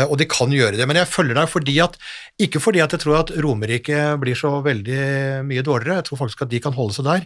og 0.03 0.15
de 0.19 0.27
kan 0.29 0.51
gjøre 0.51 0.75
det. 0.79 0.87
Men 0.89 0.99
jeg 0.99 1.11
følger 1.11 1.39
deg 1.39 1.51
fordi 1.51 1.77
at 1.83 1.95
Ikke 2.43 2.61
fordi 2.63 2.81
at 2.83 2.93
jeg 2.93 3.03
tror 3.03 3.21
at 3.21 3.31
Romerike 3.43 4.17
blir 4.21 4.37
så 4.37 4.57
veldig 4.65 5.45
mye 5.47 5.63
dårligere, 5.63 6.01
jeg 6.01 6.09
tror 6.09 6.21
faktisk 6.25 6.43
at 6.45 6.51
de 6.51 6.61
kan 6.63 6.75
holde 6.75 6.97
seg 6.97 7.07
der, 7.07 7.25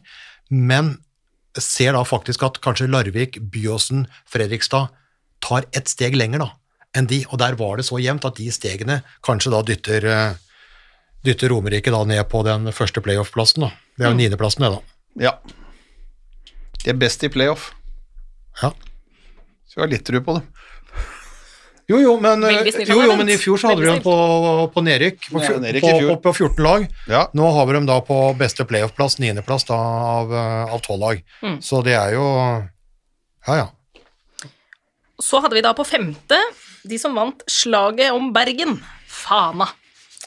men 0.52 0.94
ser 1.58 1.98
da 1.98 2.04
faktisk 2.08 2.46
at 2.48 2.62
kanskje 2.64 2.90
Larvik, 2.92 3.42
Byåsen, 3.52 4.06
Fredrikstad 4.30 4.94
tar 5.44 5.66
et 5.76 5.90
steg 5.90 6.16
lenger 6.16 6.46
da, 6.46 6.50
enn 6.96 7.10
de, 7.10 7.24
og 7.32 7.42
der 7.42 7.58
var 7.60 7.80
det 7.80 7.88
så 7.90 8.00
jevnt 8.02 8.28
at 8.30 8.38
de 8.38 8.48
stegene 8.54 9.02
kanskje 9.26 9.54
da 9.56 9.66
dytter, 9.66 10.08
dytter 11.26 11.50
Romerike 11.54 11.92
da 11.94 12.04
ned 12.08 12.24
på 12.30 12.44
den 12.48 12.72
første 12.76 13.02
playoff-plassen. 13.04 13.68
da. 13.68 13.72
Det 13.98 14.06
er 14.08 14.14
jo 14.14 14.18
niendeplassen, 14.18 14.66
det, 14.66 14.72
da. 14.72 14.82
Ja. 15.22 15.34
De 16.84 16.90
er 16.90 16.98
best 16.98 17.24
i 17.24 17.30
playoff. 17.30 17.72
Ja. 18.62 18.72
Så 19.70 19.78
vi 19.78 19.82
har 19.86 19.92
litt 19.92 20.06
tro 20.08 20.22
på 20.26 20.40
det. 20.40 20.44
Jo, 21.92 21.98
jo, 22.00 22.12
men, 22.24 22.44
eh, 22.48 22.62
jo, 22.88 23.02
jo, 23.04 23.16
men 23.20 23.28
i 23.30 23.36
fjor 23.36 23.58
så 23.60 23.68
hadde 23.72 23.84
vi 23.84 23.90
dem 23.90 24.00
på, 24.04 24.14
på 24.72 24.84
nedrykk, 24.86 25.26
på, 25.28 25.42
Ja, 25.44 25.58
nedrykk 25.60 25.84
på, 25.84 25.90
i 25.90 26.00
fjor. 26.00 26.12
på, 26.16 26.22
på 26.30 26.34
14 26.48 26.64
lag. 26.64 26.86
Ja. 27.12 27.26
Nå 27.36 27.50
har 27.52 27.68
vi 27.68 27.74
dem 27.76 27.88
da 27.90 27.98
på 28.06 28.20
beste 28.40 28.64
playoff-plass, 28.70 29.18
niendeplass 29.20 29.68
av, 29.76 30.32
eh, 30.32 30.72
av 30.72 30.80
12 30.80 31.00
lag. 31.02 31.22
Mm. 31.44 31.58
Så 31.62 31.82
det 31.84 31.98
er 32.00 32.16
jo 32.16 32.26
Ja, 33.48 33.56
ja. 33.58 33.68
Så 35.22 35.42
hadde 35.42 35.58
vi 35.58 35.62
da 35.66 35.74
på 35.78 35.84
femte 35.86 36.38
de 36.88 36.98
som 36.98 37.14
vant 37.18 37.44
slaget 37.50 38.14
om 38.16 38.32
Bergen. 38.34 38.80
Fana. 39.12 39.68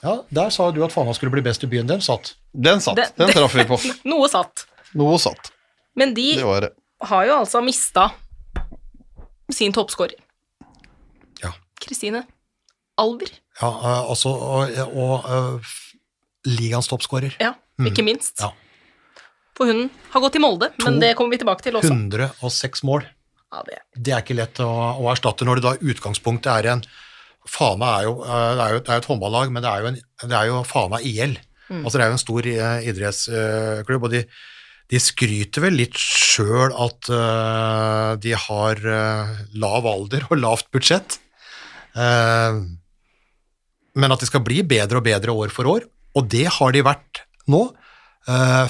Ja 0.05 0.15
der 0.37 0.51
sa 0.55 0.69
du 0.75 0.83
at 0.85 0.93
Fana 0.95 1.15
skulle 1.17 1.33
bli 1.35 1.43
best 1.45 1.65
i 1.65 1.71
byen. 1.71 1.89
Den 1.89 2.03
satt. 2.05 2.35
Den 2.53 2.81
satt. 2.85 2.97
Den, 3.01 3.13
Den 3.17 3.33
traff 3.35 3.55
vi 3.57 3.65
på. 3.69 3.79
Noe 4.13 4.29
satt. 4.31 4.67
Noe 4.95 5.19
satt. 5.23 5.51
Men 5.97 6.15
de 6.15 6.29
Det 6.39 6.61
det. 6.67 6.71
har 7.09 7.27
jo 7.29 7.39
altså 7.41 7.63
mista 7.65 8.11
sin 9.53 9.73
toppskårer. 9.75 10.17
Ja. 11.43 11.53
Kristine 11.81 12.25
Alver. 13.01 13.31
Ja, 13.61 13.69
eh, 13.71 14.11
altså, 14.11 14.31
og, 14.31 14.71
og 14.95 15.27
og 15.27 15.73
ligaens 16.47 16.89
toppskårer. 16.91 17.35
Ja, 17.41 17.55
ikke 17.87 18.05
minst. 18.07 18.39
Mm. 18.39 18.45
Ja. 18.45 19.23
For 19.55 19.71
hun 19.71 19.89
har 20.11 20.23
gått 20.25 20.35
til 20.35 20.43
Molde, 20.43 20.69
men 20.83 20.99
det 21.03 21.13
kommer 21.19 21.35
vi 21.37 21.41
tilbake 21.43 21.63
til 21.63 21.77
også. 21.79 21.95
106 21.95 22.83
mål. 22.87 23.07
Ja, 23.55 23.63
det. 23.67 23.79
Det 23.95 24.15
er 24.15 24.23
ikke 24.25 24.37
lett 24.37 24.59
å, 24.63 24.67
å 24.99 25.11
erstatte 25.13 25.47
når 25.47 25.61
det 25.61 25.65
da 25.69 25.75
utgangspunktet 25.95 26.51
er 26.51 26.71
en 26.73 26.83
Fana 27.51 27.91
er 27.99 28.07
jo, 28.09 28.15
eh, 28.25 28.51
det 28.57 28.65
er 28.65 28.75
jo, 28.75 28.83
det 28.85 28.93
er 28.93 29.03
et 29.03 29.11
håndballag, 29.11 29.53
men 29.53 29.65
det 29.65 29.71
er 29.71 29.83
jo, 29.83 29.91
en, 29.91 29.99
det 30.25 30.39
er 30.39 30.51
jo 30.51 30.63
Fana 30.69 31.01
IL. 31.05 31.37
Altså 31.75 31.97
Det 31.97 32.05
er 32.05 32.11
jo 32.11 32.17
en 32.19 32.23
stor 32.23 32.47
eh, 32.49 32.87
idrettsklubb, 32.91 34.07
og 34.07 34.13
de, 34.13 34.23
de 34.93 35.01
skryter 35.01 35.65
vel 35.65 35.79
litt 35.81 35.97
sjøl 35.99 36.75
at 36.77 37.09
uh, 37.09 38.15
de 38.21 38.35
har 38.37 38.81
uh, 38.85 39.35
lav 39.57 39.89
alder 39.89 40.27
og 40.29 40.41
lavt 40.41 40.69
budsjett. 40.75 41.19
Uh, 41.97 42.61
men 43.95 44.13
at 44.13 44.21
de 44.21 44.29
skal 44.29 44.45
bli 44.45 44.61
bedre 44.67 45.01
og 45.01 45.07
bedre 45.07 45.33
år 45.33 45.55
for 45.55 45.71
år, 45.71 45.89
og 46.15 46.29
det 46.31 46.47
har 46.59 46.75
de 46.75 46.85
vært 46.85 47.25
nå. 47.51 47.67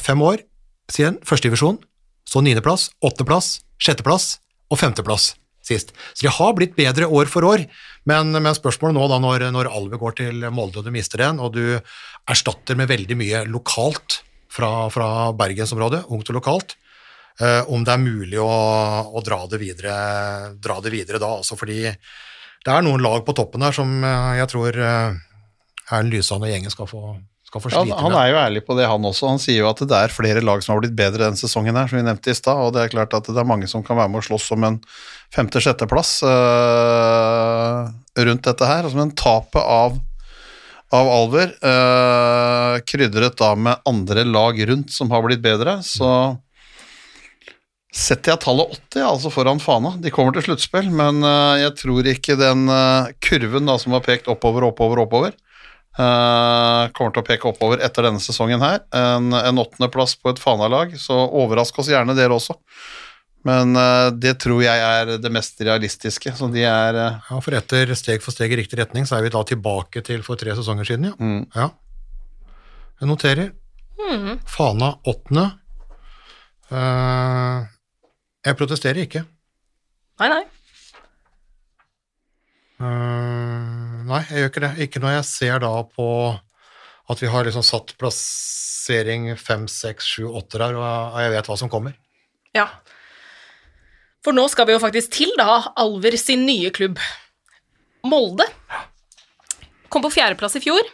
Fem 0.02 0.18
år 0.26 0.40
siden 0.90 1.20
førstedivisjon, 1.22 1.76
så 2.26 2.40
niendeplass, 2.42 2.88
åttendeplass, 2.98 3.60
sjetteplass 3.78 4.24
og 4.66 4.80
femteplass 4.80 5.28
sist. 5.64 5.92
Så 6.12 6.26
de 6.26 6.32
har 6.34 6.56
blitt 6.58 6.74
bedre 6.76 7.06
år 7.06 7.30
for 7.30 7.46
år, 7.48 7.64
men, 8.08 8.36
men 8.36 8.56
spørsmålet 8.56 8.96
nå 8.98 9.08
da 9.08 9.18
når, 9.22 9.46
når 9.54 9.70
Alve 9.72 9.98
går 10.00 10.16
til 10.20 10.46
Molde 10.52 10.82
og 10.82 10.86
du 10.86 10.92
mister 10.94 11.22
den, 11.24 11.40
og 11.40 11.54
du 11.56 11.78
erstatter 12.30 12.76
med 12.78 12.90
veldig 12.90 13.16
mye 13.20 13.42
lokalt 13.48 14.20
fra, 14.52 14.88
fra 14.92 15.08
bergensområdet, 15.36 16.04
ungt 16.12 16.30
og 16.30 16.38
lokalt, 16.38 16.76
eh, 17.40 17.62
om 17.72 17.84
det 17.84 17.94
er 17.94 18.04
mulig 18.04 18.40
å, 18.42 18.50
å 19.08 19.24
dra, 19.24 19.40
det 19.50 19.60
videre, 19.62 19.94
dra 20.62 20.78
det 20.84 20.92
videre 20.94 21.22
da, 21.22 21.32
altså 21.40 21.58
fordi 21.58 21.80
det 22.64 22.72
er 22.72 22.84
noen 22.84 23.02
lag 23.04 23.24
på 23.24 23.34
toppen 23.36 23.64
her 23.64 23.76
som 23.76 23.96
eh, 24.04 24.34
jeg 24.40 24.50
tror 24.52 24.80
eh, 24.80 25.22
Erlend 25.90 26.14
Lysand 26.14 26.44
og 26.44 26.52
gjengen 26.52 26.72
skal 26.72 26.88
få, 26.88 27.16
skal 27.54 27.62
få 27.62 27.70
Ja, 27.70 27.82
han 28.00 28.10
med. 28.10 28.18
er 28.20 28.30
jo 28.32 28.38
ærlig 28.42 28.62
på 28.66 28.74
det, 28.78 28.86
han 28.90 29.06
også. 29.06 29.28
Han 29.30 29.38
sier 29.42 29.62
jo 29.62 29.68
at 29.70 29.82
det 29.86 29.94
er 29.96 30.12
flere 30.14 30.42
lag 30.44 30.62
som 30.64 30.74
har 30.74 30.82
blitt 30.82 30.96
bedre 30.98 31.22
denne 31.28 31.38
sesongen 31.38 31.76
her, 31.78 31.86
som 31.90 32.00
vi 32.00 32.06
nevnte 32.06 32.32
i 32.32 32.36
stad, 32.36 32.58
og 32.58 32.74
det 32.74 32.82
er 32.84 32.92
klart 32.94 33.14
at 33.14 33.28
det 33.30 33.38
er 33.38 33.46
mange 33.48 33.68
som 33.70 33.84
kan 33.86 33.98
være 34.00 34.10
med 34.10 34.22
å 34.22 34.26
slåss 34.26 34.50
om 34.56 34.66
en 34.66 34.80
femte-sjetteplass 35.34 36.16
øh, 36.26 37.92
rundt 38.26 38.48
dette 38.48 38.68
her. 38.68 38.84
Altså, 38.86 38.98
men 38.98 39.14
tapet 39.18 39.62
av, 39.62 39.98
av 40.94 41.10
Alver, 41.18 41.54
øh, 41.58 42.78
krydret 42.88 43.38
da 43.40 43.52
med 43.58 43.84
andre 43.88 44.26
lag 44.26 44.58
rundt 44.70 44.94
som 44.94 45.12
har 45.14 45.24
blitt 45.26 45.44
bedre, 45.44 45.78
så 45.86 46.10
setter 47.94 48.32
jeg 48.34 48.42
tallet 48.42 48.74
80, 48.90 49.04
altså 49.06 49.30
foran 49.30 49.62
Fana. 49.62 49.94
De 50.02 50.10
kommer 50.10 50.34
til 50.34 50.48
sluttspill, 50.48 50.90
men 50.90 51.22
øh, 51.22 51.62
jeg 51.62 51.76
tror 51.78 52.10
ikke 52.10 52.38
den 52.40 52.66
kurven 53.22 53.70
da, 53.70 53.78
som 53.78 53.94
var 53.94 54.02
pekt 54.06 54.30
oppover, 54.32 54.66
oppover, 54.72 55.04
oppover, 55.06 55.36
Eh, 55.94 56.82
kommer 56.96 57.14
til 57.14 57.22
å 57.22 57.26
peke 57.26 57.48
oppover 57.50 57.82
etter 57.86 58.08
denne 58.08 58.22
sesongen 58.22 58.62
her. 58.64 58.82
En, 58.94 59.30
en 59.34 59.62
åttendeplass 59.62 60.16
på 60.18 60.32
et 60.32 60.42
Fana-lag, 60.42 60.94
så 60.98 61.24
overrask 61.28 61.78
oss 61.78 61.90
gjerne 61.92 62.16
dere 62.18 62.36
også. 62.36 62.58
Men 63.44 63.76
uh, 63.76 64.08
det 64.08 64.38
tror 64.40 64.62
jeg 64.64 64.80
er 64.80 65.18
det 65.20 65.28
mest 65.28 65.58
realistiske. 65.60 66.32
Så 66.32 66.46
de 66.48 66.62
er 66.64 66.96
uh, 66.96 67.26
Ja, 67.28 67.40
for 67.44 67.52
etter 67.52 67.92
steg 67.92 68.24
for 68.24 68.32
steg 68.32 68.54
i 68.54 68.56
riktig 68.62 68.78
retning, 68.80 69.04
så 69.04 69.18
er 69.18 69.26
vi 69.26 69.34
da 69.34 69.42
tilbake 69.44 70.00
til 70.06 70.24
for 70.24 70.40
tre 70.40 70.54
sesonger 70.56 70.88
siden, 70.88 71.10
ja. 71.10 71.18
mm, 71.20 71.42
ja. 71.52 71.68
Jeg 73.02 73.10
noterer. 73.10 73.52
Fana 74.48 74.94
åttende. 75.04 75.44
Eh, 76.72 77.66
jeg 78.44 78.58
protesterer 78.58 79.04
ikke. 79.04 79.24
Nei, 80.20 80.28
nei. 80.32 80.42
Eh, 82.84 83.83
nei, 84.08 84.22
jeg 84.28 84.42
gjør 84.42 84.50
ikke 84.52 84.64
det. 84.64 84.72
Ikke 84.86 85.02
når 85.02 85.16
jeg 85.18 85.28
ser 85.28 85.62
da 85.64 85.72
på 85.88 86.08
at 87.12 87.20
vi 87.20 87.28
har 87.28 87.44
liksom 87.44 87.64
satt 87.66 87.92
plassering 88.00 89.30
fem, 89.40 89.66
seks, 89.68 90.06
sju, 90.14 90.26
åtte 90.32 90.60
der, 90.60 90.76
og 90.80 91.20
jeg 91.20 91.34
vet 91.34 91.50
hva 91.50 91.56
som 91.60 91.72
kommer. 91.72 91.96
Ja. 92.56 92.68
For 94.24 94.36
nå 94.36 94.46
skal 94.48 94.68
vi 94.68 94.76
jo 94.76 94.80
faktisk 94.80 95.12
til 95.12 95.32
da 95.36 95.58
Alver 95.80 96.16
sin 96.16 96.46
nye 96.48 96.70
klubb. 96.72 97.00
Molde. 98.08 98.46
Kom 99.92 100.04
på 100.04 100.12
fjerdeplass 100.14 100.56
i 100.58 100.62
fjor. 100.64 100.84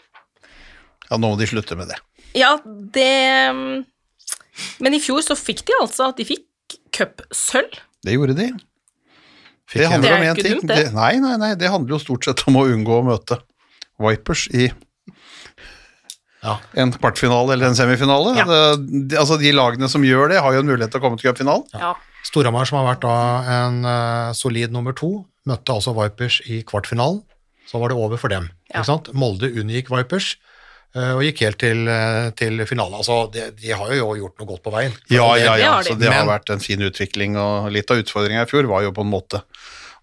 Ja, 1.10 1.18
nå 1.18 1.30
må 1.30 1.36
de 1.38 1.48
slutte 1.50 1.78
med 1.78 1.90
det. 1.90 1.98
Ja, 2.38 2.56
det 2.64 3.46
Men 4.78 4.94
i 4.94 5.00
fjor 5.02 5.22
så 5.26 5.34
fikk 5.38 5.64
de 5.66 5.74
altså 5.80 6.10
at 6.10 6.20
De 6.20 6.26
fikk 6.28 6.76
cupsølv. 6.94 7.80
Det 8.06 8.14
gjorde 8.14 8.36
de. 8.38 8.50
Fikk 9.70 9.82
Det 9.84 9.88
handler 9.92 10.10
er 10.10 10.18
om 10.18 10.26
én 10.28 10.40
ting. 10.42 10.54
dumt, 10.58 10.66
det. 10.70 10.76
Det, 10.88 10.92
nei, 10.96 11.12
nei, 11.22 11.36
nei, 11.38 11.50
det 11.54 11.70
handler 11.70 11.94
jo 11.96 12.00
stort 12.02 12.26
sett 12.26 12.42
om 12.50 12.56
å 12.58 12.66
unngå 12.66 12.96
å 13.00 13.04
møte 13.06 13.38
Vipers 14.02 14.48
i 14.56 14.70
Ja. 16.42 16.56
en 16.74 16.92
kvartfinale 16.92 17.52
eller 17.52 17.68
en 17.68 17.76
semifinale. 17.76 18.32
Ja. 18.38 18.44
Det, 18.48 19.08
de, 19.12 19.16
altså 19.20 19.36
De 19.38 19.52
lagene 19.52 19.88
som 19.92 20.02
gjør 20.06 20.32
det, 20.32 20.40
har 20.40 20.54
jo 20.56 20.62
en 20.64 20.70
mulighet 20.70 20.90
til 20.94 21.00
å 21.02 21.04
komme 21.04 21.20
til 21.20 21.30
cupfinalen. 21.30 21.66
Ja. 21.76 21.94
Storhamar, 22.24 22.66
som 22.68 22.80
har 22.80 22.86
vært 22.94 23.04
da 23.04 23.16
en 23.60 23.80
uh, 23.84 24.32
solid 24.36 24.72
nummer 24.72 24.96
to, 24.96 25.24
møtte 25.48 25.72
altså 25.76 25.92
Vipers 25.96 26.40
i 26.48 26.62
kvartfinalen. 26.68 27.22
Så 27.68 27.78
var 27.80 27.92
det 27.92 27.98
over 28.00 28.18
for 28.20 28.32
dem. 28.32 28.48
Ja. 28.72 28.80
Ikke 28.80 28.88
sant? 28.88 29.12
Molde 29.14 29.46
unngikk 29.52 29.92
Vipers 29.92 30.32
eh, 30.96 31.12
og 31.14 31.20
gikk 31.22 31.44
helt 31.44 31.58
til, 31.62 31.84
eh, 31.86 32.30
til 32.34 32.58
finalen. 32.66 32.96
Altså, 32.98 33.20
de, 33.30 33.44
de 33.54 33.70
har 33.78 33.92
jo 33.94 34.08
gjort 34.18 34.40
noe 34.40 34.48
godt 34.48 34.64
på 34.64 34.72
veien. 34.74 34.96
Ja, 35.12 35.28
ja, 35.38 35.52
det 35.54 35.62
ja. 35.62 35.76
Så 35.86 35.94
det 36.00 36.10
har 36.10 36.26
vært 36.26 36.50
en 36.50 36.58
fin 36.64 36.82
utvikling, 36.82 37.36
og 37.38 37.68
litt 37.70 37.92
av 37.94 38.00
utfordringa 38.02 38.42
i 38.42 38.50
fjor 38.50 38.66
var 38.72 38.82
jo 38.82 38.90
på 38.96 39.04
en 39.06 39.12
måte 39.12 39.42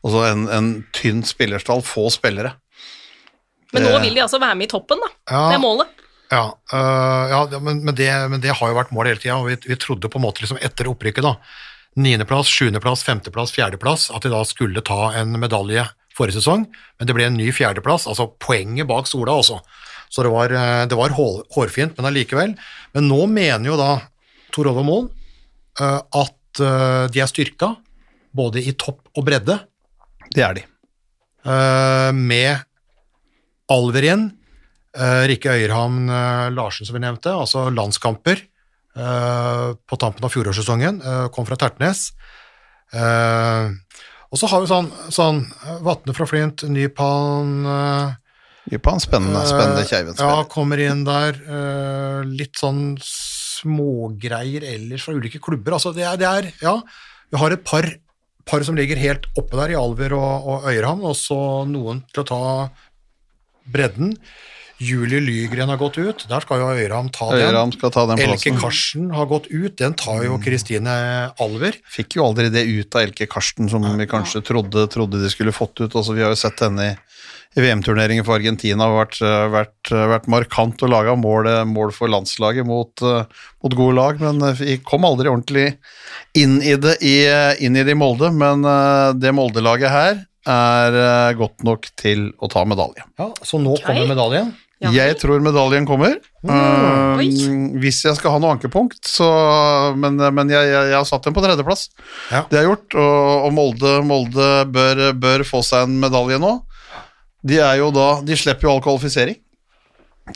også 0.07 0.23
en, 0.31 0.47
en 0.53 0.71
tynn 0.95 1.21
spillerstall, 1.27 1.83
få 1.85 2.07
spillere. 2.13 2.55
Men 3.75 3.83
nå 3.83 3.93
vil 4.03 4.15
de 4.15 4.23
altså 4.23 4.39
være 4.41 4.55
med 4.57 4.69
i 4.69 4.71
toppen, 4.71 5.01
da. 5.03 5.09
Ja. 5.27 5.41
Det 5.51 5.57
er 5.57 5.63
målet. 5.63 6.03
Ja, 6.31 6.43
øh, 6.73 7.29
ja 7.31 7.59
men, 7.59 7.83
men, 7.85 7.95
det, 7.95 8.09
men 8.31 8.43
det 8.43 8.55
har 8.59 8.71
jo 8.71 8.77
vært 8.77 8.91
målet 8.95 9.15
hele 9.15 9.23
tida, 9.23 9.37
og 9.39 9.47
vi, 9.49 9.57
vi 9.67 9.79
trodde 9.79 10.11
på 10.11 10.19
en 10.19 10.25
måte 10.25 10.43
liksom 10.43 10.59
etter 10.63 10.89
opprykket, 10.91 11.23
da, 11.23 11.35
niendeplass, 11.99 12.51
sjuendeplass, 12.51 13.05
femteplass, 13.07 13.53
fjerdeplass, 13.55 14.09
at 14.13 14.25
de 14.25 14.31
da 14.33 14.43
skulle 14.47 14.83
ta 14.85 15.13
en 15.19 15.37
medalje 15.39 15.87
forrige 16.17 16.39
sesong, 16.39 16.65
men 16.97 17.09
det 17.09 17.15
ble 17.15 17.27
en 17.29 17.37
ny 17.39 17.51
fjerdeplass, 17.55 18.07
altså 18.09 18.29
poenget 18.43 18.89
bak 18.89 19.09
Sola 19.09 19.37
også. 19.39 19.61
Så 20.11 20.23
det 20.23 20.31
var, 20.33 20.51
øh, 20.51 20.83
det 20.89 20.99
var 20.99 21.15
hår, 21.15 21.41
hårfint, 21.55 21.97
men 21.97 22.09
allikevel. 22.09 22.55
Men 22.95 23.09
nå 23.11 23.25
mener 23.31 23.71
jo 23.71 23.79
da 23.79 23.91
Tor 24.55 24.71
Olve 24.71 24.85
Moen 24.87 25.13
at 25.77 26.33
de 26.57 27.19
er 27.21 27.29
styrka, 27.29 27.67
både 28.33 28.63
i 28.65 28.71
topp 28.73 29.11
og 29.13 29.27
bredde, 29.27 29.59
Det 30.34 30.43
er 30.43 30.57
de. 30.57 30.65
Uh, 31.47 32.11
med 32.15 32.63
Alver 33.71 34.03
igjen, 34.03 34.28
uh, 34.97 35.23
Rikke 35.30 35.53
Øyerhamn 35.55 36.09
uh, 36.11 36.47
Larsen 36.55 36.88
som 36.88 36.97
vi 36.97 37.03
nevnte, 37.03 37.34
altså 37.34 37.69
landskamper 37.73 38.45
på 38.97 39.97
tampen 40.01 40.25
av 40.25 40.32
fjorårssesongen, 40.34 40.95
kom 41.30 41.45
fra 41.45 41.53
Tertnes. 41.61 41.99
Og 44.34 44.39
så 44.41 44.49
har 44.49 44.63
vi 44.63 44.69
sånn, 44.71 44.88
sånn 45.13 45.43
Vatne 45.86 46.15
fra 46.17 46.25
Flint, 46.25 46.63
Nypan 46.65 47.51
eh, 47.69 48.15
spennende, 48.73 49.03
spennende, 49.05 49.43
spennende 49.45 49.84
Ja, 49.84 49.89
Keiven-spiller. 49.91 50.49
kommer 50.49 50.82
inn 50.82 51.05
der. 51.05 51.38
litt 52.25 52.57
sånn 52.57 52.97
smågreier 53.05 54.65
ellers 54.65 55.05
fra 55.05 55.13
ulike 55.13 55.39
klubber. 55.45 55.78
Altså, 55.78 55.93
det 55.93 56.03
er, 56.09 56.17
det 56.17 56.28
er 56.28 56.49
Ja, 56.65 56.75
vi 57.30 57.38
har 57.38 57.53
et 57.53 57.63
par, 57.69 57.86
par 58.49 58.65
som 58.67 58.77
ligger 58.77 58.99
helt 59.01 59.29
oppe 59.37 59.57
der, 59.59 59.75
i 59.75 59.79
Alver 59.79 60.17
og, 60.17 60.51
og 60.51 60.69
Øyerhamn, 60.71 61.05
og 61.07 61.17
så 61.19 61.39
noen 61.69 62.03
til 62.13 62.23
å 62.23 62.29
ta 62.31 62.43
bredden. 63.67 64.13
Julie 64.77 65.17
Lygren 65.19 65.71
har 65.71 65.79
gått 65.81 65.97
ut, 65.97 66.23
der 66.29 66.43
skal 66.45 66.61
jo 66.61 66.67
Øyram 66.69 67.07
ta 67.13 67.31
den. 67.33 67.47
Øyram 67.49 67.71
skal 67.73 67.91
ta 67.95 68.03
den 68.11 68.21
Elke. 68.21 68.53
Karsten 68.61 69.09
har 69.09 69.25
gått 69.25 69.47
ut, 69.49 69.73
den 69.79 69.95
tar 69.97 70.21
jo 70.27 70.37
Kristine 70.41 70.93
Alver. 71.41 71.79
Fikk 71.89 72.19
jo 72.19 72.27
aldri 72.27 72.51
det 72.53 72.67
ut 72.69 72.97
av 72.97 73.07
Elke 73.07 73.25
Karsten 73.29 73.71
som 73.71 73.81
vi 73.97 74.09
kanskje 74.09 74.43
trodde, 74.45 74.85
trodde 74.93 75.23
de 75.23 75.31
skulle 75.33 75.55
fått 75.55 75.81
ut. 75.81 75.89
Altså, 75.89 76.13
vi 76.13 76.21
har 76.21 76.29
jo 76.29 76.37
sett 76.37 76.61
henne 76.61 76.91
i, 76.91 76.93
VM-turneringen 77.61 78.25
for 78.25 78.37
Argentina 78.37 78.85
har 78.85 78.95
vært, 78.99 79.19
eh, 79.25 79.45
vært, 79.53 79.91
vært 80.13 80.29
markant 80.29 80.83
og 80.85 80.91
laga 80.93 81.15
mål, 81.17 81.49
mål 81.69 81.93
for 81.95 82.11
landslaget 82.11 82.67
mot, 82.67 82.91
eh, 83.01 83.25
mot 83.63 83.77
gode 83.77 83.97
lag, 83.97 84.21
men 84.21 84.41
eh, 84.45 84.59
vi 84.59 84.77
kom 84.85 85.07
aldri 85.07 85.31
ordentlig 85.31 85.67
inn 86.37 86.59
i 86.61 86.75
det 86.77 86.97
i, 87.01 87.17
eh, 87.25 87.57
inn 87.63 87.77
i 87.77 87.83
det 87.83 87.95
i 87.95 87.99
Molde. 87.99 88.31
Men 88.35 88.65
eh, 88.67 89.15
det 89.17 89.33
Molde-laget 89.35 89.93
her 89.93 90.23
er 90.47 91.01
eh, 91.01 91.33
godt 91.39 91.65
nok 91.67 91.89
til 91.99 92.31
å 92.39 92.49
ta 92.51 92.63
medalje. 92.67 93.03
Ja, 93.19 93.31
så 93.41 93.59
nå 93.61 93.75
kommer 93.83 94.07
medaljen. 94.09 94.53
Ja. 94.77 94.91
Jeg 94.93 95.15
tror 95.17 95.41
medaljen 95.41 95.87
kommer. 95.89 96.19
Mm. 96.45 96.51
Uh, 96.53 97.77
hvis 97.81 98.03
jeg 98.05 98.13
skal 98.19 98.35
ha 98.35 98.37
noe 98.37 98.53
ankepunkt, 98.53 98.99
så 99.09 99.25
Men, 99.97 100.19
men 100.21 100.51
jeg, 100.53 100.69
jeg, 100.69 100.91
jeg 100.91 100.97
har 100.99 101.07
satt 101.09 101.25
den 101.25 101.33
på 101.33 101.41
tredjeplass. 101.41 101.87
Ja. 102.29 102.43
Det 102.45 102.59
har 102.59 102.61
jeg 102.61 102.69
gjort, 102.69 102.97
og, 103.01 103.47
og 103.47 103.55
Molde, 103.57 103.93
Molde 104.05 104.49
bør, 104.69 105.01
bør 105.17 105.45
få 105.49 105.63
seg 105.65 105.87
en 105.87 105.97
medalje 106.03 106.37
nå. 106.43 106.53
De 107.45 107.59
er 107.61 107.75
jo 107.79 107.91
da 107.93 108.07
De 108.25 108.38
slipper 108.39 108.67
jo 108.67 108.75
all 108.75 108.83
kvalifisering 108.85 109.38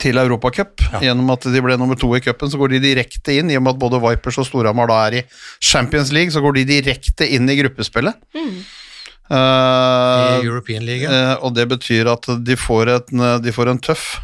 til 0.00 0.16
Europacup. 0.16 0.80
Gjennom 1.02 1.28
at 1.34 1.44
de 1.52 1.60
ble 1.60 1.76
nummer 1.76 1.98
to 2.00 2.08
i 2.16 2.22
cupen, 2.24 2.48
så 2.48 2.56
går 2.56 2.72
de 2.72 2.78
direkte 2.80 3.34
inn. 3.36 3.50
I 3.52 3.58
og 3.58 3.66
med 3.66 3.74
at 3.74 3.80
både 3.82 4.00
Vipers 4.00 4.38
og 4.40 4.46
Storhamar 4.48 4.88
da 4.88 5.00
er 5.04 5.16
i 5.18 5.24
Champions 5.60 6.14
League, 6.16 6.32
så 6.32 6.40
går 6.40 6.56
de 6.56 6.64
direkte 6.70 7.28
inn 7.28 7.50
i 7.50 7.58
gruppespillet. 7.60 8.16
I 8.38 8.46
Uh, 9.32 10.42
European 10.44 10.82
League. 10.84 11.08
Uh, 11.08 11.38
og 11.46 11.54
det 11.56 11.64
betyr 11.70 12.10
at 12.10 12.26
de 12.44 12.56
får, 12.58 12.90
et, 12.92 13.12
de 13.40 13.52
får 13.54 13.70
en 13.70 13.78
tøff 13.80 14.18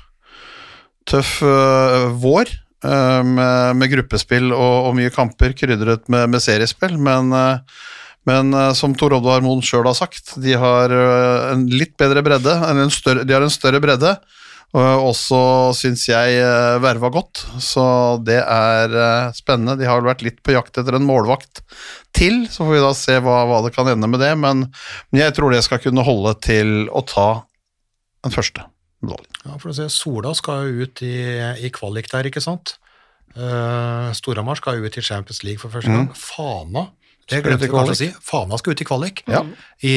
tøff 1.09 1.39
uh, 1.45 2.09
vår 2.20 2.51
eh, 2.85 3.22
med, 3.24 3.79
med 3.79 3.93
gruppespill 3.95 4.53
og, 4.53 4.89
og 4.89 4.97
mye 4.99 5.12
kamper 5.14 5.55
krydret 5.57 6.09
med, 6.12 6.29
med 6.35 6.45
seriespill, 6.45 6.99
men, 7.01 7.33
eh, 7.33 7.79
men 8.29 8.53
eh, 8.55 8.72
som 8.76 8.97
Tor 8.99 9.16
Oddvar 9.16 9.45
Moen 9.45 9.64
sjøl 9.64 9.89
har 9.89 9.97
sagt, 9.97 10.37
de 10.43 10.57
har 10.59 10.93
eh, 10.95 11.53
en 11.55 11.64
litt 11.72 11.97
bedre 12.01 12.24
bredde, 12.26 12.59
større, 12.95 13.24
de 13.24 13.37
har 13.37 13.45
en 13.45 13.53
større 13.53 13.81
bredde, 13.85 14.14
og 14.76 15.07
også 15.14 15.39
syns 15.79 16.03
jeg 16.11 16.41
eh, 16.43 16.79
verva 16.85 17.09
godt, 17.12 17.41
så 17.64 17.85
det 18.20 18.41
er 18.43 18.93
eh, 18.93 19.31
spennende. 19.37 19.79
De 19.81 19.89
har 19.89 20.01
vel 20.01 20.11
vært 20.11 20.24
litt 20.26 20.43
på 20.45 20.53
jakt 20.53 20.76
etter 20.76 20.99
en 20.99 21.07
målvakt 21.09 21.62
til, 22.16 22.43
så 22.53 22.66
får 22.66 22.74
vi 22.74 22.83
da 22.85 22.91
se 22.97 23.16
hva, 23.24 23.39
hva 23.49 23.62
det 23.64 23.72
kan 23.76 23.89
ende 23.89 24.11
med 24.12 24.20
det, 24.20 24.35
men, 24.37 24.66
men 25.09 25.22
jeg 25.22 25.37
tror 25.39 25.55
det 25.55 25.62
skal 25.64 25.81
kunne 25.81 26.05
holde 26.05 26.35
til 26.45 26.91
å 26.93 27.05
ta 27.09 27.31
den 28.26 28.35
første 28.35 28.66
medaljen. 29.01 29.41
Ja, 29.47 29.57
for 29.57 29.72
å 29.72 29.79
se, 29.79 29.89
Sola 29.95 30.35
skal 30.37 30.68
jo 30.68 30.85
ut 30.85 31.01
i, 31.07 31.16
i 31.64 31.72
kvalik 31.72 32.12
der, 32.12 32.29
ikke 32.29 32.45
sant? 32.45 32.76
Uh, 33.39 34.09
Storhamar 34.16 34.59
skal 34.59 34.83
ut 34.83 34.97
i 34.99 35.05
Champions 35.05 35.45
League 35.47 35.62
for 35.62 35.72
første 35.72 35.93
gang. 35.93 36.09
Fana 36.16 36.89
det 37.29 37.43
glemte 37.45 37.66
jeg 37.66 37.72
kanskje 37.74 37.97
å 37.97 38.01
si. 38.03 38.09
Fana 38.24 38.59
skal 38.61 38.72
ut 38.76 38.81
i 38.85 38.89
kvalik 38.89 39.22
Ja. 39.29 39.43
i, 39.85 39.97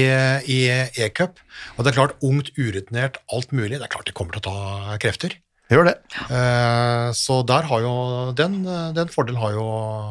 i 0.52 0.60
e-cup. 1.06 1.40
Og 1.78 1.86
det 1.86 1.94
er 1.94 2.00
klart, 2.02 2.18
ungt, 2.26 2.52
urutinert, 2.58 3.22
alt 3.32 3.52
mulig. 3.56 3.78
Det 3.80 3.88
er 3.88 3.94
klart 3.96 4.10
de 4.10 4.16
kommer 4.18 4.36
til 4.36 4.44
å 4.44 4.52
ta 4.52 4.98
krefter. 5.02 5.38
Gjør 5.72 5.86
det. 5.88 5.94
Eh, 6.36 7.10
så 7.16 7.38
der 7.48 7.64
har 7.70 7.80
jo 7.80 7.92
den, 8.36 8.58
den 8.92 9.08
fordelen 9.14 9.40
har 9.40 9.54
jo, 9.56 9.62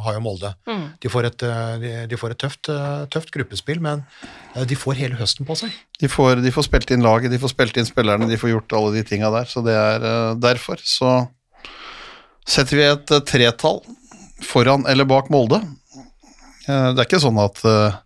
har 0.06 0.14
jo 0.16 0.22
Molde. 0.24 0.54
Mm. 0.64 0.86
De 1.02 1.10
får 1.12 1.28
et, 1.28 1.42
eh, 1.44 1.74
de, 1.82 1.90
de 2.08 2.16
får 2.16 2.32
et 2.32 2.40
tøft, 2.40 2.70
eh, 2.72 3.02
tøft 3.12 3.28
gruppespill, 3.34 3.82
men 3.84 4.06
eh, 4.54 4.64
de 4.64 4.78
får 4.80 4.96
hele 5.02 5.18
høsten 5.20 5.44
på 5.44 5.58
seg. 5.60 5.74
De 6.00 6.08
får, 6.08 6.40
de 6.40 6.54
får 6.56 6.64
spilt 6.64 6.94
inn 6.96 7.04
laget, 7.04 7.28
de 7.34 7.40
får 7.42 7.52
spilt 7.52 7.76
inn 7.76 7.84
spillerne, 7.90 8.30
de 8.30 8.40
får 8.40 8.54
gjort 8.54 8.72
alle 8.78 8.94
de 8.96 9.04
tinga 9.12 9.28
der. 9.36 9.52
Så 9.52 9.60
det 9.66 9.76
er 9.76 10.08
derfor 10.40 10.80
så 10.80 11.12
setter 12.48 12.80
vi 12.80 12.88
et 12.88 13.12
tretall 13.28 13.82
foran 14.40 14.88
eller 14.88 15.04
bak 15.04 15.28
Molde. 15.28 15.60
Eh, 16.68 16.88
det 16.94 17.00
er 17.02 17.06
ikke 17.08 17.20
sånn 17.22 17.38
at 17.40 17.60
uh, 17.64 17.96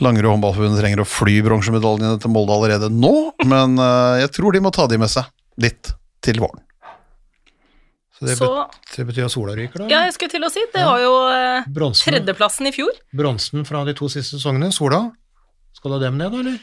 Langerud 0.00 0.32
Håndballforbund 0.32 0.78
trenger 0.80 1.02
å 1.04 1.08
fly 1.08 1.38
bronsemedaljene 1.44 2.16
til 2.22 2.32
Molde 2.32 2.54
allerede 2.56 2.88
nå, 2.92 3.12
men 3.44 3.76
eh, 3.76 4.22
jeg 4.24 4.32
tror 4.38 4.56
de 4.56 4.62
må 4.64 4.72
ta 4.72 4.86
de 4.88 4.96
med 5.02 5.10
seg 5.12 5.28
dit 5.60 5.92
til 6.24 6.40
våren. 6.40 6.62
Så 8.16 8.24
det, 8.28 8.36
Så 8.38 8.48
bet- 8.48 8.96
det 8.96 9.06
betyr 9.10 9.26
at 9.28 9.34
Sola 9.34 9.56
ryker, 9.58 9.82
da? 9.84 9.88
ja, 9.92 10.04
jeg 10.08 10.14
skulle 10.16 10.32
til 10.32 10.46
å 10.46 10.50
si, 10.52 10.62
det 10.72 10.84
var 10.88 11.00
jo 11.02 11.12
eh, 11.28 11.66
Bronsen, 11.68 12.08
tredjeplassen 12.08 12.70
i 12.70 12.72
fjor. 12.72 12.92
bronsen 13.12 13.66
fra 13.68 13.84
de 13.88 13.94
to 13.98 14.08
siste 14.12 14.38
sesongene. 14.38 14.72
Sola, 14.72 15.02
skal 15.76 15.92
du 15.92 15.98
ha 15.98 16.04
dem 16.06 16.16
ned, 16.20 16.32
da, 16.32 16.40
eller? 16.46 16.60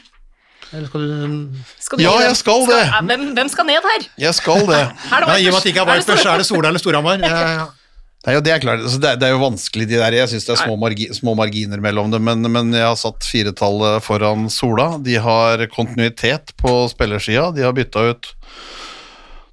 Eller 0.70 0.86
skal 0.90 1.00
du 1.02 1.60
Skal 1.82 1.98
du 1.98 2.04
Ja, 2.04 2.12
jeg 2.26 2.36
skal 2.38 2.66
det. 2.68 2.80
ja, 2.86 3.00
hvem, 3.02 3.22
hvem 3.34 3.48
skal 3.50 3.66
ned 3.66 3.86
her? 3.92 4.04
Jeg 4.26 4.34
skal 4.38 4.66
det. 4.68 4.82
Nei, 5.10 5.38
I 5.42 5.48
og 5.48 5.54
med 5.54 5.58
at 5.60 5.64
det 5.66 5.72
ikke 5.72 5.86
er 5.86 6.02
så 6.06 6.34
er 6.34 6.42
det 6.42 6.46
Sola 6.50 6.68
eller 6.74 6.82
Storhamar. 6.82 7.22
Ja, 7.30 7.40
ja. 7.54 7.68
Nei, 8.26 8.34
jo, 8.36 8.40
det 8.44 8.52
er 8.52 8.60
klart. 8.60 8.82
Altså, 8.84 8.98
det, 9.00 9.14
er, 9.14 9.20
det 9.20 9.28
er 9.30 9.32
jo 9.32 9.40
vanskelig, 9.40 9.86
de 9.88 9.96
der. 9.96 10.12
Jeg 10.18 10.28
syns 10.28 10.44
det 10.44 10.52
er 10.52 10.60
små, 10.66 10.74
margi, 10.80 11.06
små 11.16 11.32
marginer 11.38 11.80
mellom 11.80 12.10
dem, 12.12 12.26
men, 12.28 12.44
men 12.52 12.74
jeg 12.76 12.84
har 12.84 12.98
satt 13.00 13.24
firetallet 13.24 14.04
foran 14.04 14.50
Sola. 14.52 14.90
De 15.00 15.16
har 15.24 15.64
kontinuitet 15.72 16.52
på 16.60 16.74
spillersida. 16.92 17.48
De 17.56 17.64
har 17.64 17.72
bytta 17.76 18.10
ut 18.12 18.28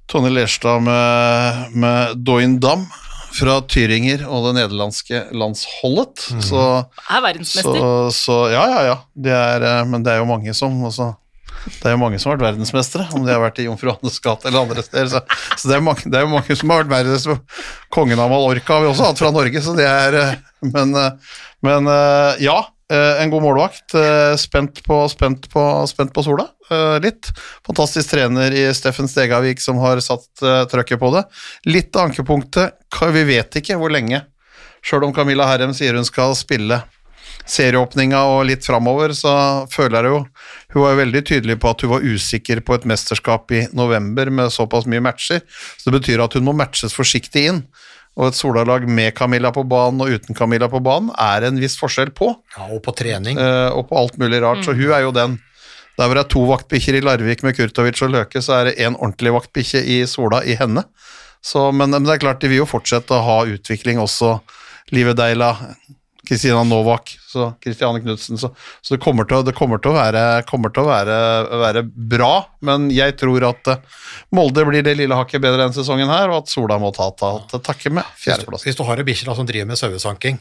Tonje 0.08 0.32
Lerstad 0.32 0.84
med, 0.84 1.78
med 1.80 2.20
Doin 2.28 2.58
Dam 2.60 2.84
fra 3.38 3.58
Tyringer 3.68 4.24
og 4.28 4.48
det 4.48 4.54
nederlandske 4.58 5.22
landsholdet. 5.36 6.28
Så, 6.44 6.62
Er 7.08 7.24
verdensmester. 7.24 7.80
så, 7.80 8.12
så 8.16 8.38
ja, 8.52 8.66
ja, 8.72 8.84
ja. 8.88 8.98
Det 9.16 9.32
er, 9.36 9.64
eh, 9.68 9.82
men 9.88 10.04
det 10.04 10.14
er 10.14 10.22
jo 10.22 10.28
mange 10.28 10.54
som 10.56 10.76
altså, 10.88 11.10
det 11.66 11.88
er 11.88 11.94
jo 11.94 12.00
mange 12.00 12.18
som 12.20 12.30
har 12.30 12.38
vært 12.38 12.52
verdensmestere, 12.52 13.08
om 13.16 13.26
de 13.26 13.34
har 13.34 13.42
vært 13.42 13.60
i 13.62 13.66
Jomfru 13.66 13.90
Annes 13.92 14.18
gate 14.22 14.48
eller 14.48 14.64
andre 14.64 14.84
steder. 14.84 15.10
Så, 15.12 15.20
så 15.56 15.70
det, 15.70 15.76
er 15.76 15.84
mange, 15.84 16.06
det 16.06 16.20
er 16.20 16.30
mange 16.30 16.56
som 16.58 16.72
har 16.72 16.82
vært 16.82 16.94
verdensmestere. 16.94 17.60
Kongen 17.94 18.22
av 18.22 18.32
Mallorca 18.32 18.76
har 18.76 18.84
vi 18.84 18.90
også 18.92 19.10
hatt 19.10 19.22
fra 19.22 19.32
Norge, 19.34 19.62
så 19.64 19.76
det 19.78 19.86
er 19.88 20.18
eh, 20.22 20.34
Men, 20.74 20.94
eh, 20.98 21.38
men 21.64 21.86
eh, 21.92 22.42
ja, 22.48 22.58
en 22.88 23.28
god 23.28 23.44
målvakt. 23.44 23.92
Spent 24.40 24.78
på, 24.86 24.96
spent 25.12 25.44
på, 25.52 25.62
spent 25.90 26.08
på 26.16 26.22
sola. 26.24 26.46
Litt. 27.04 27.28
Fantastisk 27.68 28.14
trener 28.14 28.54
i 28.56 28.62
Steffen 28.72 29.10
Stegavik 29.12 29.60
som 29.60 29.76
har 29.82 30.00
satt 30.00 30.40
trøkket 30.72 31.02
på 31.02 31.10
det. 31.12 31.26
Litt 31.68 31.92
av 31.92 32.08
ankepunktet 32.08 32.80
Vi 33.12 33.26
vet 33.28 33.60
ikke 33.60 33.76
hvor 33.76 33.92
lenge, 33.92 34.22
sjøl 34.80 35.04
om 35.04 35.12
Camilla 35.12 35.50
Herrem 35.50 35.76
sier 35.76 36.00
hun 36.00 36.08
skal 36.08 36.32
spille 36.38 36.80
serieåpninga 37.48 38.20
og 38.28 38.44
litt 38.50 38.66
framover, 38.66 39.14
så 39.16 39.32
føler 39.72 40.04
jeg 40.04 40.12
jo 40.12 40.18
Hun 40.74 40.82
var 40.82 40.92
jo 40.92 41.00
veldig 41.00 41.22
tydelig 41.24 41.58
på 41.62 41.70
at 41.72 41.82
hun 41.84 41.92
var 41.94 42.04
usikker 42.04 42.60
på 42.60 42.76
et 42.76 42.86
mesterskap 42.88 43.52
i 43.56 43.62
november 43.72 44.28
med 44.30 44.52
såpass 44.52 44.86
mye 44.90 45.00
matcher. 45.04 45.40
Så 45.48 45.88
det 45.88 46.00
betyr 46.00 46.20
at 46.24 46.36
hun 46.36 46.44
må 46.44 46.52
matches 46.56 46.92
forsiktig 46.96 47.46
inn. 47.48 47.62
Og 48.18 48.28
et 48.28 48.36
Sola-lag 48.36 48.84
med 48.90 49.14
Camilla 49.16 49.52
på 49.54 49.62
banen 49.68 50.02
og 50.02 50.10
uten 50.12 50.36
Camilla 50.36 50.68
på 50.68 50.80
banen 50.84 51.12
er 51.22 51.46
en 51.48 51.60
viss 51.62 51.78
forskjell 51.80 52.10
på, 52.18 52.32
ja, 52.56 52.66
og 52.74 52.82
på 52.84 52.92
trening. 52.98 53.38
eh, 53.38 53.68
og 53.70 53.86
på 53.88 53.98
alt 54.00 54.18
mulig 54.18 54.42
rart. 54.42 54.64
Så 54.66 54.74
hun 54.74 54.90
er 54.90 55.06
jo 55.06 55.14
den. 55.14 55.38
Der 55.98 56.06
hvor 56.06 56.18
det 56.18 56.24
er 56.26 56.30
to 56.34 56.42
vaktbikkjer 56.46 56.98
i 56.98 57.02
Larvik 57.02 57.42
med 57.46 57.56
Kurtovic 57.58 58.02
og 58.06 58.12
Løke, 58.14 58.42
så 58.42 58.58
er 58.58 58.68
det 58.68 58.76
én 58.78 58.94
ordentlig 58.98 59.32
vaktbikkje 59.34 59.82
i 59.82 60.00
Sola 60.06 60.42
i 60.46 60.54
henne. 60.58 60.84
Så, 61.42 61.70
men, 61.72 61.90
men 61.94 62.06
det 62.06 62.16
er 62.18 62.24
klart, 62.26 62.42
de 62.42 62.50
vil 62.50 62.60
jo 62.62 62.68
fortsette 62.70 63.14
å 63.14 63.24
ha 63.24 63.38
utvikling 63.50 63.98
også. 64.02 64.36
Live 64.94 65.14
Deila, 65.18 65.52
Kristina 66.28 66.62
Novak, 66.68 67.14
så 67.24 67.52
Kristiane 67.62 68.00
Knutsen. 68.00 68.38
Så, 68.38 68.50
så 68.82 68.94
det 68.94 69.00
kommer 69.00 69.24
til, 69.28 69.40
det 69.46 69.54
kommer 69.56 69.80
til 69.80 69.94
å, 69.94 69.96
være, 69.96 70.24
kommer 70.48 70.72
til 70.74 70.84
å 70.84 70.90
være, 70.90 71.16
være 71.62 71.82
bra, 71.88 72.32
men 72.68 72.90
jeg 72.92 73.16
tror 73.20 73.48
at 73.48 73.72
eh, 73.72 73.96
Molde 74.36 74.66
blir 74.68 74.84
det 74.84 74.98
lille 74.98 75.16
hakket 75.16 75.40
bedre 75.40 75.62
denne 75.62 75.76
sesongen 75.76 76.10
her, 76.12 76.28
og 76.28 76.42
at 76.42 76.52
Sola 76.52 76.76
må 76.80 76.92
ta, 76.92 77.08
ta 77.16 77.62
takke 77.64 77.92
med 77.94 78.04
Hvis 78.04 78.26
fjerdeplass. 78.26 78.66
hvis 78.68 78.76
du 78.76 78.84
har 78.84 79.00
ei 79.00 79.08
bikkje 79.08 79.38
som 79.38 79.48
driver 79.48 79.70
med 79.72 79.80
sauesanking, 79.80 80.38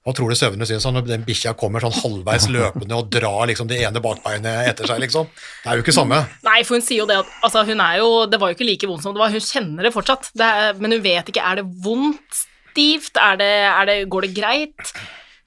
hva 0.00 0.16
tror 0.16 0.32
du 0.32 0.38
sauene 0.40 0.66
syns 0.66 0.88
når 0.88 1.06
den 1.06 1.24
bikkja 1.28 1.54
kommer 1.60 1.84
sånn 1.84 1.94
halvveis 1.94 2.48
løpende 2.50 2.98
og 2.98 3.10
drar 3.12 3.46
liksom 3.52 3.70
det 3.70 3.82
ene 3.86 4.02
bakbeinet 4.02 4.66
etter 4.66 4.90
seg, 4.90 4.98
liksom? 5.04 5.30
Det 5.30 5.70
er 5.70 5.78
jo 5.78 5.86
ikke 5.86 5.94
samme. 5.94 6.22
Nei, 6.46 6.60
for 6.66 6.80
hun 6.80 6.86
sier 6.86 7.04
jo 7.04 7.08
det 7.10 7.20
at 7.22 7.34
altså, 7.46 7.62
hun 7.68 7.82
er 7.84 7.98
jo 8.00 8.08
Det 8.30 8.38
var 8.40 8.50
jo 8.50 8.56
ikke 8.56 8.66
like 8.66 8.88
vondt 8.88 9.04
som 9.04 9.14
det 9.14 9.22
var, 9.22 9.34
hun 9.34 9.44
kjenner 9.44 9.86
det 9.86 9.92
fortsatt. 9.94 10.32
Det 10.34 10.46
er, 10.46 10.78
men 10.80 10.96
hun 10.96 11.04
vet 11.04 11.30
ikke 11.30 11.44
er 11.44 11.60
det 11.60 11.68
vondt, 11.84 12.46
stivt, 12.70 13.18
er 13.18 13.38
det, 13.40 13.54
er 13.68 13.88
det, 13.88 13.96
går 14.10 14.26
det 14.26 14.34
greit? 14.36 14.92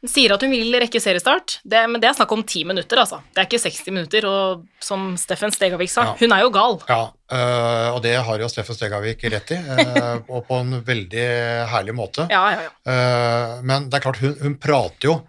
Hun 0.04 0.12
sier 0.12 0.34
at 0.36 0.42
hun 0.44 0.52
vil 0.52 0.74
rekke 0.84 1.00
seriestart, 1.00 1.62
det, 1.64 1.80
men 1.88 2.02
det 2.04 2.10
er 2.10 2.16
snakk 2.18 2.32
om 2.36 2.42
ti 2.44 2.66
minutter, 2.68 3.00
altså. 3.00 3.22
Det 3.32 3.40
er 3.40 3.48
ikke 3.48 3.62
60 3.64 3.86
minutter, 3.96 4.26
og 4.28 4.66
som 4.84 5.14
Steffen 5.18 5.54
Stegavik 5.56 5.88
sa, 5.94 6.04
Ja. 6.10 6.16
hun 6.20 6.34
er 6.36 6.42
jo 6.44 6.50
gal. 6.52 6.76
Ja, 6.90 7.02
øh, 7.32 7.96
og 7.96 8.02
det 8.04 8.18
har 8.28 8.38
jo 8.44 8.50
Steffen 8.52 8.76
Stegavik 8.76 9.24
rett 9.32 9.54
i, 9.56 9.62
øh, 9.64 10.18
og 10.28 10.44
på 10.50 10.60
en 10.60 10.82
veldig 10.84 11.24
herlig 11.72 11.96
måte. 11.96 12.28
Ja, 12.30 12.44
ja, 12.52 12.66
ja. 12.68 12.74
Eh, 12.92 13.62
Men 13.64 13.88
det 13.90 13.96
er 14.02 14.04
klart, 14.10 14.20
hun, 14.20 14.36
hun 14.42 14.56
prater 14.60 15.08
jo 15.08 15.22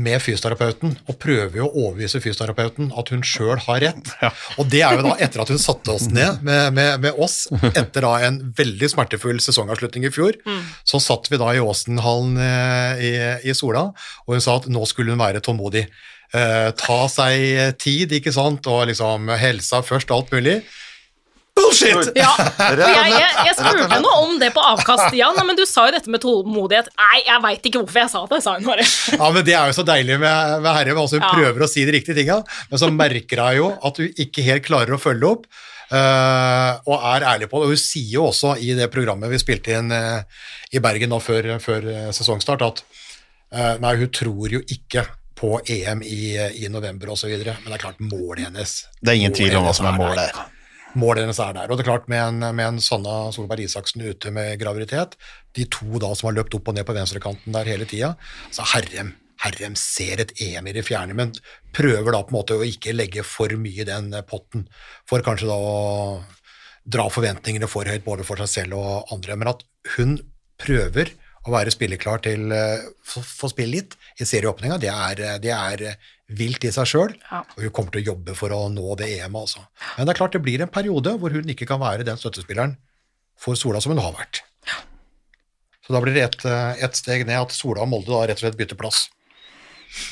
med 0.00 0.22
fysioterapeuten 0.24 0.94
og 1.04 1.16
prøver 1.20 1.58
jo 1.58 1.66
å 1.66 1.82
overbevise 1.86 2.20
fysioterapeuten 2.24 2.92
at 2.96 3.10
hun 3.12 3.24
sjøl 3.26 3.58
har 3.66 3.82
rett. 3.84 4.12
Og 4.56 4.70
det 4.72 4.80
er 4.86 4.96
jo 4.96 5.04
da 5.04 5.16
etter 5.20 5.42
at 5.44 5.52
hun 5.52 5.60
satte 5.60 5.92
oss 5.92 6.06
ned 6.08 6.40
med, 6.46 6.72
med, 6.76 7.02
med 7.04 7.18
oss 7.20 7.44
etter 7.74 8.06
da 8.06 8.14
en 8.24 8.38
veldig 8.56 8.88
smertefull 8.94 9.42
sesongavslutning 9.44 10.08
i 10.08 10.12
fjor. 10.14 10.38
Så 10.88 11.02
satt 11.02 11.28
vi 11.28 11.40
da 11.40 11.50
i 11.52 11.60
Åsenhallen 11.60 12.40
eh, 12.40 13.04
i, 13.04 13.12
i 13.52 13.56
Sola, 13.56 13.90
og 14.24 14.36
hun 14.36 14.44
sa 14.44 14.56
at 14.60 14.70
nå 14.72 14.86
skulle 14.88 15.12
hun 15.12 15.20
være 15.20 15.44
tålmodig. 15.44 15.84
Eh, 16.32 16.70
ta 16.80 17.00
seg 17.12 17.76
tid, 17.82 18.16
ikke 18.16 18.32
sant, 18.32 18.64
og 18.72 18.86
liksom 18.88 19.28
helsa 19.36 19.82
først, 19.84 20.14
alt 20.14 20.32
mulig. 20.32 20.62
Bullshit! 21.56 22.12
Ja, 22.16 22.30
jeg, 22.72 22.78
jeg, 23.12 23.32
jeg 23.48 23.54
spurte 23.58 23.98
noe 24.00 24.20
om 24.24 24.38
det 24.40 24.48
på 24.54 24.62
avkast. 24.64 25.12
Ja, 25.18 25.28
nei, 25.36 25.44
men 25.50 25.58
du 25.58 25.64
sa 25.68 25.84
jo 25.88 25.92
dette 25.94 26.10
med 26.12 26.22
tålmodighet. 26.24 26.88
Nei, 26.96 27.18
jeg 27.26 27.42
veit 27.44 27.68
ikke 27.68 27.82
hvorfor 27.82 28.00
jeg 28.02 28.12
sa 28.12 28.22
det, 28.30 28.38
sa 28.44 28.54
hun 28.56 28.64
bare. 28.70 28.86
Ja, 29.18 29.28
men 29.34 29.44
Det 29.44 29.54
er 29.58 29.68
jo 29.68 29.76
så 29.76 29.84
deilig 29.86 30.16
med, 30.22 30.54
med 30.64 30.72
Herre. 30.78 30.96
Hun 30.96 31.20
Ja. 31.20 31.28
prøver 31.34 31.66
å 31.66 31.68
si 31.68 31.84
de 31.84 31.92
riktige 31.92 32.16
tinga, 32.16 32.38
men 32.70 32.80
så 32.80 32.88
merker 32.92 33.42
hun 33.44 33.58
jo 33.58 33.68
at 33.84 34.00
hun 34.00 34.16
ikke 34.24 34.44
helt 34.48 34.64
klarer 34.66 34.96
å 34.96 35.00
følge 35.02 35.28
opp. 35.34 35.46
uh, 35.92 36.78
og 36.88 37.02
er 37.12 37.26
ærlig 37.34 37.50
på 37.52 37.60
det. 37.60 37.66
Og 37.68 37.74
hun 37.74 37.80
sier 37.82 38.14
jo 38.14 38.22
også 38.30 38.54
i 38.64 38.72
det 38.78 38.86
programmet 38.94 39.28
vi 39.28 39.40
spilte 39.42 39.74
inn 39.76 39.92
uh, 39.92 40.22
i 40.72 40.80
Bergen 40.80 41.12
nå 41.12 41.18
før, 41.20 41.50
før 41.60 41.84
eh, 41.92 42.06
sesongstart, 42.16 42.62
at 42.64 42.80
uh, 43.52 43.74
nei, 43.82 43.90
hun 44.00 44.08
tror 44.08 44.48
jo 44.56 44.62
ikke 44.72 45.04
på 45.36 45.58
EM 45.68 46.00
i, 46.06 46.32
i 46.64 46.68
november 46.72 47.12
osv. 47.12 47.28
Men 47.36 47.68
det 47.68 47.76
er 47.76 47.82
klart, 47.84 48.00
målet 48.00 48.46
hennes 48.48 48.72
Det 49.02 49.12
er 49.12 49.20
ingen 49.20 49.36
tvil 49.36 49.58
om 49.60 49.66
hva 49.68 49.74
som 49.76 49.90
er 49.90 49.98
målet. 50.00 50.40
Målet 50.98 51.24
hennes 51.24 51.40
er 51.40 51.54
der. 51.56 51.70
Og 51.70 51.78
det 51.78 51.84
er 51.86 51.88
klart, 51.88 52.08
med 52.12 52.20
en, 52.20 52.44
med 52.56 52.66
en 52.66 52.80
Sanna 52.82 53.16
Solberg 53.32 53.64
Isaksen 53.64 54.04
ute 54.04 54.32
med 54.34 54.58
graviditet, 54.60 55.16
de 55.56 55.64
to 55.72 56.00
da 56.02 56.12
som 56.18 56.28
har 56.28 56.36
løpt 56.36 56.56
opp 56.58 56.68
og 56.68 56.76
ned 56.76 56.86
på 56.88 56.96
venstrekanten 56.96 57.56
der 57.56 57.70
hele 57.70 57.88
tida, 57.88 58.12
så 58.52 58.66
Herrem, 58.74 59.14
Herrem 59.42 59.74
ser 59.78 60.20
et 60.22 60.34
EM 60.44 60.68
i 60.68 60.76
det 60.76 60.84
fjerne, 60.86 61.16
men 61.18 61.32
prøver 61.74 62.12
da 62.12 62.20
på 62.22 62.34
en 62.34 62.38
måte 62.38 62.58
å 62.58 62.66
ikke 62.66 62.94
legge 62.94 63.24
for 63.26 63.52
mye 63.58 63.82
i 63.84 63.88
den 63.88 64.12
potten, 64.28 64.68
for 65.08 65.24
kanskje 65.24 65.48
da 65.50 65.56
å 65.56 65.74
dra 66.82 67.08
forventningene 67.12 67.70
for 67.70 67.88
høyt 67.88 68.04
både 68.04 68.26
for 68.26 68.42
seg 68.42 68.52
selv 68.52 68.80
og 68.80 69.12
andre. 69.14 69.38
Men 69.38 69.52
at 69.54 69.64
hun 69.96 70.16
prøver 70.60 71.14
å 71.42 71.54
være 71.54 71.72
spilleklar 71.74 72.22
til 72.22 72.52
eh, 72.54 72.84
å 72.84 73.22
få 73.26 73.50
spille 73.50 73.80
litt 73.80 73.96
i 74.20 74.26
serieåpninga, 74.28 74.78
det 74.82 74.92
det 75.42 75.54
er 75.54 75.86
vilt 76.38 76.64
i 76.66 76.72
seg 76.74 76.88
sjøl. 76.88 77.12
Ja. 77.30 77.42
Og 77.56 77.66
hun 77.66 77.74
kommer 77.74 77.94
til 77.94 78.02
å 78.02 78.12
jobbe 78.12 78.36
for 78.38 78.54
å 78.54 78.64
nå 78.72 78.96
det 79.00 79.10
EM-et, 79.18 79.42
altså. 79.42 79.64
Men 79.96 80.08
det 80.08 80.14
er 80.14 80.20
klart 80.20 80.36
det 80.36 80.44
blir 80.44 80.64
en 80.64 80.72
periode 80.72 81.16
hvor 81.20 81.34
hun 81.34 81.52
ikke 81.52 81.68
kan 81.68 81.82
være 81.82 82.06
den 82.08 82.20
støttespilleren 82.20 82.76
for 83.40 83.58
Sola 83.58 83.82
som 83.82 83.94
hun 83.94 84.02
har 84.02 84.14
vært. 84.16 84.44
Så 85.82 85.94
da 85.94 86.00
blir 86.02 86.14
det 86.14 86.22
ett 86.28 86.44
et 86.46 86.98
steg 86.98 87.26
ned 87.26 87.40
at 87.40 87.54
Sola 87.54 87.82
og 87.82 87.90
Molde 87.90 88.12
da 88.12 88.22
rett 88.30 88.38
og 88.38 88.44
slett 88.44 88.58
bytter 88.58 88.78
plass. 88.78 89.08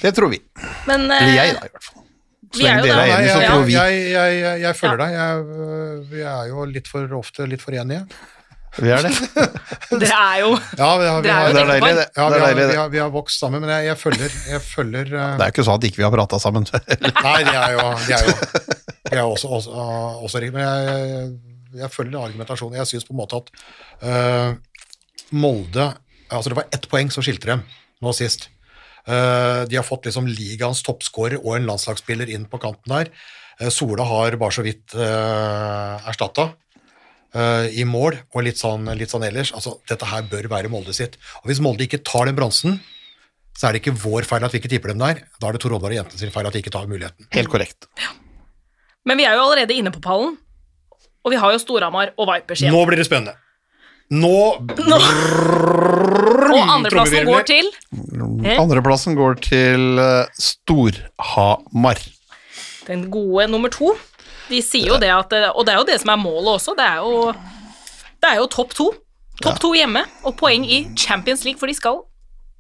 Det 0.03 0.13
tror 0.17 0.33
vi. 0.33 0.41
Men 0.89 1.07
eh, 1.09 1.23
Eller 1.23 1.37
jeg, 1.37 1.55
da, 1.57 1.69
i 1.69 1.75
hvert 1.75 1.87
fall. 1.87 2.07
Så 2.51 2.65
lenge 2.65 2.83
dere 2.83 3.05
er 3.05 3.13
enige, 3.15 3.31
så 3.31 3.47
tror 3.47 3.65
vi. 3.69 3.75
jeg, 3.77 4.01
jeg, 4.11 4.37
jeg, 4.41 4.61
jeg 4.65 4.77
følger 4.81 5.01
deg. 5.05 5.15
Jeg, 5.15 5.65
øh, 5.65 6.01
vi 6.11 6.25
er 6.27 6.51
jo 6.51 6.67
litt 6.67 6.91
for 6.91 7.17
ofte 7.21 7.47
litt 7.47 7.63
for 7.63 7.79
enige. 7.79 8.03
Vi 8.79 8.91
er 8.95 9.03
det. 9.03 9.11
Dere 10.03 10.17
er 10.17 10.43
jo 10.45 10.51
Ja, 10.79 10.91
vi 11.01 11.07
har, 11.09 11.17
vi 11.19 11.27
Det 11.27 11.31
er 11.31 11.35
har, 11.35 11.49
jo 11.49 11.55
Det 11.55 11.63
er 11.63 11.71
deilig, 11.71 11.95
det. 11.99 12.07
ja, 12.17 12.27
vi 12.31 12.41
har, 12.41 12.55
vi 12.55 12.77
har, 12.79 12.93
vi 12.93 13.01
har 13.03 13.11
vokst 13.11 13.43
sammen, 13.43 13.65
men 13.65 13.73
jeg, 13.73 13.89
jeg 13.89 13.99
følger, 13.99 14.37
jeg 14.53 14.63
følger 14.63 15.11
uh... 15.11 15.25
Det 15.41 15.47
er 15.47 15.51
jo 15.51 15.55
ikke 15.55 15.67
sånn 15.67 15.81
at 15.81 15.87
ikke 15.89 16.01
vi 16.03 16.07
har 16.07 16.15
prata 16.15 16.39
sammen. 16.43 16.69
Nei, 17.27 17.41
de 17.49 17.57
er 17.57 17.75
jo, 17.75 17.89
de 18.07 18.15
er 18.15 18.29
jo, 18.29 18.37
de 19.09 19.17
er 19.17 19.23
jo 19.25 19.33
også, 19.35 19.51
også, 19.59 19.89
også 20.29 20.45
riktig. 20.45 20.55
Men 20.55 20.69
jeg, 20.69 21.27
jeg 21.83 21.93
følger 21.97 22.23
argumentasjonen. 22.23 22.79
Jeg 22.79 22.93
syns 22.93 23.09
på 23.09 23.17
en 23.17 23.21
måte 23.25 23.43
at 23.43 23.53
uh, 24.07 24.55
Molde 25.35 25.91
Altså, 26.31 26.53
det 26.53 26.61
var 26.61 26.69
ett 26.71 26.85
poeng 26.87 27.09
som 27.11 27.25
skilte 27.27 27.49
dem 27.49 27.63
nå 28.05 28.13
sist. 28.15 28.45
Uh, 29.03 29.67
de 29.67 29.75
har 29.75 29.83
fått 29.83 30.05
liksom 30.07 30.29
ligaens 30.31 30.85
toppskårer 30.87 31.41
og 31.41 31.57
en 31.57 31.67
landslagsspiller 31.67 32.31
inn 32.31 32.47
på 32.47 32.61
kanten 32.63 32.95
der. 32.95 33.11
Sola 33.75 34.07
har 34.07 34.39
bare 34.39 34.55
så 34.55 34.63
vidt 34.63 34.95
uh, 34.95 35.99
erstatta 36.09 36.53
i 37.33 37.85
mål, 37.87 38.17
og 38.35 38.43
litt 38.47 38.59
sånn, 38.59 38.89
litt 38.99 39.13
sånn 39.13 39.23
ellers. 39.27 39.53
Altså, 39.55 39.77
dette 39.89 40.09
her 40.11 40.25
bør 40.31 40.49
være 40.51 40.71
Molde 40.73 40.95
sitt. 40.97 41.15
Og 41.43 41.51
hvis 41.51 41.61
Molde 41.63 41.87
ikke 41.87 42.01
tar 42.03 42.27
den 42.27 42.39
bronsen, 42.39 42.81
så 43.57 43.69
er 43.69 43.77
det 43.77 43.83
ikke 43.85 43.95
vår 44.03 44.27
feil 44.27 44.47
at 44.47 44.55
vi 44.55 44.59
ikke 44.63 44.73
tipper 44.73 44.95
dem 44.95 45.03
der. 45.03 45.23
Da 45.39 45.51
er 45.51 45.57
det 45.57 45.63
Tor 45.63 45.77
Oddvar 45.77 45.93
og 45.93 45.99
jentene 46.01 46.19
sin 46.23 46.33
feil 46.35 46.49
at 46.49 46.57
de 46.57 46.63
ikke 46.65 46.73
tar 46.75 46.89
muligheten. 46.91 47.29
Helt 47.37 47.53
korrekt. 47.53 47.87
Men 49.07 49.21
vi 49.21 49.29
er 49.29 49.37
jo 49.39 49.45
allerede 49.47 49.77
inne 49.77 49.93
på 49.95 50.03
pallen, 50.05 50.35
og 51.23 51.35
vi 51.35 51.39
har 51.39 51.55
jo 51.55 51.61
Storhamar 51.63 52.15
og 52.17 52.31
Vipers 52.33 52.65
igjen. 52.65 52.75
Nå 52.75 52.83
blir 52.89 52.99
det 53.01 53.07
spennende. 53.07 53.37
Nå 54.11 54.35
Og 56.51 56.63
andreplassen 56.67 57.29
går 57.29 57.45
til 57.47 57.69
Eh? 58.41 58.57
Andreplassen 58.57 59.17
går 59.19 59.37
til 59.45 60.01
eh, 60.01 60.31
Storhamar. 60.41 62.01
den 62.87 63.11
gode 63.13 63.47
nummer 63.53 63.69
to. 63.71 63.93
De 64.51 64.61
sier 64.67 64.89
jo 64.91 64.99
det 64.99 65.09
at 65.15 65.33
Og 65.55 65.65
det 65.67 65.73
er 65.75 65.79
jo 65.81 65.87
det 65.89 66.01
som 66.03 66.11
er 66.11 66.21
målet 66.21 66.57
også. 66.59 66.75
Det 66.77 66.85
er 66.85 66.97
jo, 67.05 67.33
det 68.21 68.31
er 68.33 68.37
jo 68.41 68.47
topp 68.51 68.75
to. 68.75 68.91
Topp 69.41 69.61
to 69.63 69.71
hjemme 69.73 70.03
og 70.29 70.35
poeng 70.37 70.67
i 70.69 70.83
Champions 70.99 71.45
League, 71.47 71.59
for 71.59 71.71
de 71.71 71.73
skal, 71.75 72.03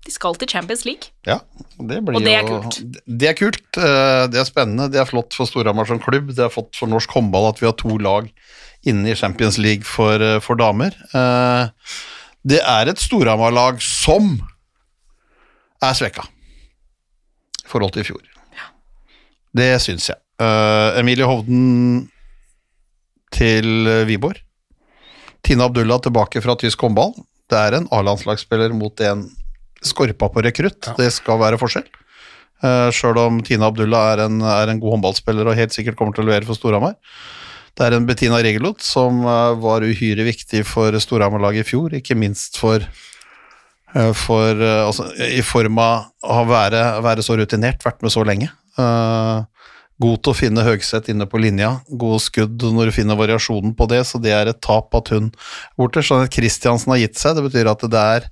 de 0.07 0.13
skal 0.15 0.35
til 0.41 0.49
Champions 0.49 0.85
League. 0.87 1.11
Ja, 1.29 1.41
det 1.77 1.99
blir 2.07 2.17
Og 2.17 2.23
det 2.25 2.33
er 2.39 2.47
jo- 2.47 2.61
kult. 2.63 2.79
Det 3.07 3.29
er 3.29 3.35
kult. 3.37 3.77
eh, 3.77 4.27
Det 4.33 4.41
er 4.41 4.45
spennende. 4.49 4.87
Det 4.91 5.01
er 5.01 5.05
flott 5.11 5.35
for 5.35 5.45
Storhamar 5.51 5.87
som 5.87 6.01
klubb. 6.01 6.29
Det 6.35 6.39
er 6.47 6.49
flott 6.49 6.75
for 6.77 6.87
norsk 6.89 7.11
håndball 7.11 7.51
at 7.51 7.61
vi 7.61 7.67
har 7.67 7.75
to 7.77 7.99
lag 7.99 8.31
inne 8.87 9.11
i 9.11 9.15
Champions 9.15 9.59
League 9.59 9.85
for, 9.85 10.15
eh, 10.23 10.39
for 10.41 10.57
damer. 10.57 10.95
Eh, 11.13 11.69
Det 12.47 12.61
er 12.65 12.89
et 12.89 12.97
Storhamar-lag 12.97 13.83
som 13.83 14.41
er 15.83 15.93
svekka 15.93 16.23
i 16.25 17.69
forhold 17.69 17.93
til 17.93 18.01
i 18.01 18.05
fjor. 18.09 18.23
Det 19.55 19.81
syns 19.83 20.07
jeg. 20.09 20.17
Eh, 20.41 21.01
Emilie 21.01 21.29
Hovden 21.29 22.07
til 23.35 23.89
eh, 23.89 24.07
Wiborg. 24.09 24.41
Tina 25.45 25.67
Abdullah 25.69 26.01
tilbake 26.05 26.41
fra 26.45 26.57
tysk 26.61 26.81
håndball. 26.85 27.13
Det 27.51 27.59
er 27.59 27.77
en 27.77 27.89
A-landslagsspiller 27.93 28.73
mot 28.77 29.01
en 29.05 29.27
skorpa 29.85 30.29
på 30.33 30.45
rekrutt. 30.45 30.93
Det 30.99 31.09
skal 31.13 31.41
være 31.41 31.59
forskjell. 31.61 31.89
Uh, 32.61 32.93
Sjøl 32.93 33.17
om 33.17 33.39
Tina 33.41 33.71
Abdullah 33.71 34.11
er 34.13 34.27
en, 34.27 34.43
er 34.45 34.69
en 34.69 34.81
god 34.83 34.99
håndballspiller 34.99 35.49
og 35.49 35.57
helt 35.57 35.73
sikkert 35.73 35.97
kommer 35.97 36.13
til 36.13 36.27
å 36.27 36.29
levere 36.29 36.45
for 36.45 36.59
Storhamar. 36.59 36.99
Det 37.73 37.87
er 37.87 37.97
en 37.97 38.05
Bettina 38.05 38.41
Regelot 38.45 38.85
som 38.85 39.23
uh, 39.25 39.57
var 39.57 39.87
uhyre 39.87 40.27
viktig 40.27 40.61
for 40.69 40.93
Storhamar-laget 41.01 41.65
i 41.65 41.71
fjor, 41.71 41.95
ikke 41.97 42.19
minst 42.21 42.61
for, 42.61 42.85
eh, 43.95 44.13
for 44.13 44.61
eh, 44.61 44.83
altså, 44.85 45.09
I 45.25 45.41
form 45.47 45.81
av 45.81 46.11
å 46.21 46.45
være, 46.51 46.83
være 47.07 47.25
så 47.25 47.39
rutinert, 47.41 47.81
vært 47.87 48.05
med 48.05 48.13
så 48.13 48.27
lenge. 48.29 48.51
Eh, 48.77 49.60
god 50.01 50.23
til 50.25 50.33
å 50.33 50.37
finne 50.37 50.65
Høgseth 50.65 51.11
inne 51.13 51.27
på 51.29 51.41
linja, 51.43 51.75
gode 51.89 52.23
skudd 52.25 52.65
når 52.65 52.91
du 52.91 52.97
finner 52.97 53.19
variasjonen 53.21 53.75
på 53.77 53.87
det, 53.91 54.01
så 54.09 54.21
det 54.23 54.33
er 54.37 54.51
et 54.51 54.61
tap 54.65 54.95
at 54.97 55.13
hun 55.15 55.29
borte. 55.79 56.03
Sånn 56.05 56.25
at 56.25 56.33
Kristiansen 56.33 56.95
har 56.95 57.03
gitt 57.03 57.21
seg, 57.21 57.37
det 57.37 57.45
betyr 57.47 57.71
at 57.73 57.85
det 57.85 58.07
er, 58.17 58.27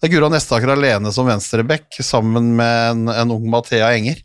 det 0.00 0.08
er 0.08 0.14
Gura 0.16 0.32
Nestaker 0.32 0.74
alene 0.74 1.14
som 1.14 1.28
venstreback, 1.30 1.88
sammen 2.02 2.52
med 2.58 2.90
en, 2.90 3.08
en 3.14 3.34
ung 3.36 3.48
Mathea 3.52 3.92
Enger. 3.94 4.22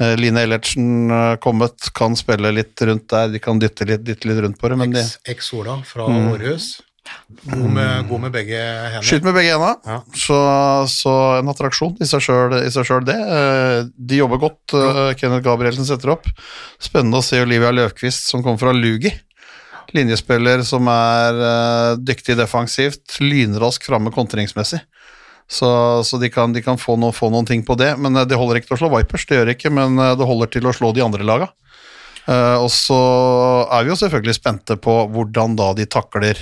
Eh, 0.00 0.16
Line 0.18 0.42
Ellertsen 0.42 1.10
eh, 1.10 1.36
kommet, 1.44 1.90
kan 1.94 2.16
spille 2.18 2.50
litt 2.56 2.80
rundt 2.82 3.06
der, 3.12 3.28
de 3.34 3.42
kan 3.42 3.60
dytte 3.62 3.86
litt, 3.86 4.02
dytte 4.06 4.30
litt 4.30 4.42
rundt 4.42 4.58
på 4.60 4.72
det, 4.72 4.80
men 4.80 4.96
de 4.96 5.04
Eks-Sola 5.30 5.78
fra 5.86 6.08
Århus. 6.08 6.76
God 7.44 7.70
med, 7.76 8.06
god 8.08 8.20
med 8.22 8.32
begge 8.32 8.58
hender. 8.58 9.04
Skyt 9.04 9.26
med 9.26 9.34
begge 9.36 9.52
hendene. 9.52 9.74
Ja. 9.84 9.98
Så, 10.16 10.38
så 10.92 11.12
en 11.40 11.50
attraksjon 11.52 11.98
i 12.00 12.08
seg 12.08 12.22
sjøl, 12.24 13.04
det. 13.08 13.16
Eh, 13.18 13.80
De 13.96 14.20
jobber 14.22 14.40
godt. 14.46 14.74
ja. 14.76 15.10
Kenneth 15.18 15.44
Gabrielsen 15.44 15.86
setter 15.88 16.14
opp. 16.14 16.28
Spennende 16.82 17.20
å 17.20 17.26
se 17.26 17.42
Olivia 17.44 17.72
Løvquist, 17.74 18.28
som 18.30 18.42
kommer 18.44 18.62
fra 18.62 18.72
Lugi. 18.76 19.12
Linjespiller 19.94 20.64
som 20.66 20.88
er 20.90 21.42
eh, 21.50 21.90
dyktig 22.00 22.38
defensivt, 22.40 23.18
lynrask 23.20 23.84
framme 23.86 24.10
kontringsmessig. 24.14 24.80
Så, 25.44 25.68
så 26.08 26.18
de 26.18 26.30
kan, 26.32 26.54
de 26.56 26.62
kan 26.64 26.78
få, 26.80 26.96
noe, 26.96 27.12
få 27.12 27.28
noen 27.30 27.44
ting 27.46 27.60
på 27.68 27.76
det. 27.78 27.92
Men 28.00 28.16
eh, 28.16 28.24
det 28.26 28.38
holder 28.40 28.58
ikke 28.62 28.72
til 28.72 28.78
å 28.78 28.82
slå 28.86 28.90
Vipers, 28.96 29.26
det 29.28 29.38
gjør 29.42 29.52
ikke, 29.54 29.74
men 29.76 30.00
eh, 30.00 30.14
det 30.18 30.30
holder 30.30 30.50
til 30.56 30.66
å 30.66 30.74
slå 30.74 30.94
de 30.96 31.04
andre 31.04 31.26
laga. 31.28 31.50
Eh, 32.24 32.56
og 32.64 32.70
så 32.72 32.96
er 33.68 33.84
vi 33.84 33.92
jo 33.92 34.00
selvfølgelig 34.00 34.38
spente 34.40 34.78
på 34.80 34.96
hvordan 35.12 35.54
da 35.60 35.70
de 35.76 35.84
takler 35.92 36.40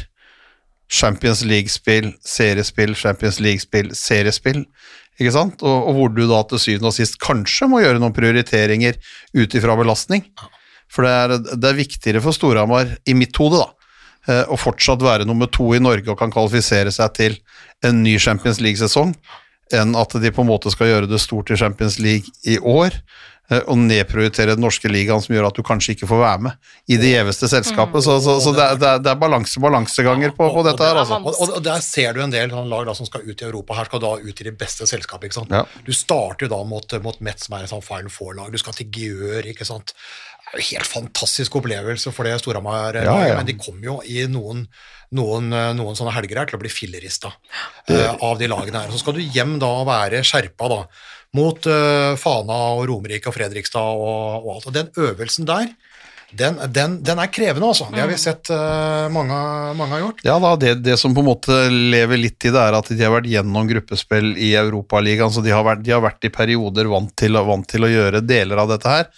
Champions 0.92 1.40
League-spill, 1.48 2.10
seriespill, 2.20 2.94
Champions 2.98 3.40
League-spill, 3.40 3.94
seriespill. 3.96 4.66
Ikke 5.20 5.32
sant? 5.34 5.62
Og, 5.64 5.88
og 5.88 5.96
hvor 5.96 6.10
du 6.12 6.24
da 6.28 6.42
til 6.50 6.60
syvende 6.60 6.90
og 6.90 6.96
sist 6.96 7.18
kanskje 7.22 7.68
må 7.70 7.80
gjøre 7.82 8.00
noen 8.02 8.14
prioriteringer 8.16 8.98
ut 9.38 9.56
ifra 9.56 9.76
belastning. 9.78 10.26
For 10.92 11.06
det 11.06 11.12
er, 11.12 11.36
det 11.56 11.70
er 11.70 11.78
viktigere 11.78 12.22
for 12.24 12.36
Storhamar, 12.36 12.90
i 13.08 13.16
mitt 13.16 13.36
hode, 13.40 13.62
da, 13.62 13.94
eh, 14.28 14.44
å 14.52 14.58
fortsatt 14.60 15.04
være 15.04 15.28
nummer 15.28 15.48
to 15.52 15.70
i 15.72 15.80
Norge 15.80 16.12
og 16.12 16.18
kan 16.20 16.32
kvalifisere 16.32 16.92
seg 16.92 17.14
til 17.16 17.38
en 17.86 18.02
ny 18.04 18.18
Champions 18.20 18.60
League-sesong, 18.60 19.14
enn 19.72 19.96
at 19.96 20.16
de 20.20 20.32
på 20.34 20.44
en 20.44 20.50
måte 20.50 20.72
skal 20.72 20.90
gjøre 20.90 21.08
det 21.08 21.22
stort 21.22 21.52
i 21.52 21.56
Champions 21.56 21.96
League 22.02 22.28
i 22.44 22.58
år, 22.60 22.98
eh, 23.50 23.60
og 23.66 23.78
nedprioritere 23.78 24.54
den 24.54 24.62
norske 24.64 24.88
ligaen 24.90 25.22
som 25.24 25.34
gjør 25.34 25.48
at 25.50 25.56
du 25.58 25.62
kanskje 25.66 25.94
ikke 25.96 26.08
får 26.10 26.20
være 26.22 26.42
med 26.46 26.70
i 26.92 26.96
det 27.00 27.10
gjeveste 27.14 27.48
selskapet. 27.50 28.04
Så, 28.04 28.18
så, 28.24 28.36
så 28.44 28.52
det, 28.56 28.62
er, 28.64 28.78
det 28.80 28.88
er- 28.88 29.02
det 29.02 29.10
er 29.12 29.18
balanse, 29.20 29.60
balanseganger 29.60 30.34
på, 30.36 30.48
på 30.54 30.64
dette 30.66 30.86
her, 30.86 31.00
altså. 31.02 31.18
Og, 31.22 31.40
og, 31.56 31.62
der 31.64 31.80
ser 31.84 32.12
du 32.16 32.22
en 32.24 32.30
del 32.34 32.50
sånn 32.54 32.68
lag 32.70 32.86
da, 32.86 32.94
som 32.94 33.06
skal 33.08 33.24
ut 33.26 33.42
i 33.42 33.48
Europa. 33.48 33.74
Her 33.80 33.90
skal 33.90 34.02
da 34.04 34.12
ut 34.22 34.40
i 34.44 34.48
det 34.48 34.54
beste 34.58 34.86
selskapet. 34.86 35.28
ikke 35.30 35.40
sant? 35.40 35.50
Ja. 35.54 35.64
Du 35.86 35.92
starter 35.96 36.46
jo 36.46 36.52
da 36.54 36.62
mot, 36.68 36.96
mot 37.02 37.20
Metz, 37.24 37.46
som 37.48 37.56
er 37.58 37.66
en 37.66 37.72
sånn 37.72 37.84
Final 37.86 38.10
Four-lag. 38.12 38.52
Du 38.52 38.58
skal 38.62 38.76
til 38.78 38.90
Gjør. 38.92 39.46
ikke 39.52 39.66
sant? 39.68 39.94
Er 40.52 40.60
jo 40.60 40.68
helt 40.74 40.88
fantastisk 40.88 41.54
opplevelse 41.56 42.12
for 42.12 42.28
det 42.28 42.34
Storhamar, 42.42 42.98
Ja, 43.00 43.14
ja. 43.26 43.36
men 43.38 43.48
de 43.48 43.56
kom 43.56 43.78
jo 43.84 44.00
i 44.04 44.26
noen, 44.28 44.66
noen, 45.16 45.48
eh, 45.52 45.70
noen 45.78 45.96
sånne 45.96 46.12
helger 46.12 46.42
her 46.42 46.50
til 46.50 46.58
å 46.58 46.62
bli 46.62 46.72
fillerista 46.72 47.32
uh, 47.32 48.12
av 48.20 48.36
de 48.40 48.50
lagene 48.52 48.82
her. 48.82 48.92
Så 48.92 49.00
skal 49.00 49.16
du 49.16 49.22
hjem 49.24 49.56
da 49.62 49.70
og 49.80 49.88
være 49.88 50.20
skjerpa 50.26 50.68
da, 50.72 50.82
mot 51.38 51.70
uh, 51.72 52.12
Fana 52.20 52.58
og 52.76 52.84
Romerike 52.90 53.32
og 53.32 53.36
Fredrikstad 53.38 53.96
og, 53.96 54.44
og 54.44 54.50
alt. 54.56 54.68
Og 54.68 54.76
den 54.76 54.92
øvelsen 55.08 55.48
der, 55.48 55.72
den, 56.38 56.58
den, 56.72 56.94
den 57.04 57.20
er 57.20 57.30
krevende, 57.32 57.68
altså. 57.68 57.88
Det 57.92 58.00
har 58.00 58.08
vi 58.10 58.18
sett 58.20 58.50
uh, 58.52 59.08
mange, 59.12 59.36
mange 59.78 59.96
har 59.96 60.02
gjort. 60.04 60.22
Ja 60.26 60.36
da, 60.42 60.52
det, 60.60 60.74
det 60.86 60.96
som 61.00 61.14
på 61.14 61.20
en 61.20 61.28
måte 61.28 61.58
lever 61.70 62.20
litt 62.20 62.46
i 62.48 62.52
det, 62.52 62.60
er 62.60 62.76
at 62.78 62.88
de 62.88 63.00
har 63.00 63.12
vært 63.14 63.28
gjennom 63.30 63.68
gruppespill 63.68 64.32
i 64.40 64.52
Europaligaen, 64.60 65.32
så 65.34 65.44
de 65.44 65.52
har, 65.54 65.64
vært, 65.66 65.84
de 65.84 65.94
har 65.94 66.04
vært 66.04 66.28
i 66.28 66.32
perioder 66.32 66.90
vant 66.92 67.12
til, 67.18 67.36
vant 67.36 67.68
til 67.68 67.84
å 67.84 67.92
gjøre 67.92 68.24
deler 68.24 68.64
av 68.64 68.72
dette 68.72 68.96
her, 68.96 69.10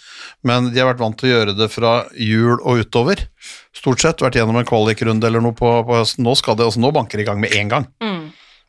men 0.45 0.71
de 0.73 0.81
har 0.81 0.91
vært 0.91 1.03
vant 1.03 1.19
til 1.19 1.31
å 1.31 1.35
gjøre 1.35 1.57
det 1.57 1.69
fra 1.73 1.97
jul 2.19 2.57
og 2.57 2.83
utover. 2.83 3.27
Stort 3.75 4.03
sett 4.03 4.23
vært 4.23 4.39
gjennom 4.39 4.59
en 4.59 4.67
kvalikrunde 4.67 5.27
eller 5.27 5.43
noe 5.43 5.55
på, 5.55 5.71
på 5.87 5.99
høsten. 5.99 6.25
Nå, 6.25 6.35
skal 6.39 6.57
det, 6.59 6.67
altså 6.67 6.83
nå 6.83 6.91
banker 6.95 7.19
det 7.19 7.25
i 7.25 7.29
gang 7.29 7.41
med 7.41 7.55
en 7.55 7.71
gang. 7.71 7.87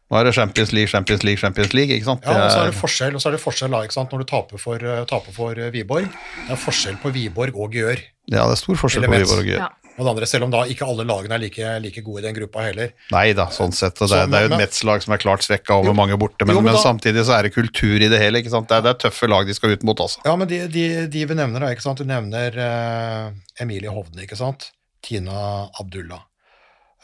Nå 0.07 0.21
er 0.21 0.29
det 0.29 0.37
Champions 0.37 0.71
League, 0.71 0.91
Champions 0.91 1.25
League, 1.27 1.41
Champions 1.41 1.73
League, 1.75 1.91
ikke 1.91 2.07
sant? 2.07 2.27
Ja, 2.27 2.45
og 2.45 2.53
så 2.53 2.61
er 2.63 2.71
Det 2.71 2.79
forskjell, 2.79 3.17
og 3.19 3.23
så 3.23 3.31
er 3.31 3.35
det 3.35 3.43
forskjell 3.43 3.73
da, 3.75 3.81
ikke 3.83 3.97
sant, 3.97 4.13
når 4.15 4.23
du 4.23 4.29
taper 4.31 4.63
for, 4.63 4.79
eh, 4.79 5.03
taper 5.11 5.35
for 5.35 5.59
eh, 5.59 5.73
Viborg. 5.75 6.07
Det 6.47 6.55
er 6.55 6.61
forskjell 6.63 7.01
på 7.03 7.11
Viborg 7.17 7.59
og 7.59 7.75
Gjør. 7.75 8.05
Ja, 8.29 8.45
det 8.47 8.55
er 8.57 8.61
stor 8.61 8.79
forskjell 8.81 9.05
på 9.07 9.13
Elements. 9.13 9.33
Og 9.39 9.45
Gjør. 9.47 9.61
Ja. 9.65 9.73
Og 9.97 10.05
det 10.05 10.11
andre, 10.13 10.27
selv 10.29 10.45
om 10.45 10.51
da 10.53 10.59
ikke 10.69 10.85
alle 10.85 11.05
lagene 11.09 11.33
er 11.39 11.41
like, 11.41 11.69
like 11.81 12.03
gode 12.05 12.21
i 12.21 12.25
den 12.27 12.35
gruppa 12.37 12.67
heller. 12.67 12.91
Nei 13.15 13.31
da, 13.33 13.47
sånn 13.55 13.73
sett. 13.73 13.95
Det, 13.97 14.09
Så, 14.11 14.19
det 14.29 14.37
er 14.37 14.45
jo 14.45 14.51
et 14.53 14.61
Metz-lag 14.61 15.01
som 15.01 15.15
er 15.17 15.21
klart 15.23 15.47
svekka 15.47 15.79
over 15.79 15.89
Jo. 15.89 15.95
mange 15.97 16.19
borte, 16.21 16.45
men, 16.45 16.53
Jo, 16.53 16.61
men 16.61 16.69
men 16.69 16.77
da- 16.77 16.83
samtidig 16.83 17.23
så 17.25 17.33
er 17.39 17.47
det 17.49 17.55
kultur 17.55 17.97
i 18.05 18.11
det 18.13 18.19
hele. 18.21 18.43
ikke 18.43 18.53
sant? 18.53 18.69
Det 18.69 18.77
er, 18.77 18.83
det 18.85 18.91
er 18.93 18.99
tøffe 19.07 19.29
lag 19.33 19.47
de 19.49 19.55
skal 19.57 19.73
ut 19.73 19.87
mot, 19.89 19.97
altså. 20.05 20.21
Ja, 20.29 20.35
men 20.37 20.51
de, 20.51 20.59
de, 20.69 20.85
de 21.09 21.25
vi 21.31 21.39
nevner, 21.39 21.65
da, 21.65 21.71
ikke 21.73 21.87
sant? 21.87 22.03
Du 22.03 22.05
nevner 22.05 22.59
uh, 22.61 23.33
Emilie 23.65 23.89
Hovden, 23.89 24.21
ikke 24.21 24.37
sant? 24.37 24.69
Tina 25.01 25.71
Abdullah. 25.81 26.27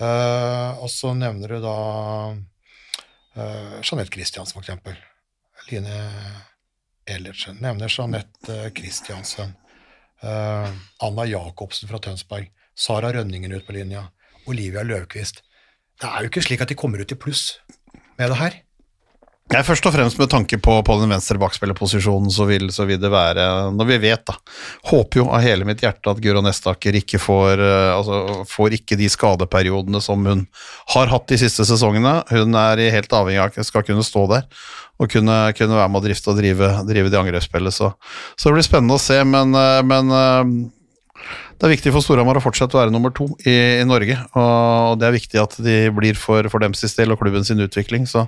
Uh, 0.03 0.77
og 0.85 0.91
så 0.93 1.14
nevner 1.16 1.49
du 1.49 1.62
da 1.64 1.77
uh, 3.41 3.81
Jeanette 3.81 4.12
Christiansen, 4.12 4.53
for 4.53 4.61
eksempel. 4.66 5.01
Line 5.70 5.97
Ellertsen. 7.09 7.57
Nevner 7.64 7.89
Jeanette 7.89 8.68
Christiansen. 8.77 9.57
Eh, 10.23 10.75
Anna 11.03 11.27
Jacobsen 11.27 11.91
fra 11.91 12.01
Tønsberg. 12.03 12.51
Sara 12.75 13.12
Rønningen 13.12 13.53
ut 13.53 13.66
på 13.66 13.75
linja. 13.77 14.09
Olivia 14.47 14.85
Løvquist. 14.87 15.43
Det 16.01 16.09
er 16.09 16.25
jo 16.25 16.31
ikke 16.31 16.45
slik 16.47 16.62
at 16.64 16.70
de 16.70 16.79
kommer 16.79 17.03
ut 17.03 17.12
i 17.12 17.18
pluss 17.18 17.59
med 18.18 18.31
det 18.31 18.39
her. 18.39 18.61
Nei, 19.51 19.61
Først 19.66 19.84
og 19.84 19.93
fremst 19.93 20.20
med 20.20 20.30
tanke 20.32 20.57
på, 20.62 20.74
på 20.86 20.95
den 21.01 21.11
venstre 21.12 21.36
bakspillerposisjonen, 21.43 22.30
så 22.32 22.47
så 22.72 22.84
vil 22.88 23.01
det 23.01 23.11
være 23.11 23.72
Når 23.74 23.88
vi 23.88 23.99
vet, 24.07 24.22
da 24.28 24.36
Håper 24.88 25.18
jo 25.18 25.26
av 25.28 25.43
hele 25.45 25.66
mitt 25.68 25.82
hjerte 25.82 26.12
at 26.12 26.20
Guro 26.22 26.40
Nestaker 26.45 26.95
ikke 26.97 27.18
får 27.20 27.61
eh, 27.61 27.90
Altså 27.93 28.45
får 28.49 28.78
ikke 28.78 28.97
de 28.97 29.11
skadeperiodene 29.12 30.01
som 30.01 30.24
hun 30.24 30.47
har 30.95 31.11
hatt 31.11 31.28
de 31.28 31.38
siste 31.40 31.64
sesongene. 31.66 32.22
Hun 32.30 32.55
er 32.59 32.80
helt 32.95 33.12
avhengig 33.12 33.43
av 33.43 33.66
skal 33.66 33.84
kunne 33.86 34.05
stå 34.07 34.24
der 34.30 34.47
og 35.03 35.11
kunne, 35.11 35.36
kunne 35.57 35.78
være 35.78 35.90
med 35.90 35.99
å 35.99 36.05
drifte 36.05 36.30
og 36.30 36.38
drive, 36.38 36.68
drive 36.86 37.11
det 37.11 37.18
angrepsspillet. 37.18 37.74
Så, 37.74 37.90
så 38.36 38.49
det 38.49 38.59
blir 38.59 38.66
spennende 38.66 38.99
å 38.99 39.03
se, 39.03 39.18
men, 39.26 39.55
eh, 39.59 39.80
men 39.88 40.12
eh, 40.16 40.53
det 41.62 41.68
er 41.68 41.73
viktig 41.77 41.93
for 41.95 42.03
Storhamar 42.03 42.41
å 42.41 42.43
fortsette 42.43 42.75
å 42.75 42.81
være 42.81 42.93
nummer 42.95 43.12
to 43.14 43.29
i, 43.47 43.55
i 43.79 43.87
Norge, 43.87 44.16
og 44.39 44.97
det 44.99 45.07
er 45.07 45.14
viktig 45.14 45.39
at 45.39 45.57
de 45.62 45.77
blir 45.95 46.18
for, 46.18 46.49
for 46.51 46.64
dems 46.64 46.83
del 46.97 47.14
og 47.14 47.20
klubben 47.20 47.47
sin 47.47 47.62
utvikling. 47.62 48.09
Så, 48.11 48.25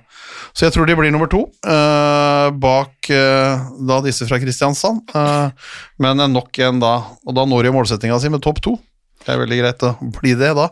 så 0.54 0.68
jeg 0.68 0.76
tror 0.76 0.86
de 0.86 0.96
blir 0.98 1.10
nummer 1.14 1.30
to, 1.32 1.44
eh, 1.66 2.48
bak 2.62 3.10
eh, 3.10 3.64
da 3.90 3.98
disse 4.04 4.28
fra 4.30 4.38
Kristiansand. 4.42 5.10
Eh, 5.10 5.74
men 5.98 6.22
nok 6.30 6.62
en 6.62 6.78
da, 6.82 6.94
og 7.26 7.34
da 7.34 7.46
når 7.50 7.66
de 7.66 7.74
målsettinga 7.74 8.20
si 8.22 8.30
med 8.30 8.44
topp 8.44 8.62
to. 8.64 8.76
Det 9.24 9.34
er 9.34 9.40
veldig 9.40 9.60
greit 9.62 9.86
å 9.88 9.94
bli 10.20 10.34
det, 10.38 10.52
da. 10.54 10.70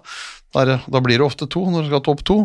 Da, 0.53 0.63
er 0.63 0.75
da 0.87 1.01
blir 1.03 1.19
det 1.19 1.27
ofte 1.27 1.49
to 1.51 1.65
når 1.67 1.87
du 1.87 1.91
skal 1.91 1.99
ha 1.99 2.07
topp 2.13 2.27
to. 2.29 2.43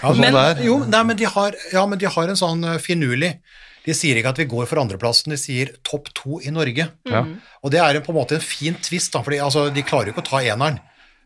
Ja, 0.00 0.10
sånn 0.10 0.24
Men-. 0.24 0.64
Jo, 0.64 0.80
nei, 0.88 1.02
men 1.06 1.20
de 1.20 1.28
har, 1.30 1.54
ja, 1.72 1.84
men 1.88 2.00
de 2.00 2.10
har 2.10 2.30
en 2.30 2.40
sånn 2.40 2.64
eh, 2.66 2.80
finurlig 2.82 3.36
De 3.84 3.94
sier 3.96 4.16
ikke 4.16 4.32
at 4.32 4.40
vi 4.40 4.48
går 4.48 4.68
for 4.70 4.80
andreplassen, 4.80 5.34
de 5.34 5.40
sier 5.40 5.74
topp 5.86 6.08
to 6.16 6.40
i 6.40 6.52
Norge. 6.54 6.88
Ja. 7.10 7.22
Og 7.60 7.74
det 7.74 7.82
er 7.82 7.98
en, 7.98 8.04
på 8.04 8.14
en 8.14 8.20
måte 8.22 8.38
en 8.38 8.44
fin 8.44 8.76
twist, 8.80 9.14
fordi 9.16 9.42
altså, 9.44 9.68
de 9.74 9.84
klarer 9.86 10.10
jo 10.10 10.16
ikke 10.16 10.24
å 10.24 10.30
ta 10.32 10.42
eneren. 10.44 10.80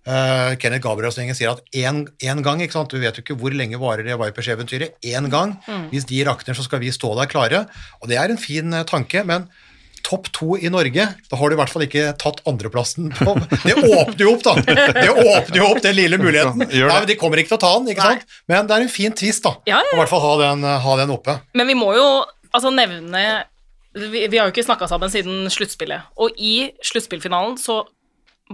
Uh, 0.09 0.55
Kenneth 0.57 0.81
Gabrielsen 0.87 1.29
sier 1.37 1.53
at 1.53 1.61
én 1.77 2.07
gang, 2.41 2.63
ikke 2.65 2.79
sant? 2.79 2.89
du 2.89 3.03
vet 3.03 3.19
jo 3.19 3.25
ikke 3.25 3.37
hvor 3.37 3.53
lenge 3.53 3.77
varer 3.81 4.07
det 4.07 4.17
Vipers-eventyret, 4.17 4.97
én 5.05 5.29
gang. 5.33 5.59
Hvis 5.93 6.09
de 6.09 6.23
rakner, 6.25 6.57
så 6.57 6.65
skal 6.65 6.81
vi 6.81 6.95
stå 6.95 7.13
der 7.19 7.31
klare. 7.31 7.67
Og 8.01 8.09
det 8.11 8.17
er 8.21 8.33
en 8.33 8.41
fin 8.41 8.73
eh, 8.73 8.87
tanke, 8.89 9.25
men 9.29 9.51
topp 10.09 10.31
to 10.33 10.57
i 10.57 10.71
Norge, 10.73 11.05
da 11.29 11.37
har 11.37 11.51
du 11.51 11.57
i 11.57 11.59
hvert 11.59 11.73
fall 11.73 11.85
ikke 11.85 12.15
tatt 12.21 12.41
andreplassen 12.49 13.11
på 13.13 13.35
Det 13.67 13.75
åpner 13.77 14.23
jo 14.25 14.33
opp, 14.37 14.45
da! 14.47 14.55
Det 14.97 15.11
åpner 15.11 15.59
jo 15.59 15.67
opp 15.69 15.83
den 15.85 15.99
lille 15.99 16.21
muligheten. 16.21 16.65
Nei, 16.65 16.87
men 16.87 17.09
De 17.11 17.19
kommer 17.21 17.43
ikke 17.43 17.53
til 17.53 17.59
å 17.59 17.65
ta 17.67 17.73
den, 17.77 17.93
ikke 17.93 18.07
sant? 18.15 18.25
men 18.49 18.71
det 18.71 18.79
er 18.79 18.87
en 18.87 18.93
fin 18.93 19.15
twist, 19.19 19.45
da. 19.45 19.59
Ja, 19.69 19.83
ja. 19.83 19.93
Å 19.93 19.99
i 19.99 20.01
hvert 20.01 20.13
fall 20.15 20.25
ha 20.25 20.35
den, 20.47 20.65
ha 20.87 20.97
den 21.03 21.13
oppe. 21.13 21.39
Men 21.59 21.69
vi 21.69 21.77
må 21.77 21.93
jo 21.99 22.09
altså 22.55 22.71
nevne 22.75 23.23
Vi, 23.99 24.27
vi 24.31 24.37
har 24.39 24.47
jo 24.49 24.53
ikke 24.53 24.67
snakka 24.67 24.87
sammen 24.91 25.11
siden 25.11 25.49
sluttspillet. 25.51 26.11
Og 26.21 26.37
i 26.39 26.69
sluttspillfinalen 26.85 27.57
så 27.59 27.81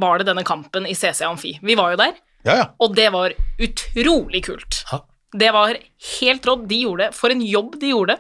var 0.00 0.18
det 0.22 0.28
denne 0.30 0.44
kampen 0.46 0.86
i 0.88 0.94
CC 0.96 1.22
Amfi. 1.26 1.56
Vi 1.62 1.74
var 1.78 1.92
jo 1.94 1.98
der, 2.00 2.14
Ja, 2.46 2.54
ja. 2.60 2.68
og 2.82 2.94
det 2.96 3.10
var 3.12 3.34
utrolig 3.60 4.44
kult. 4.46 4.82
Ha. 4.90 5.02
Det 5.34 5.50
var 5.54 5.74
helt 6.20 6.46
rått. 6.46 6.64
De 6.70 6.78
gjorde 6.84 7.08
det. 7.08 7.14
For 7.18 7.34
en 7.34 7.42
jobb 7.42 7.76
de 7.82 7.90
gjorde. 7.90 8.16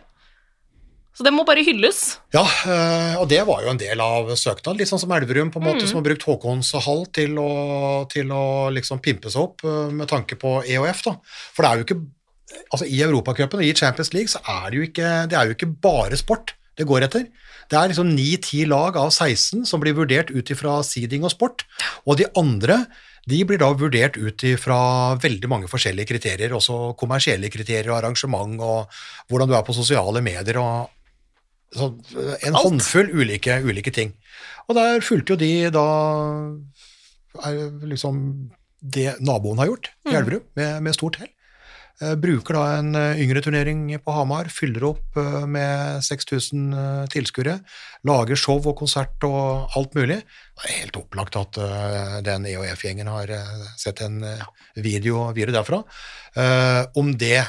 Så 1.14 1.22
det 1.22 1.30
må 1.30 1.44
bare 1.46 1.62
hylles. 1.62 2.00
Ja, 2.34 2.42
eh, 2.42 3.14
og 3.22 3.28
det 3.30 3.38
var 3.46 3.62
jo 3.62 3.70
en 3.70 3.78
del 3.78 4.00
av 4.02 4.32
søknaden, 4.34 4.80
litt 4.80 4.90
sånn 4.90 4.98
som 4.98 5.12
Elverum, 5.14 5.52
på 5.54 5.60
en 5.62 5.68
måte, 5.68 5.86
som 5.86 6.00
har 6.00 6.06
brukt 6.08 6.26
Håkons 6.26 6.72
hall 6.88 7.04
til 7.14 7.36
å, 7.38 7.50
til 8.10 8.32
å 8.34 8.42
liksom 8.74 8.98
pimpe 9.04 9.30
seg 9.30 9.44
opp 9.46 9.62
eh, 9.62 9.92
med 9.94 10.10
tanke 10.10 10.34
på 10.40 10.56
EOF. 10.66 11.04
da. 11.06 11.14
For 11.54 11.62
det 11.62 11.70
er 11.70 11.78
jo 11.78 11.86
ikke 11.86 12.00
altså 12.70 12.86
I 12.86 13.00
Europacupen 13.06 13.62
og 13.62 13.66
i 13.66 13.74
Champions 13.76 14.12
League 14.14 14.32
så 14.32 14.42
er 14.48 14.68
det 14.70 14.78
jo 14.78 14.86
ikke, 14.88 15.08
det 15.30 15.38
er 15.38 15.48
jo 15.48 15.56
ikke 15.56 15.72
bare 15.84 16.18
sport 16.20 16.54
det 16.74 16.86
går 16.90 17.06
etter. 17.06 17.28
Det 17.70 17.78
er 17.78 17.90
liksom 17.90 18.10
9-10 18.16 18.66
lag 18.66 18.96
av 18.98 19.12
16 19.12 19.64
som 19.68 19.82
blir 19.82 19.94
vurdert 19.96 20.32
ut 20.34 20.50
ifra 20.50 20.80
seeding 20.86 21.22
og 21.24 21.32
sport, 21.32 21.62
og 22.04 22.18
de 22.18 22.26
andre 22.38 22.84
de 23.30 23.38
blir 23.48 23.60
da 23.60 23.70
vurdert 23.72 24.18
ut 24.20 24.42
ifra 24.44 25.14
veldig 25.16 25.48
mange 25.48 25.68
forskjellige 25.70 26.10
kriterier, 26.10 26.52
også 26.52 26.92
kommersielle 27.00 27.48
kriterier 27.48 27.88
og 27.88 28.02
arrangement 28.02 28.58
og 28.60 28.98
hvordan 29.30 29.48
du 29.48 29.54
er 29.56 29.64
på 29.64 29.76
sosiale 29.76 30.20
medier 30.24 30.60
og 30.60 30.90
så 31.74 31.88
en 31.90 32.54
Alt. 32.54 32.60
håndfull 32.60 33.08
ulike, 33.16 33.56
ulike 33.64 33.90
ting. 33.90 34.12
Og 34.68 34.76
der 34.76 35.00
fulgte 35.02 35.34
jo 35.34 35.40
de 35.40 35.70
da 35.74 35.86
liksom 37.82 38.20
det 38.78 39.16
naboen 39.24 39.58
har 39.58 39.72
gjort 39.72 39.88
i 40.06 40.14
Elverum, 40.14 40.44
med, 40.54 40.82
med 40.84 40.94
stort 40.94 41.18
hell. 41.18 41.32
Eh, 42.02 42.16
bruker 42.18 42.56
da 42.56 42.62
en 42.80 42.96
eh, 42.98 43.20
yngre 43.22 43.38
turnering 43.44 43.86
på 44.02 44.14
Hamar, 44.16 44.48
fyller 44.50 44.82
opp 44.88 45.18
eh, 45.20 45.44
med 45.46 46.02
6000 46.02 46.74
eh, 46.74 47.02
tilskuere, 47.12 47.60
lager 48.08 48.38
show 48.40 48.58
og 48.58 48.74
konsert 48.80 49.22
og 49.28 49.76
alt 49.78 49.94
mulig. 49.94 50.18
Det 50.58 50.66
er 50.66 50.80
helt 50.80 50.98
opplagt 50.98 51.38
at 51.38 51.58
den 52.26 52.48
EOF-gjengen 52.50 53.10
har 53.10 53.30
sett 53.78 54.02
en 54.02 54.20
video, 54.74 55.28
video 55.34 55.54
derfra. 55.54 55.80
Om 56.94 57.12
det 57.18 57.40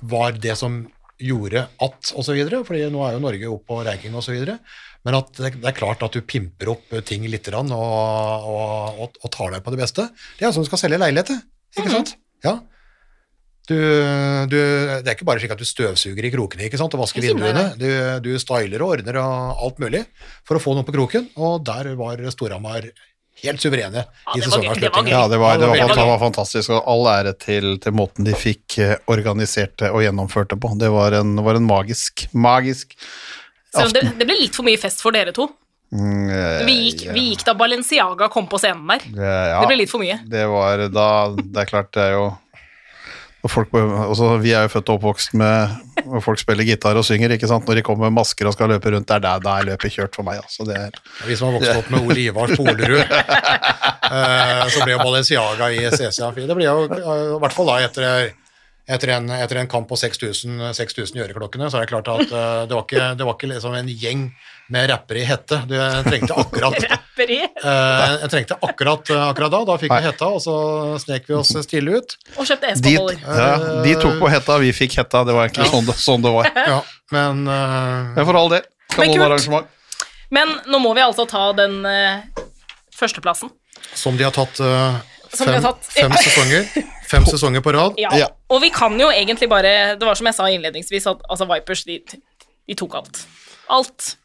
var 0.00 0.36
det 0.36 0.56
som 0.60 0.82
gjorde 1.16 1.62
at, 1.64 2.12
og 2.12 2.26
så 2.26 2.36
videre, 2.36 2.60
fordi 2.68 2.84
nå 2.92 3.00
er 3.04 3.16
jo 3.16 3.22
Norge 3.24 3.52
oppe 3.52 3.70
på 3.70 3.80
ranking 3.86 4.16
og 4.16 4.24
så 4.24 4.34
videre, 4.34 4.58
men 5.08 5.16
at 5.16 5.32
det, 5.38 5.54
er 5.56 5.76
klart 5.76 6.04
at 6.04 6.16
du 6.16 6.20
pimper 6.20 6.74
opp 6.74 6.92
ting 7.08 7.24
litt 7.32 7.48
og, 7.54 7.72
og, 7.72 9.16
og 9.16 9.28
tar 9.32 9.56
deg 9.56 9.64
på 9.64 9.72
det 9.72 9.80
beste. 9.80 10.08
Det 10.36 10.48
er 10.48 10.52
sånn 10.52 10.66
du 10.66 10.70
skal 10.72 10.84
selge 10.84 11.00
leilighet, 11.00 11.32
ikke 11.78 11.92
sant? 11.94 12.16
Ja. 12.44 12.58
Du, 13.66 13.74
du, 14.46 14.56
det 15.02 15.08
er 15.10 15.16
ikke 15.16 15.26
bare 15.26 15.42
slik 15.42 15.50
at 15.56 15.58
du 15.58 15.66
støvsuger 15.66 16.28
i 16.28 16.30
krokene 16.30 16.68
ikke 16.68 16.78
sant, 16.78 16.94
og 16.94 17.02
vasker 17.02 17.24
vinduene. 17.24 17.64
Du, 17.80 17.88
du 18.22 18.30
styler 18.38 18.84
og 18.84 18.92
ordner 18.98 19.18
og 19.18 19.64
alt 19.66 19.80
mulig 19.82 20.04
for 20.46 20.58
å 20.58 20.62
få 20.62 20.76
noe 20.78 20.86
på 20.86 20.94
kroken, 20.94 21.26
og 21.34 21.64
der 21.66 21.90
var 21.98 22.22
Storhamar 22.30 22.86
helt 23.42 23.60
suverene 23.60 24.04
Ja, 24.06 24.36
i 24.38 24.40
sesongavslutningen. 24.44 25.10
Ja, 25.12 25.24
det 25.28 25.36
var, 25.42 25.58
det 25.60 25.66
var, 25.68 25.82
det 25.92 26.06
var 26.08 26.22
fantastisk, 26.22 26.70
og 26.72 26.86
all 26.88 27.10
ære 27.10 27.34
til, 27.42 27.74
til 27.82 27.92
måten 27.98 28.24
de 28.24 28.32
fikk 28.38 28.78
eh, 28.80 28.94
organisert 29.12 29.74
det 29.82 29.90
og 29.92 30.00
gjennomført 30.06 30.54
det 30.54 30.60
på. 30.62 30.70
Det 30.80 30.88
var 30.94 31.18
en, 31.18 31.34
var 31.44 31.58
en 31.58 31.66
magisk, 31.68 32.28
magisk 32.32 32.94
aften. 33.74 33.92
det, 33.98 34.06
det 34.22 34.30
ble 34.30 34.38
litt 34.46 34.56
for 34.56 34.64
mye 34.64 34.80
fest 34.80 35.02
for 35.04 35.12
dere 35.12 35.34
to. 35.36 35.50
mm, 35.92 36.30
eh, 36.32 36.62
Vi 36.70 36.78
gikk, 36.86 37.04
vi 37.12 37.26
gikk 37.32 37.44
da 37.50 37.52
Balenciaga 37.58 38.30
kom 38.32 38.48
på 38.48 38.62
scenen 38.62 38.88
der. 38.94 39.04
eh, 39.12 39.46
ja, 39.52 39.60
Det 39.60 39.68
ble 39.74 39.82
litt 39.82 39.92
for 39.92 40.00
mye. 40.06 40.16
Det 40.32 40.46
var 40.54 40.86
da 40.94 41.10
Det 41.36 41.60
er 41.66 41.72
klart, 41.74 41.92
det 41.98 42.06
er 42.08 42.16
jo 42.16 42.26
og 43.46 43.52
folk, 43.52 43.74
altså, 43.78 44.36
Vi 44.42 44.52
er 44.56 44.66
jo 44.66 44.72
født 44.74 44.90
og 44.90 44.98
oppvokst 44.98 45.36
med 45.38 45.76
og 46.06 46.22
folk 46.22 46.40
spiller 46.40 46.66
gitar 46.66 46.98
og 46.98 47.04
synger, 47.06 47.34
ikke 47.34 47.48
sant. 47.50 47.66
Når 47.66 47.80
de 47.80 47.84
kommer 47.86 48.06
med 48.06 48.18
masker 48.20 48.48
og 48.48 48.54
skal 48.54 48.70
løpe 48.70 48.92
rundt, 48.92 49.08
det 49.08 49.16
er 49.16 49.22
der, 49.24 49.42
der 49.42 49.60
er 49.60 49.68
løpet 49.70 49.94
kjørt 49.94 50.16
for 50.18 50.26
meg. 50.26 50.40
Altså. 50.42 50.66
Det 50.68 50.76
er, 50.78 50.98
Hvis 51.26 51.42
man 51.42 51.56
vokste 51.56 51.74
vokst 51.74 51.84
opp 51.84 51.92
med 51.94 52.06
Ole 52.06 52.24
Ivar 52.26 52.52
Spolerud, 52.52 53.14
uh, 54.10 54.64
så 54.72 54.82
ble 54.82 54.94
jo 54.94 55.00
Balenciaga 55.02 55.70
i 55.74 55.86
CC 55.94 56.20
Amfi. 56.26 56.46
Det 56.48 56.58
ble 56.58 56.68
jo 56.68 56.84
eh, 56.86 57.22
i 57.36 57.40
hvert 57.42 57.56
fall 57.56 57.70
da 57.72 57.78
etter, 57.86 58.34
etter, 58.86 59.14
en, 59.16 59.32
etter 59.38 59.62
en 59.62 59.70
kamp 59.70 59.88
på 59.90 59.98
6000 59.98 60.68
6000 60.78 61.18
i 61.18 61.24
øreklokkene, 61.26 61.70
så 61.70 61.80
er 61.80 61.86
det 61.86 61.94
klart 61.94 62.12
at 62.12 62.30
uh, 62.30 62.62
det 62.68 62.76
var 62.76 62.84
ikke, 62.86 63.08
det 63.18 63.28
var 63.28 63.38
ikke 63.38 63.52
liksom 63.54 63.78
en 63.80 63.90
gjeng 63.90 64.28
med 64.68 64.90
rapper 64.90 65.18
i 65.20 65.24
hette. 65.26 65.58
Du 65.68 65.74
trengte 66.08 66.34
akkurat 66.34 66.76
eh, 66.82 67.28
Jeg 67.30 68.30
trengte 68.32 68.58
akkurat, 68.60 69.10
akkurat 69.28 69.52
da. 69.54 69.60
Da 69.68 69.76
fikk 69.80 69.92
vi 69.94 70.00
hetta, 70.08 70.30
og 70.34 70.42
så 70.42 70.56
snek 71.02 71.28
vi 71.28 71.36
oss 71.38 71.52
stille 71.66 72.00
ut. 72.00 72.16
Og 72.36 72.48
kjøpte 72.48 72.72
de, 72.72 72.74
Espa-boller. 72.74 73.20
ja, 73.22 73.52
de 73.86 73.94
tok 74.02 74.18
på 74.22 74.32
hetta, 74.32 74.58
vi 74.62 74.72
fikk 74.76 74.98
hetta. 75.00 75.22
Det 75.28 75.36
var 75.36 75.48
egentlig 75.48 75.70
sånn, 75.70 75.86
det, 75.88 75.96
sånn 76.02 76.26
det 76.26 76.34
var. 76.34 76.50
Ja, 76.56 76.80
men 77.14 77.46
uh, 77.46 78.20
for 78.24 78.40
all 78.42 78.52
del. 78.56 78.66
Kanonarrangement. 78.96 79.70
Men 80.34 80.56
nå 80.66 80.82
må 80.82 80.90
vi 80.96 81.04
altså 81.04 81.26
ta 81.30 81.48
den 81.54 81.78
førsteplassen. 82.96 83.52
som 83.94 84.16
de 84.18 84.24
har 84.26 84.34
tatt 84.34 84.58
fem, 84.58 85.52
har 85.54 85.62
tatt- 85.62 85.90
fem 85.94 86.14
sesonger 86.24 86.66
Fem 87.06 87.22
sesonger 87.26 87.62
på 87.62 87.72
rad. 87.72 87.94
Ja. 88.02 88.10
Ja. 88.18 88.28
Og 88.50 88.58
vi 88.64 88.70
kan 88.74 88.96
jo 88.98 89.08
egentlig 89.14 89.48
bare 89.50 89.94
Det 89.94 90.06
var 90.06 90.18
som 90.18 90.26
jeg 90.26 90.34
sa 90.34 90.48
innledningsvis, 90.50 91.06
at 91.06 91.22
altså, 91.30 91.46
Vipers 91.46 91.84
de, 91.86 92.00
de 92.66 92.74
tok 92.78 92.96
alt. 92.98 93.20
Alt. 93.70 94.16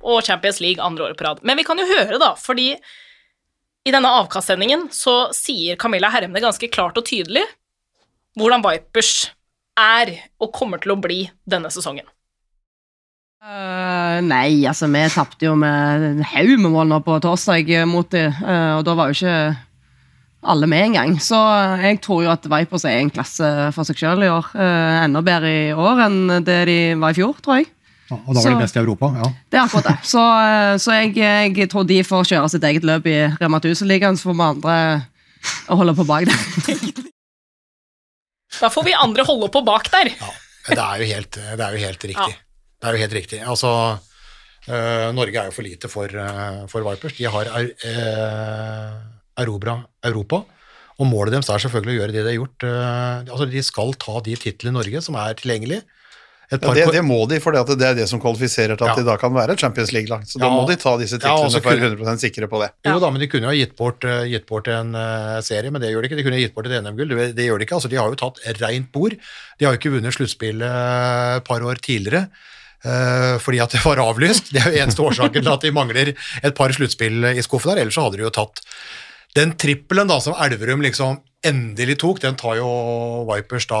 Og 0.00 0.22
Champions 0.24 0.60
League 0.64 0.82
andre 0.82 1.08
året 1.08 1.18
på 1.18 1.26
rad. 1.26 1.42
Men 1.46 1.58
vi 1.60 1.66
kan 1.66 1.80
jo 1.80 1.88
høre, 1.88 2.18
da, 2.20 2.32
fordi 2.40 2.72
i 3.88 3.92
denne 3.92 4.12
avkastsendingen 4.20 4.88
så 4.92 5.30
sier 5.36 5.78
Camilla 5.80 6.10
Hermne 6.12 6.42
ganske 6.42 6.68
klart 6.72 6.98
og 7.00 7.06
tydelig 7.08 7.46
hvordan 8.38 8.62
Vipers 8.64 9.30
er 9.80 10.12
og 10.40 10.52
kommer 10.54 10.80
til 10.82 10.94
å 10.94 11.00
bli 11.00 11.24
denne 11.48 11.70
sesongen. 11.72 12.06
Uh, 13.40 14.20
nei, 14.20 14.66
altså 14.68 14.84
vi 14.92 15.00
tapte 15.08 15.46
jo 15.46 15.54
med 15.56 16.04
en 16.04 16.24
haug 16.28 16.50
med 16.60 16.74
mål 16.74 16.90
nå 16.90 16.98
på 17.06 17.14
torsdag 17.24 17.70
eh, 17.72 17.86
mot 17.88 18.04
det, 18.12 18.26
uh, 18.36 18.76
og 18.76 18.84
da 18.84 18.92
var 18.98 19.08
jo 19.08 19.16
ikke 19.16 19.36
alle 20.52 20.68
med 20.68 20.90
engang. 20.90 21.16
Så 21.20 21.36
eh, 21.36 21.86
jeg 21.88 22.00
tror 22.04 22.24
jo 22.24 22.32
at 22.32 22.48
Vipers 22.52 22.84
er 22.88 23.00
en 23.00 23.12
klasse 23.12 23.48
for 23.76 23.88
seg 23.88 24.00
sjøl 24.00 24.24
i 24.24 24.30
år. 24.32 24.52
Uh, 24.52 25.06
enda 25.06 25.24
bedre 25.24 25.52
i 25.52 25.72
år 25.72 26.04
enn 26.06 26.20
det 26.44 26.60
de 26.68 26.78
var 27.00 27.16
i 27.16 27.20
fjor, 27.20 27.40
tror 27.40 27.60
jeg. 27.60 27.70
Og 28.10 28.34
da 28.34 28.40
var 28.40 28.42
Så- 28.42 28.50
de 28.54 28.62
best 28.64 28.76
i 28.76 28.80
Europa, 28.80 29.06
ja. 29.16 29.28
Det 29.50 29.58
er 29.58 29.64
akkurat 29.64 29.84
det. 29.90 29.96
Så, 30.10 30.22
eh, 30.46 30.74
så 30.82 30.90
jeg, 30.98 31.14
jeg 31.56 31.68
tror 31.70 31.86
de 31.86 32.00
får 32.04 32.24
kjøre 32.32 32.50
sitt 32.50 32.64
eget 32.64 32.82
løp 32.84 33.06
i 33.06 33.16
Rema 33.40 33.60
1000-ligaen, 33.60 34.16
så 34.18 34.30
får 34.30 34.36
vi 34.40 34.46
andre 34.48 34.76
å 35.70 35.76
holde 35.80 35.94
på 35.94 36.06
bak 36.06 36.26
der. 36.26 37.04
Da 38.60 38.68
får 38.72 38.82
vi 38.88 38.92
andre 38.98 39.24
holde 39.28 39.48
på 39.54 39.60
bak 39.64 39.86
der. 39.92 40.10
ja, 40.20 40.30
Det 40.68 40.78
er 40.82 41.02
jo 41.02 41.06
helt, 41.14 41.36
det 41.38 41.60
er 41.64 41.76
jo 41.76 41.82
helt 41.86 42.04
riktig. 42.10 42.32
Ja. 42.34 42.46
Det 42.80 42.88
er 42.88 42.96
jo 42.96 43.02
helt 43.04 43.14
riktig. 43.14 43.38
Altså, 43.46 43.70
øh, 44.68 45.06
Norge 45.14 45.38
er 45.38 45.50
jo 45.50 45.54
for 45.54 45.62
lite 45.62 45.88
for, 45.88 46.08
øh, 46.10 46.68
for 46.68 46.84
Vipers. 46.90 47.14
De 47.18 47.24
har 47.30 47.46
øh, 47.46 48.90
erobra 49.40 49.76
Europa, 50.04 50.42
og 50.98 51.06
målet 51.08 51.32
deres 51.36 51.48
er 51.48 51.62
selvfølgelig 51.62 51.94
å 51.94 51.98
gjøre 52.00 52.12
det 52.16 52.24
de 52.26 52.32
har 52.32 52.38
gjort. 52.40 52.66
øh, 52.66 53.30
altså, 53.30 53.46
de 53.54 53.62
skal 53.62 53.94
ta 54.02 54.18
de 54.26 54.36
titlene 54.36 54.74
i 54.74 54.78
Norge 54.80 55.02
som 55.06 55.14
er 55.22 55.38
tilgjengelig. 55.38 55.82
Et 56.50 56.64
Ja, 56.66 56.72
det, 56.74 56.84
det 56.96 57.02
må 57.06 57.28
de, 57.30 57.38
for 57.38 57.54
det 57.54 57.86
er 57.86 57.94
det 57.94 58.08
som 58.10 58.18
kvalifiserer 58.18 58.74
til 58.74 58.82
at 58.88 58.96
Ja. 58.96 58.98
de 58.98 59.04
da 59.06 59.14
kan 59.16 59.30
være 59.32 59.54
Champions 59.56 59.92
League-lag. 59.94 60.24
Så 60.26 60.40
da 60.40 60.46
Ja. 60.48 60.50
må 60.50 60.66
de 60.66 60.74
ta 60.74 60.96
disse 60.98 61.14
Ja, 61.14 61.18
titlene 61.22 61.46
og 61.46 61.62
for 61.62 61.70
å 61.70 61.78
være 61.78 61.94
100% 61.94 62.18
sikre 62.18 62.48
på 62.50 62.58
det. 62.60 62.70
Jo 62.84 62.98
da, 62.98 63.10
men 63.10 63.20
de 63.20 63.28
kunne 63.28 63.46
jo 63.46 63.52
ha 63.54 63.54
gitt 63.54 63.76
bort, 63.76 64.00
øh, 64.02 64.26
gitt 64.26 64.46
bort 64.46 64.66
en 64.66 64.94
uh, 64.94 65.40
serie, 65.40 65.70
men 65.70 65.80
det 65.80 65.92
gjør 65.92 66.02
de 66.02 66.08
ikke. 66.10 66.16
De 66.18 66.24
kunne 66.26 66.34
ha 66.34 66.42
gitt 66.42 66.54
bort 66.54 66.66
et 66.66 66.82
NM-gull, 66.82 67.08
det, 67.14 67.36
det 67.36 67.46
gjør 67.46 67.58
de 67.58 67.66
ikke. 67.66 67.76
Altså, 67.78 67.88
de 67.88 67.96
har 67.96 68.08
jo 68.10 68.18
tatt 68.18 68.40
rent 68.60 68.90
bord. 68.90 69.14
De 69.58 69.64
har 69.64 69.74
jo 69.74 69.78
ikke 69.78 69.94
vunnet 69.94 70.12
sluttspillet 70.12 70.66
øh, 70.66 71.36
et 71.38 71.44
par 71.44 71.60
år 71.62 71.78
tidligere. 71.78 72.26
fordi 72.80 73.60
at 73.60 73.70
det 73.70 73.84
var 73.84 73.98
avlyst. 74.00 74.52
Det 74.54 74.62
er 74.64 74.72
jo 74.72 74.82
eneste 74.82 75.02
årsaken 75.04 75.42
til 75.44 75.52
at 75.52 75.60
de 75.60 75.70
mangler 75.70 76.14
et 76.42 76.54
par 76.56 76.72
sluttspill 76.72 77.36
i 77.36 77.42
skuffen 77.44 77.74
der. 77.74 77.82
Ellers 77.82 77.94
så 77.94 78.06
hadde 78.08 78.16
de 78.16 78.24
jo 78.24 78.30
tatt 78.32 78.62
den 79.36 79.52
trippelen 79.52 80.08
da 80.08 80.18
som 80.18 80.34
Elverum 80.40 80.80
liksom 80.82 81.20
endelig 81.46 81.98
tok, 82.00 82.20
den 82.20 82.36
tar 82.36 82.58
jo 82.58 82.68
Vipers 83.28 83.66
da 83.70 83.80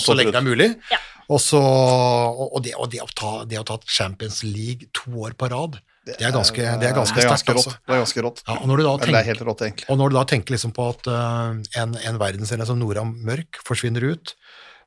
så 0.00 0.16
lenge 0.16 0.32
det 0.34 0.40
er 0.40 0.46
mulig. 0.48 0.70
Ja. 0.92 0.98
Og, 1.32 1.40
så, 1.40 1.60
og, 1.60 2.58
det, 2.64 2.74
og 2.76 2.90
det, 2.92 3.00
å 3.04 3.08
ta, 3.16 3.32
det 3.48 3.60
å 3.60 3.66
ta 3.66 3.78
Champions 3.88 4.42
League 4.44 4.90
to 4.96 5.14
år 5.24 5.36
på 5.38 5.48
rad, 5.52 5.80
det 6.04 6.18
er 6.20 6.34
ganske, 6.34 6.60
det 6.60 6.84
er 6.84 6.92
ganske 6.92 7.16
det 7.16 7.24
er 7.24 7.30
sterkt. 7.32 7.46
ganske 7.46 7.54
Altså. 7.54 7.70
rått. 7.70 7.84
Det 7.88 7.94
er 7.94 8.02
ganske 8.02 8.24
rått. 8.26 8.42
Ja, 8.44 8.56
og 8.58 8.68
når 8.68 8.76
du 8.76 8.82
da 8.84 8.90
Eller 8.90 8.98
det 8.98 9.04
er 9.04 9.14
tenker, 9.14 9.30
helt 9.30 9.44
rått, 9.48 9.62
egentlig. 9.64 9.86
og 9.88 10.00
når 10.00 10.10
du 10.10 10.16
da 10.18 10.24
tenker 10.34 10.56
liksom 10.56 10.74
på 10.76 10.88
at 10.92 11.08
uh, 11.08 11.78
en, 11.80 11.94
en 12.10 12.18
verdensserie 12.20 12.66
som 12.68 12.80
Nora 12.80 13.06
Mørk 13.08 13.62
forsvinner 13.64 14.04
ut, 14.12 14.34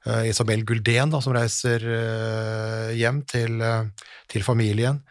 uh, 0.06 0.22
Isabel 0.30 0.62
Guldén 0.68 1.14
da, 1.16 1.24
som 1.26 1.34
reiser 1.34 1.88
uh, 1.90 2.94
hjem 2.94 3.24
til, 3.26 3.66
til 4.30 4.46
familien, 4.46 5.02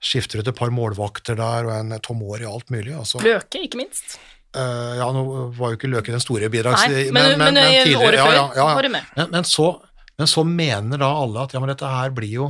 skifter 0.00 0.40
ut 0.40 0.48
et 0.48 0.56
par 0.56 0.72
målvakter 0.72 1.36
der 1.36 1.68
og 1.68 1.76
en 1.76 1.98
Tomori 2.00 2.48
og 2.48 2.60
alt 2.60 2.72
mulig. 2.72 2.96
Altså, 2.96 3.20
Løke, 3.20 3.60
ikke 3.68 3.82
minst. 3.82 4.16
Eh, 4.56 4.92
ja, 4.96 5.08
nå 5.12 5.22
var 5.58 5.72
jo 5.72 5.76
ikke 5.76 5.90
Løke 5.92 6.14
den 6.14 6.22
store 6.24 6.48
bidrags... 6.52 6.86
Nei, 6.88 7.08
men, 7.12 7.34
men, 7.40 7.58
året 7.58 8.20
før 8.22 8.38
var 8.56 8.86
det 8.86 8.92
med. 8.94 9.10
Men, 9.18 9.30
men, 9.34 9.48
så, 9.48 9.74
men 10.18 10.30
så 10.30 10.44
mener 10.46 11.00
da 11.00 11.08
alle 11.14 11.44
at 11.44 11.54
ja, 11.54 11.62
men 11.62 11.70
dette 11.72 11.88
her 11.88 12.12
blir 12.14 12.32
jo, 12.32 12.48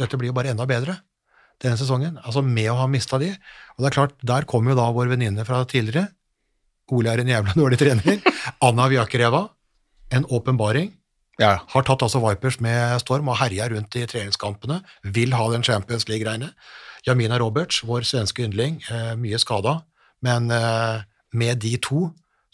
dette 0.00 0.18
blir 0.20 0.30
jo 0.30 0.36
bare 0.36 0.52
enda 0.52 0.66
bedre 0.68 0.98
denne 1.62 1.78
sesongen, 1.80 2.18
altså 2.20 2.42
med 2.44 2.68
å 2.68 2.76
ha 2.82 2.86
mista 2.90 3.16
de. 3.16 3.30
Og 3.76 3.80
det 3.80 3.88
er 3.88 3.94
klart, 3.96 4.14
der 4.28 4.44
kommer 4.48 4.74
jo 4.74 4.76
da 4.76 4.90
vår 4.92 5.08
venninne 5.14 5.46
fra 5.48 5.62
tidligere, 5.68 6.10
Ole 6.94 7.10
er 7.10 7.18
en 7.18 7.30
jævla 7.32 7.54
dårlig 7.56 7.80
trener, 7.80 8.20
Anna 8.66 8.84
Vjakereva, 8.92 9.48
en 10.14 10.28
åpenbaring, 10.30 10.92
Ja, 11.36 11.58
har 11.68 11.84
tatt 11.84 12.00
altså 12.00 12.22
Vipers 12.22 12.56
med 12.64 12.94
storm 13.02 13.26
og 13.28 13.36
herja 13.36 13.66
rundt 13.68 13.92
i 13.98 14.06
treningskampene, 14.08 14.78
vil 15.12 15.34
ha 15.36 15.48
den 15.52 15.66
Champions 15.66 16.06
League-greiene. 16.08 16.48
Jamina 17.04 17.36
Roberts, 17.36 17.82
vår 17.84 18.06
svenske 18.08 18.46
yndling, 18.46 18.78
eh, 18.88 19.10
mye 19.20 19.36
skada, 19.42 19.74
men 20.24 20.48
eh, 20.50 21.02
med 21.36 21.60
de 21.60 21.74
to 21.84 22.06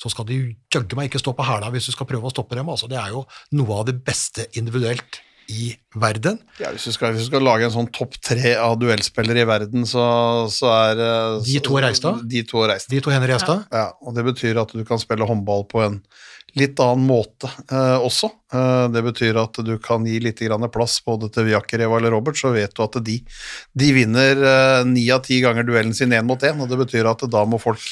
så 0.03 0.11
skal 0.11 0.27
de 0.27 0.39
jaggu 0.75 0.97
meg 0.99 1.11
ikke 1.11 1.21
stå 1.23 1.35
på 1.39 1.47
hæla 1.47 1.71
hvis 1.73 1.87
du 1.87 1.95
skal 1.95 2.09
prøve 2.11 2.27
å 2.27 2.33
stoppe 2.35 2.59
dem. 2.59 2.71
Altså, 2.73 2.89
det 2.91 2.99
er 2.99 3.13
jo 3.15 3.23
noe 3.55 3.83
av 3.83 3.87
det 3.91 4.01
beste 4.03 4.49
individuelt 4.59 5.23
i 5.53 5.73
verden. 5.99 6.39
Ja, 6.61 6.71
hvis, 6.73 6.87
du 6.89 6.95
skal, 6.95 7.15
hvis 7.15 7.27
du 7.27 7.31
skal 7.33 7.45
lage 7.45 7.67
en 7.67 7.75
sånn 7.75 7.91
topp 7.95 8.17
tre 8.25 8.55
av 8.59 8.77
duellspillere 8.81 9.45
i 9.45 9.49
verden, 9.49 9.87
så, 9.89 10.05
så 10.53 10.71
er 10.73 11.03
så, 11.03 11.47
De 11.47 11.63
to 11.67 11.79
Reistad? 11.83 12.23
De 12.31 12.45
to 12.49 12.67
reist. 12.71 12.91
De 12.91 13.03
to 13.05 13.13
hender 13.13 13.35
Reistad. 13.35 13.65
Ja. 13.71 13.83
Ja, 13.83 13.89
og 14.03 14.17
det 14.17 14.27
betyr 14.27 14.61
at 14.63 14.75
du 14.75 14.85
kan 14.89 15.03
spille 15.03 15.29
håndball 15.29 15.67
på 15.71 15.83
en 15.85 16.01
litt 16.59 16.81
annen 16.85 17.07
måte 17.09 17.49
eh, 17.49 17.99
også. 18.03 18.29
Eh, 18.53 18.87
det 18.93 19.03
betyr 19.07 19.39
at 19.41 19.61
du 19.65 19.73
kan 19.83 20.05
gi 20.09 20.19
litt 20.23 20.43
grann 20.45 20.69
plass 20.73 20.99
både 21.05 21.31
til 21.33 21.49
Viakereva 21.49 21.99
eller 21.99 22.13
Robert, 22.15 22.39
så 22.39 22.53
vet 22.55 22.75
du 22.77 22.83
at 22.85 22.99
de, 23.05 23.19
de 23.73 23.93
vinner 23.97 24.43
eh, 24.53 24.81
ni 24.89 25.07
av 25.15 25.25
ti 25.27 25.41
ganger 25.45 25.67
duellen 25.69 25.97
sin 25.97 26.13
én 26.13 26.29
mot 26.29 26.43
én, 26.45 26.61
og 26.61 26.69
det 26.71 26.81
betyr 26.85 27.09
at 27.09 27.25
da 27.33 27.45
må 27.49 27.61
folk 27.63 27.83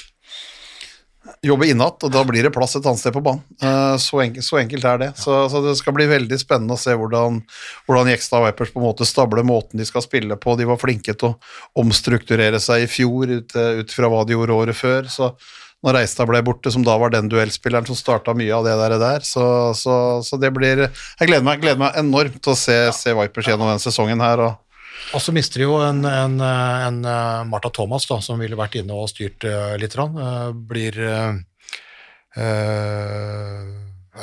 jobbe 1.44 1.70
innatt, 1.72 2.02
og 2.04 2.12
da 2.12 2.22
blir 2.28 2.44
det 2.44 2.52
plass 2.52 2.76
et 2.76 2.84
annet 2.84 3.00
sted 3.00 3.14
på 3.14 3.22
banen. 3.24 3.40
Eh, 3.62 3.94
så, 4.02 4.20
enkelt, 4.24 4.44
så 4.44 4.58
enkelt 4.60 4.84
er 4.84 5.00
det. 5.00 5.08
Så, 5.20 5.36
så 5.52 5.62
det 5.64 5.76
skal 5.78 5.96
bli 5.96 6.08
veldig 6.10 6.38
spennende 6.40 6.76
å 6.76 6.80
se 6.80 6.92
hvordan, 6.96 7.40
hvordan 7.88 8.10
Jekstad 8.12 8.44
Vipers 8.44 8.74
på 8.74 8.82
en 8.82 8.88
måte 8.90 9.08
stabler 9.08 9.46
måten 9.46 9.80
de 9.80 9.88
skal 9.88 10.04
spille 10.04 10.36
på. 10.40 10.58
De 10.60 10.68
var 10.68 10.80
flinke 10.80 11.16
til 11.16 11.32
å 11.32 11.80
omstrukturere 11.80 12.60
seg 12.60 12.84
i 12.84 12.90
fjor 12.90 13.32
ut, 13.32 13.56
ut 13.56 13.96
fra 13.96 14.12
hva 14.12 14.22
de 14.28 14.36
gjorde 14.36 14.60
året 14.60 14.80
før. 14.80 15.10
så 15.12 15.34
når 15.80 15.96
Reistad 15.96 16.28
ble 16.28 16.42
borte, 16.44 16.68
som 16.68 16.82
da 16.84 16.92
var 17.00 17.12
den 17.14 17.30
duellspilleren 17.32 17.86
som 17.88 17.96
starta 17.96 18.34
mye 18.36 18.52
av 18.52 18.66
det 18.66 18.74
der, 18.76 18.94
der 19.00 19.22
så, 19.24 19.44
så, 19.72 19.94
så 20.20 20.36
det 20.36 20.50
blir 20.52 20.82
Jeg 20.84 21.30
gleder 21.30 21.46
meg, 21.46 21.62
gleder 21.62 21.80
meg 21.80 21.96
enormt 21.96 22.36
til 22.44 22.52
å 22.52 22.58
se, 22.58 22.76
se 22.92 23.14
Vipers 23.16 23.48
gjennom 23.48 23.70
denne 23.70 23.80
sesongen 23.80 24.20
her. 24.20 24.44
og 24.44 24.69
Og 25.14 25.22
så 25.24 25.32
mister 25.34 25.62
de 25.62 25.66
jo 25.66 25.76
en, 25.82 26.04
en, 26.06 26.40
en 26.40 27.04
eh, 27.04 27.44
Martha 27.50 27.70
Thomas, 27.74 28.06
da, 28.06 28.20
som 28.22 28.38
ville 28.40 28.58
vært 28.58 28.78
inne 28.80 28.94
og 28.94 29.10
styrt 29.10 29.44
uh, 29.48 29.74
litt. 29.80 29.96
Eh, 29.98 30.50
blir 30.70 31.00
uh, 31.10 31.34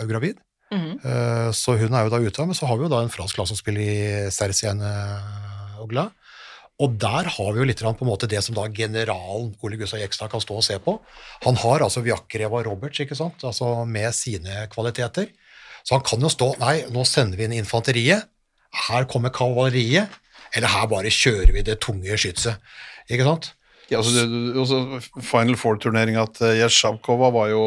gravid. 0.07 0.37
Mhm. 0.71 0.99
Eh, 0.99 1.49
så 1.55 1.77
hun 1.79 1.93
er 1.95 2.05
jo 2.05 2.13
da 2.13 2.19
ute, 2.19 2.45
men 2.45 2.57
så 2.57 2.67
har 2.67 2.77
vi 2.77 2.87
jo 2.87 2.91
da 2.91 3.01
en 3.03 3.11
fransk 3.11 3.39
landslagsspiller 3.39 3.83
i 3.83 4.31
Sersiene 4.33 4.91
Ogla. 5.83 6.09
Og 6.83 6.93
der 7.01 7.25
har 7.33 7.53
vi 7.53 7.61
jo 7.61 7.65
litt 7.65 7.81
på 7.81 8.05
en 8.05 8.09
måte 8.09 8.29
det 8.29 8.43
som 8.45 8.53
da 8.53 8.67
generalen 8.69 9.55
Ole 9.65 9.79
Gustav 9.79 9.99
Jekstad 9.99 10.29
kan 10.29 10.43
stå 10.43 10.59
og 10.59 10.65
se 10.65 10.77
på. 10.77 10.99
Han 11.45 11.57
har 11.57 11.81
altså 11.81 12.03
Viakreva 12.05 12.61
Roberts, 12.67 12.99
ikke 13.01 13.17
sant, 13.17 13.41
altså 13.41 13.85
med 13.85 14.13
sine 14.13 14.67
kvaliteter. 14.69 15.31
Så 15.81 15.95
han 15.95 16.05
kan 16.05 16.21
jo 16.21 16.29
stå 16.29 16.51
Nei, 16.61 16.83
nå 16.93 17.05
sender 17.07 17.39
vi 17.39 17.47
inn 17.47 17.57
infanteriet. 17.57 18.27
Her 18.87 19.07
kommer 19.09 19.33
kavaleriet. 19.33 20.11
Eller 20.55 20.67
her 20.71 20.87
bare 20.87 21.11
kjører 21.11 21.51
vi 21.55 21.63
det 21.67 21.79
tunge 21.83 22.17
skytset. 22.19 22.57
Ikke 23.09 23.23
sant? 23.27 23.51
Ja, 23.89 24.01
altså, 24.01 24.11
det, 24.27 24.55
også 24.59 24.79
Final 25.23 25.55
Four-turneringa 25.59 26.25
til 26.35 26.57
Jesjavkova 26.59 27.29
var 27.31 27.51
jo 27.53 27.61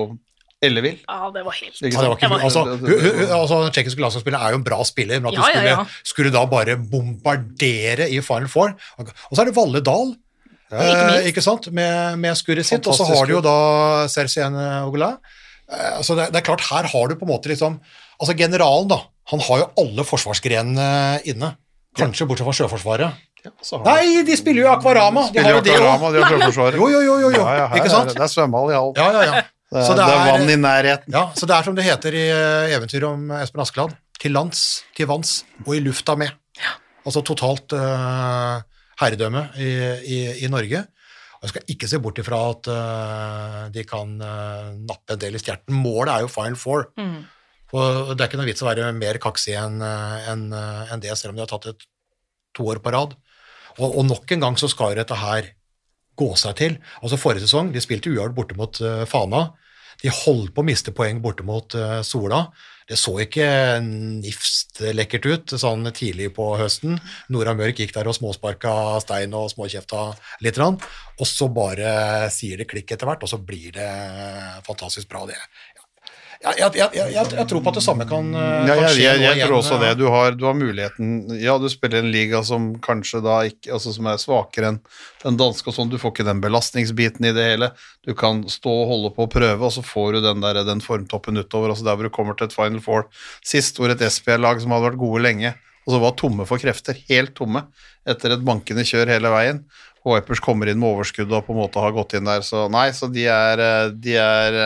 ellevill. 0.61 0.99
Ja, 1.09 1.31
det 1.33 1.43
var 1.47 1.55
helt 1.57 1.79
Ja, 1.81 1.89
det 1.89 1.97
var 2.11 2.17
ikke, 2.19 2.29
var- 2.29 2.43
altså, 2.45 2.65
altså, 3.33 3.61
Den 3.65 3.73
tsjekkiske 3.73 4.03
landslagsspilleren 4.05 4.45
er 4.45 4.51
jo 4.53 4.59
en 4.61 4.67
bra 4.67 4.83
spiller, 4.85 5.21
men 5.21 5.31
at 5.31 5.39
Ja, 5.39 5.41
du 5.41 5.49
skulle, 5.49 5.71
ja. 5.71 5.85
skulle 6.05 6.33
da 6.35 6.43
bare 6.51 6.77
bombardere 6.77 8.11
i 8.13 8.21
Final 8.21 8.49
Four 8.53 8.75
Og 8.99 9.09
så 9.33 9.41
er 9.41 9.49
det 9.49 9.57
Valle 9.57 9.81
Dahl, 9.81 10.13
Ikke 10.71 11.15
eh, 11.17 11.29
ikke 11.33 11.43
sant, 11.43 11.71
med, 11.73 12.19
med 12.21 12.37
skurret 12.39 12.67
sitt, 12.69 12.87
og 12.87 12.95
så 12.95 13.07
har 13.09 13.27
du 13.27 13.33
jo 13.33 13.41
da 13.43 14.07
Cercien 14.13 14.55
Ogla. 14.85 15.17
Eh, 15.73 15.97
altså 15.97 16.15
det, 16.15 16.29
det 16.31 16.43
er 16.43 16.47
klart, 16.47 16.61
her 16.69 16.87
har 16.93 17.09
du 17.11 17.17
på 17.17 17.27
en 17.27 17.33
måte 17.33 17.51
liksom 17.51 17.81
Altså 18.21 18.37
generalen, 18.37 18.87
da, 18.93 19.01
han 19.33 19.41
har 19.41 19.59
jo 19.63 19.67
alle 19.81 20.05
forsvarsgrenene 20.05 21.23
inne. 21.25 21.55
Kanskje 21.99 22.27
bortsett 22.29 22.47
fra 22.47 22.55
Sjøforsvaret. 22.55 23.19
Ja, 23.41 23.51
har 23.73 23.85
Nei, 23.87 24.21
de 24.27 24.37
spiller 24.37 24.67
jo 24.67 24.69
Akvarama! 24.71 25.25
De 25.27 25.41
Spiller 25.41 25.57
jo 25.57 25.63
Akvarama, 25.63 26.11
de 26.15 26.21
har 26.23 26.35
Sjøforsvaret. 26.35 26.77
Jo, 26.79 26.89
jo, 26.93 27.01
jo, 27.07 27.17
jo, 27.25 27.31
jo. 27.35 27.41
Ja, 27.41 27.55
ja, 27.57 27.65
her 27.73 27.81
ikke 27.81 27.91
er 27.91 27.95
sant? 27.97 28.13
Det, 28.13 28.23
er 28.23 28.31
svømmehall 28.35 28.71
i 28.71 28.77
all. 28.79 28.93
Ja, 28.99 29.09
ja, 29.17 29.23
ja. 29.27 29.41
Det, 29.71 29.83
Så 29.87 29.95
det, 29.97 30.05
det 30.05 30.15
er 30.15 30.21
er- 30.21 30.31
vann 30.33 30.51
i 30.51 30.59
nærheten. 30.61 31.15
Ja, 31.15 31.25
så 31.35 31.47
det 31.49 31.57
er 31.57 31.67
som 31.67 31.75
det 31.79 31.87
heter 31.87 32.15
i 32.19 32.23
eh, 32.35 32.77
eventyret 32.77 33.07
om 33.09 33.31
Espen 33.41 33.63
Askeladd. 33.65 33.97
Til 34.21 34.35
lands, 34.37 34.63
til 34.97 35.09
vanns 35.09 35.41
og 35.65 35.75
i 35.79 35.81
lufta 35.81 36.17
med. 36.21 36.35
Altså 37.07 37.23
totalt 37.25 37.73
uh, 37.73 38.61
herredømme 39.01 39.47
i, 39.57 39.71
i, 40.05 40.19
i 40.45 40.51
Norge. 40.53 40.83
Og 41.41 41.47
jeg 41.47 41.53
skal 41.55 41.71
ikke 41.73 41.89
se 41.89 42.01
bort 42.05 42.19
ifra 42.21 42.41
at 42.51 42.69
uh, 42.69 43.63
de 43.73 43.85
kan 43.89 44.11
uh, 44.21 44.75
nappe 44.77 45.17
en 45.17 45.23
del 45.23 45.39
i 45.39 45.41
stjerten. 45.41 45.73
Målet 45.81 46.13
er 46.13 46.27
jo 46.27 46.33
Final 46.35 46.59
Four. 46.61 46.91
Mm. 47.01 47.23
Og 47.77 48.13
det 48.15 48.25
er 48.25 48.29
ikke 48.29 48.41
noe 48.41 48.49
vits 48.49 48.65
å 48.65 48.69
være 48.69 48.91
mer 48.97 49.21
kaksig 49.23 49.55
enn 49.59 49.79
en, 49.85 50.47
enn, 50.51 50.51
eh, 50.57 50.97
det, 51.03 51.15
selv 51.19 51.35
om 51.35 51.39
de 51.39 51.45
har 51.45 51.51
tatt 51.53 51.71
et 51.73 51.87
to 52.57 52.67
år 52.73 52.83
på 52.83 52.93
rad. 52.95 53.15
Og, 53.79 53.89
og 53.89 54.05
nok 54.09 54.35
en 54.35 54.47
gang 54.47 54.59
så 54.59 54.71
skal 54.71 54.95
jo 54.95 55.03
dette 55.03 55.19
her 55.21 55.53
gå 56.21 56.33
seg 56.39 56.59
til. 56.59 56.77
Altså 57.01 57.21
Forrige 57.21 57.47
sesong 57.47 57.71
de 57.75 57.83
spilte 57.83 58.11
uavgjort 58.11 58.37
borte 58.37 58.59
mot 58.59 58.83
uh, 58.85 59.05
Fana. 59.09 59.47
De 60.01 60.13
holdt 60.13 60.53
på 60.57 60.63
å 60.63 60.67
miste 60.67 60.93
poeng 60.97 61.21
borte 61.23 61.47
mot 61.47 61.77
uh, 61.79 62.01
Sola. 62.07 62.47
Det 62.91 62.99
så 62.99 63.13
ikke 63.23 63.47
nifst 63.85 64.81
lekkert 64.83 65.27
ut 65.31 65.53
sånn 65.63 65.87
tidlig 65.95 66.33
på 66.35 66.49
høsten. 66.59 66.97
Nora 67.31 67.53
Mørk 67.55 67.79
gikk 67.79 67.93
der 67.95 68.09
og 68.11 68.17
småsparka 68.17 68.73
stein 69.05 69.37
og 69.39 69.53
småkjefta 69.53 70.09
litt. 70.43 70.59
Og 70.59 71.23
så 71.29 71.47
bare 71.55 71.93
sier 72.35 72.59
det 72.59 72.67
klikk 72.73 72.91
etter 72.91 73.07
hvert, 73.07 73.23
og 73.23 73.31
så 73.31 73.39
blir 73.39 73.71
det 73.77 73.87
fantastisk 74.67 75.07
bra, 75.13 75.23
det. 75.31 75.39
Jeg, 76.41 76.57
jeg, 76.57 76.89
jeg, 76.97 77.13
jeg, 77.13 77.45
tror 77.51 77.61
på 77.61 77.69
at 77.69 77.77
det 77.77 77.83
samme 77.85 78.07
kan, 78.09 78.31
eh, 78.33 78.63
Ja, 78.65 78.75
kan 78.79 78.87
skje 78.89 79.03
jeg, 79.03 79.19
igjen. 79.21 79.41
tror 79.45 79.59
også 79.59 79.77
det. 79.83 79.91
eh, 79.91 79.97
Du 79.99 80.07
har, 80.09 80.33
du 80.33 80.47
har 80.49 80.55
muligheten 80.57 81.11
Ja, 81.37 81.59
du 81.61 81.67
spiller 81.69 82.01
en 82.01 82.09
liga 82.15 82.41
som 82.49 82.71
kanskje 82.81 83.21
da 83.21 83.43
ikke 83.45 83.75
Altså 83.77 83.93
som 83.93 84.09
er 84.09 84.17
svakere 84.23 84.71
enn 84.73 84.79
den 85.21 85.37
danske 85.37 85.69
og 85.69 85.77
sånn. 85.77 85.91
Du 85.93 85.99
får 86.01 86.15
ikke 86.15 86.25
den 86.25 86.41
belastningsbiten 86.41 87.27
i 87.29 87.35
det 87.37 87.45
hele. 87.45 87.69
Du 88.09 88.15
kan 88.17 88.41
stå 88.49 88.73
og 88.73 88.89
holde 88.89 89.11
på 89.13 89.27
og 89.27 89.35
prøve, 89.35 89.61
og 89.61 89.75
så 89.75 89.85
får 89.85 90.17
du 90.17 90.21
den, 90.25 90.41
der, 90.41 90.63
den 90.65 90.81
formtoppen 90.81 91.37
utover. 91.37 91.75
Altså 91.75 91.85
der 91.85 91.99
hvor 92.01 92.09
du 92.09 92.15
kommer 92.15 92.33
til 92.39 92.49
et 92.49 92.57
Final 92.57 92.81
Four 92.81 93.05
sist, 93.45 93.77
hvor 93.77 93.93
et 93.93 94.01
SPL-lag 94.01 94.63
som 94.65 94.73
hadde 94.73 94.87
vært 94.89 95.01
gode 95.03 95.21
lenge, 95.21 95.53
og 95.85 95.93
så 95.93 96.01
var 96.01 96.17
tomme 96.17 96.49
for 96.49 96.57
krefter, 96.63 96.97
helt 97.13 97.35
tomme, 97.37 97.67
etter 98.09 98.33
et 98.33 98.47
bankende 98.49 98.87
kjør 98.89 99.13
hele 99.13 99.29
veien. 99.37 99.61
Og 100.09 100.17
Vipers 100.17 100.41
kommer 100.41 100.73
inn 100.73 100.81
med 100.81 100.89
overskudd 100.89 101.29
og 101.37 101.45
på 101.45 101.53
en 101.53 101.61
måte 101.61 101.85
har 101.85 101.93
gått 101.93 102.17
inn 102.17 102.25
der, 102.25 102.41
så 102.41 102.65
nei, 102.73 102.89
så 102.97 103.13
de 103.13 103.29
er 103.29 103.61
eh, 103.61 103.91
De 103.93 104.17
er 104.17 104.61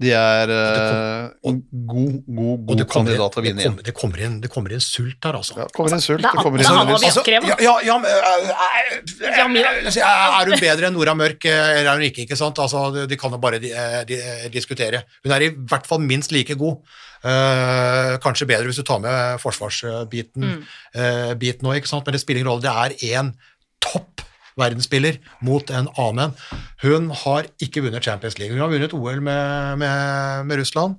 de 0.00 0.12
er 0.16 0.50
eh, 0.54 1.24
en 1.50 1.58
god, 1.90 2.12
god, 2.24 2.62
god 2.68 2.78
det 2.80 2.86
kandidat 2.88 3.34
til 3.34 3.42
å 3.42 3.44
vinne 3.44 3.60
igjen. 3.64 3.74
det, 3.84 3.92
kommer 3.96 4.22
inn, 4.24 4.38
det 4.40 4.48
kommer 4.52 4.72
inn 4.72 4.80
sult 4.80 5.26
her, 5.28 5.36
altså. 5.36 5.58
Ja, 5.58 5.66
det 5.68 5.76
kommer 5.76 5.92
inn 5.96 6.00
sult, 6.04 6.22
det 6.24 6.30
det 6.32 6.44
kommer 6.44 6.62
er 6.62 6.88
lyst. 6.94 7.04
Bjerkrev, 7.04 7.48
ja, 7.50 7.74
ja, 7.84 7.96
øh, 7.98 8.06
øh, 8.06 9.58
Ja, 9.98 10.14
Er 10.40 10.48
hun 10.48 10.56
bedre 10.62 10.88
enn 10.88 10.96
Nora 10.96 11.14
Mørk, 11.18 11.44
eller 11.44 11.84
er 11.84 12.00
hun 12.00 12.06
ikke? 12.08 12.24
ikke 12.24 12.38
sant? 12.40 12.58
Altså, 12.64 12.86
de, 12.94 13.04
de 13.10 13.18
kan 13.20 13.36
jo 13.36 13.40
bare 13.42 13.60
de, 13.60 13.74
de, 14.08 14.18
diskutere. 14.54 15.02
Hun 15.24 15.36
er 15.36 15.46
i 15.50 15.52
hvert 15.52 15.86
fall 15.90 16.00
minst 16.04 16.32
like 16.32 16.56
god. 16.60 16.80
Uh, 17.20 18.14
kanskje 18.24 18.46
bedre 18.48 18.64
hvis 18.70 18.78
du 18.80 18.86
tar 18.88 19.02
med 19.04 19.36
forsvarsbiten 19.42 20.40
Mm. 20.40 20.62
uh, 20.96 21.34
biten 21.36 21.68
også, 21.68 21.76
ikke 21.82 21.90
sant? 21.90 22.06
men 22.06 22.16
det 22.16 22.22
spiller 22.22 22.40
ingen 22.40 22.48
rolle. 22.54 22.64
Det 22.64 22.72
er 22.72 23.20
én 23.20 23.34
topp 23.84 24.24
verdensspiller 24.58 25.18
mot 25.46 25.70
en 25.70 25.88
annen. 26.00 26.34
Hun 26.82 27.10
har 27.24 27.46
ikke 27.62 27.82
vunnet 27.86 28.02
Champions 28.04 28.38
League. 28.38 28.54
Hun 28.56 28.64
har 28.64 28.72
vunnet 28.72 28.94
OL 28.96 29.20
med, 29.20 29.78
med, 29.84 30.46
med 30.50 30.62
Russland. 30.64 30.96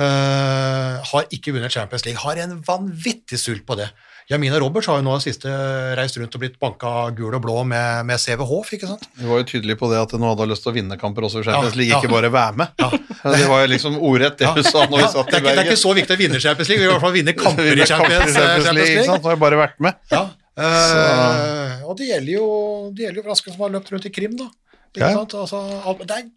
Uh, 0.00 1.02
har 1.04 1.26
ikke 1.34 1.52
vunnet 1.52 1.72
Champions 1.74 2.06
League. 2.06 2.20
Har 2.22 2.38
en 2.40 2.56
vanvittig 2.64 3.36
sult 3.40 3.66
på 3.68 3.76
det. 3.76 3.90
Jamina 4.30 4.56
Roberts 4.62 4.86
har 4.88 5.00
jo 5.00 5.04
nå 5.04 5.16
siste 5.20 5.50
reist 5.98 6.16
rundt 6.16 6.32
og 6.38 6.40
blitt 6.40 6.54
banka 6.62 7.10
gul 7.18 7.34
og 7.34 7.42
blå 7.44 7.64
med, 7.68 8.06
med 8.08 8.20
CV 8.22 8.44
Hoff, 8.48 8.70
ikke 8.72 8.86
sant? 8.88 9.02
Vi 9.18 9.26
var 9.28 9.42
jo 9.42 9.46
tydelig 9.50 9.74
på 9.80 9.90
det 9.90 9.98
at 9.98 10.14
hun 10.14 10.22
hadde 10.24 10.46
lyst 10.48 10.62
til 10.64 10.70
å 10.72 10.76
vinne 10.78 10.96
kamper 11.00 11.26
også 11.26 11.42
i 11.42 11.46
Champions 11.48 11.74
League, 11.76 11.90
ja. 11.92 11.98
ikke 12.00 12.12
bare 12.14 12.30
være 12.32 12.54
med. 12.62 12.84
Det 13.36 13.48
var 13.50 13.64
jo 13.66 13.68
liksom 13.74 13.98
ordrett 14.02 14.38
det 14.40 14.48
hun 14.50 14.64
sa 14.66 14.86
når 14.86 14.96
vi 14.96 15.02
Ja, 15.04 15.10
satt 15.12 15.28
i 15.28 15.34
Bergen. 15.36 15.50
det 15.58 15.60
er 15.62 15.68
ikke 15.68 15.78
så 15.82 15.92
viktig 15.98 16.16
å 16.16 16.20
vinne 16.22 16.40
Champions 16.42 16.70
League, 16.72 16.80
vi 16.82 16.86
vil 16.86 16.90
i 16.90 16.94
hvert 16.96 17.04
fall 17.04 17.14
vinne 17.18 17.34
kamper 17.42 17.66
i 17.66 17.74
Vinne 17.74 17.86
kamper 17.90 18.14
Champions, 18.14 18.38
League. 18.38 18.62
ikke 18.62 18.78
League. 18.78 19.04
sant? 19.10 19.20
Nå 19.22 19.28
har 19.28 19.36
jeg 19.36 19.42
bare 19.44 19.58
vært 19.60 19.76
med. 19.84 20.00
Ja. 20.14 20.22
Eh, 20.58 21.84
og 21.86 21.96
det 21.98 22.08
gjelder 22.10 22.32
jo, 22.34 22.48
det 22.94 23.06
gjelder 23.06 23.22
jo 23.22 23.28
Rasken 23.30 23.54
som 23.54 23.62
har 23.66 23.72
løpt 23.76 23.92
rundt 23.94 24.06
i 24.08 24.12
Krim, 24.14 24.36
da. 24.36 24.48
Ikke 24.92 25.08
Ja. 25.08 25.12
sant? 25.16 25.32
Altså, 25.34 25.60
alt- 25.88 26.06
det 26.06 26.16
er 26.18 26.28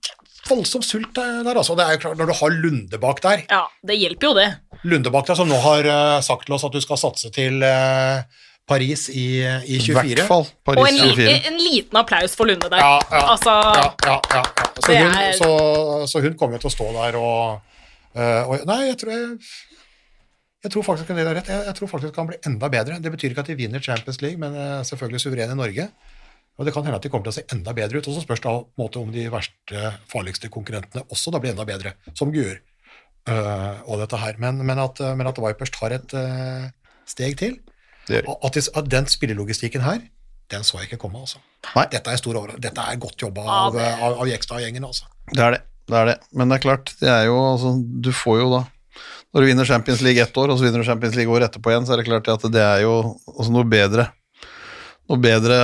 voldsom 0.47 0.81
sult 0.85 1.13
der, 1.13 1.43
der, 1.43 1.55
altså. 1.59 1.75
Det 1.75 1.85
er 1.85 1.91
jo 1.97 2.01
klart, 2.05 2.17
når 2.17 2.25
du 2.31 2.33
har 2.39 2.49
Lunde 2.49 2.97
bak 3.01 3.21
der, 3.21 3.43
Ja, 3.49 3.65
det 3.85 3.97
hjelper 3.99 4.27
jo 4.29 4.33
det. 4.33 4.49
Lunde 4.85 5.11
bak 5.11 5.25
der 5.27 5.35
som 5.35 5.47
nå 5.49 5.59
har 5.59 5.83
uh, 5.85 6.21
sagt 6.21 6.45
til 6.45 6.53
oss 6.55 6.63
at 6.63 6.71
du 6.71 6.79
skal 6.81 6.97
satse 6.97 7.31
til 7.33 7.63
uh, 7.63 8.21
Paris 8.67 9.09
i, 9.09 9.41
i 9.43 9.75
I 9.75 9.79
24. 9.79 10.15
hvert 10.15 10.27
fall 10.27 10.45
Og 10.77 10.87
en, 10.87 10.95
li 10.95 11.11
24. 11.15 11.45
en 11.51 11.57
liten 11.59 11.97
applaus 11.97 12.35
for 12.35 12.45
Lunde 12.45 12.69
der. 12.69 12.77
Ja, 12.79 12.99
ja, 13.11 13.23
Altså, 13.33 13.49
ja, 13.51 13.93
ja, 14.05 14.19
ja, 14.31 14.43
ja. 14.57 14.65
Så, 14.79 14.91
hun, 14.93 15.17
er- 15.17 15.33
så, 15.37 16.07
så 16.07 16.21
hun 16.21 16.33
kommer 16.37 16.55
jo 16.57 16.63
til 16.65 16.71
å 16.71 16.75
stå 16.77 16.91
der 16.93 17.17
og, 17.19 17.61
uh, 18.15 18.43
og 18.49 18.65
Nei, 18.69 18.85
jeg 18.87 18.97
tror 19.01 19.11
jeg, 19.11 19.39
jeg 20.65 20.73
tror 20.73 20.85
faktisk 20.87 21.11
at 21.11 21.17
det 21.19 21.25
er 21.25 21.35
rett. 21.37 21.49
Jeg, 21.51 21.63
jeg 21.67 21.77
tror 21.77 21.89
faktisk 21.91 22.09
det 22.09 22.17
kan 22.17 22.29
bli 22.29 22.37
enda 22.49 22.69
bedre. 22.73 22.97
Det 23.01 23.11
betyr 23.13 23.33
ikke 23.33 23.43
at 23.45 23.49
de 23.51 23.57
vinner 23.59 23.83
Champions 23.83 24.21
League, 24.23 24.41
men 24.41 24.55
er 24.57 24.85
selvfølgelig 24.87 25.21
suverene 25.21 25.53
i 25.53 25.59
Norge. 25.59 25.89
Og 26.55 26.65
det 26.65 26.73
kan 26.73 26.85
hende 26.87 26.97
at 26.97 27.03
de 27.03 27.11
kommer 27.11 27.27
til 27.27 27.33
å 27.33 27.35
se 27.35 27.43
enda 27.53 27.75
bedre 27.77 27.99
ut. 27.99 28.07
Og 28.09 28.15
så 28.15 28.23
spørs 28.23 28.41
det 28.41 28.53
måte 28.79 29.01
om 29.01 29.11
de 29.13 29.27
verste, 29.29 29.91
farligste 30.09 30.49
konkurrentene 30.53 31.03
også 31.13 31.33
da 31.35 31.41
blir 31.43 31.53
enda 31.53 31.67
bedre, 31.67 31.93
som 32.17 32.31
Guer 32.33 32.57
eh, 32.57 33.77
og 33.85 34.01
dette 34.01 34.19
her. 34.21 34.39
Men, 34.41 34.63
men, 34.65 34.81
at, 34.81 35.03
men 35.19 35.29
at 35.29 35.41
Vipers 35.43 35.73
tar 35.75 35.97
et 35.99 36.17
eh, 36.17 36.67
steg 37.05 37.37
til. 37.43 37.59
At, 38.09 38.51
de, 38.55 38.61
at 38.61 38.89
den 38.89 39.09
spillelogistikken 39.09 39.85
her, 39.85 40.01
den 40.53 40.65
så 40.65 40.79
jeg 40.79 40.89
ikke 40.89 41.03
komme, 41.05 41.21
altså. 41.25 41.41
Nei. 41.75 41.87
Dette 41.93 42.13
er 42.13 42.21
stor 42.21 42.37
dette 42.61 42.89
er 42.89 43.01
godt 43.01 43.21
jobba 43.21 43.45
av, 43.45 43.77
av, 43.81 44.21
av 44.23 44.29
Jekstad-gjengen, 44.29 44.85
altså. 44.85 45.09
Det 45.33 45.41
er 45.41 45.57
det. 45.57 45.61
det 45.89 46.01
er 46.01 46.11
det. 46.13 46.17
Men 46.37 46.49
det 46.49 46.59
er 46.59 46.65
klart, 46.65 46.93
det 47.01 47.09
er 47.09 47.27
jo 47.29 47.37
altså, 47.41 47.75
Du 47.81 48.11
får 48.13 48.41
jo 48.43 48.49
da 48.53 48.61
Når 49.35 49.43
du 49.43 49.49
vinner 49.49 49.67
Champions 49.67 49.99
League 49.99 50.23
ett 50.23 50.37
år, 50.39 50.47
og 50.47 50.55
så 50.55 50.63
vinner 50.63 50.79
du 50.79 50.87
Champions 50.87 51.15
League 51.19 51.33
året 51.33 51.49
etterpå 51.49 51.73
igjen, 51.73 51.83
så 51.83 51.91
er 51.91 51.99
det 51.99 52.07
klart 52.07 52.29
at 52.31 52.45
det 52.53 52.61
er 52.63 52.85
jo 52.85 52.93
altså, 53.35 53.51
noe 53.51 53.67
bedre 53.67 54.07
noe 55.05 55.21
bedre 55.21 55.57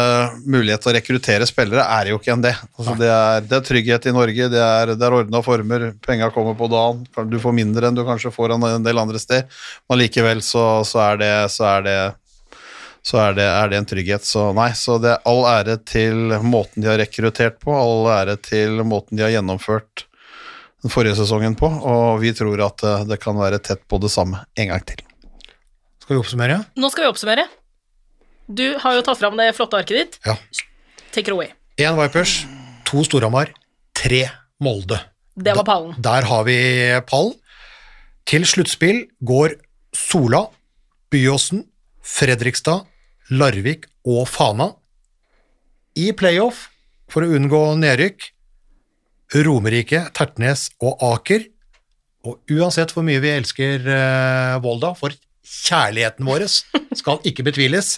mulighet 0.46 0.84
til 0.84 0.92
å 0.92 0.94
rekruttere 0.94 1.46
spillere 1.50 1.86
er 1.96 2.12
jo 2.12 2.20
ikke 2.20 2.34
enn 2.36 2.44
det. 2.44 2.52
Altså, 2.76 2.94
det, 3.00 3.08
er, 3.10 3.46
det 3.48 3.56
er 3.58 3.64
trygghet 3.66 4.06
i 4.06 4.14
Norge, 4.14 4.50
det 4.54 4.60
er, 4.62 4.92
det 4.94 5.08
er 5.08 5.16
ordna 5.18 5.42
former, 5.42 5.88
penga 6.06 6.30
kommer 6.36 6.54
på 6.60 6.68
dagen. 6.70 7.06
Du 7.32 7.40
får 7.42 7.56
mindre 7.58 7.90
enn 7.90 7.98
du 7.98 8.04
kanskje 8.06 8.34
får 8.36 8.54
en 8.60 8.86
del 8.86 9.02
andre 9.02 9.22
steder, 9.24 9.64
men 9.90 10.02
likevel 10.04 10.44
så, 10.46 10.66
så 10.86 11.02
er 11.08 11.24
det, 11.24 11.32
så 11.56 11.72
er 11.72 11.88
det 11.88 11.98
så 13.02 13.18
er 13.18 13.34
det, 13.34 13.48
er 13.50 13.72
det 13.72 13.80
en 13.80 13.90
trygghet. 13.90 14.28
Så 14.30 14.52
nei, 14.54 14.70
så 14.78 15.00
det 15.02 15.16
er 15.16 15.24
all 15.32 15.42
ære 15.50 15.80
til 15.90 16.36
måten 16.46 16.84
de 16.84 16.92
har 16.92 17.02
rekruttert 17.02 17.58
på, 17.64 17.74
all 17.74 18.12
ære 18.14 18.38
til 18.46 18.84
måten 18.86 19.18
de 19.18 19.26
har 19.26 19.34
gjennomført 19.40 20.06
den 20.82 20.94
forrige 20.94 21.18
sesongen 21.20 21.56
på, 21.58 21.68
og 21.70 22.22
vi 22.24 22.34
tror 22.34 22.62
at 22.66 22.84
eh, 22.88 23.06
det 23.10 23.20
kan 23.22 23.38
være 23.38 23.62
tett 23.64 23.84
på 23.90 24.00
det 24.02 24.10
samme 24.14 24.44
en 24.58 24.72
gang 24.74 24.86
til. 24.88 25.04
Skal 26.02 26.16
vi 26.18 26.22
oppsummere? 26.24 26.62
nå 26.76 26.90
skal 26.92 27.06
vi 27.06 27.12
oppsummere. 27.12 27.46
Du 28.52 28.66
har 28.82 28.98
jo 28.98 29.04
tatt 29.06 29.20
fram 29.22 29.38
det 29.40 29.52
flotte 29.56 29.80
arket 29.80 30.00
ditt. 30.00 30.18
Ja. 30.26 30.36
Take 31.14 31.30
it 31.30 31.36
away. 31.36 31.52
Én 31.80 31.96
Vipers, 32.00 32.42
to 32.88 33.06
Storhamar, 33.08 33.54
tre 33.96 34.26
Molde. 34.62 35.00
Det 35.36 35.54
var 35.56 35.66
pallen. 35.66 35.96
Der 36.02 36.28
har 36.28 36.44
vi 36.46 36.58
pallen. 37.08 37.38
Til 38.28 38.44
sluttspill 38.46 39.06
går 39.26 39.56
Sola, 39.96 40.46
Byåsen, 41.12 41.64
Fredrikstad, 42.02 42.86
Larvik 43.32 43.88
og 44.06 44.28
Fana. 44.30 44.72
I 45.98 46.12
playoff, 46.18 46.68
for 47.12 47.26
å 47.26 47.34
unngå 47.38 47.62
nedrykk, 47.80 48.30
Romerike, 49.32 50.06
Tertnes 50.16 50.70
og 50.84 51.02
Aker. 51.14 51.46
Og 52.28 52.54
uansett 52.54 52.92
hvor 52.94 53.06
mye 53.06 53.22
vi 53.24 53.32
elsker 53.34 53.88
eh, 53.88 54.58
Volda, 54.62 54.92
for 54.98 55.16
kjærligheten 55.42 56.28
vår 56.28 56.46
skal 57.00 57.22
ikke 57.28 57.46
betviles, 57.48 57.96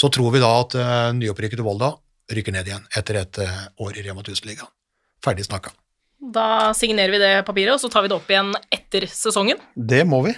så 0.00 0.10
tror 0.12 0.32
vi 0.34 0.40
da 0.42 0.50
at 0.62 0.74
uh, 0.80 1.10
nyopprykkede 1.16 1.64
Volda 1.64 1.92
rykker 2.32 2.54
ned 2.54 2.68
igjen 2.70 2.84
etter 2.96 3.20
et 3.20 3.40
eh, 3.42 3.62
år 3.84 3.98
i 3.98 4.04
Rema 4.06 4.22
1000-ligaen. 4.24 4.70
Ferdig 5.24 5.44
snakka. 5.44 5.72
Da 6.20 6.70
signerer 6.76 7.12
vi 7.12 7.20
det 7.20 7.32
papiret, 7.48 7.74
og 7.74 7.82
så 7.82 7.90
tar 7.92 8.04
vi 8.04 8.10
det 8.12 8.16
opp 8.16 8.30
igjen 8.30 8.52
etter 8.72 9.06
sesongen. 9.10 9.60
Det 9.74 10.04
må 10.08 10.22
vi. 10.26 10.34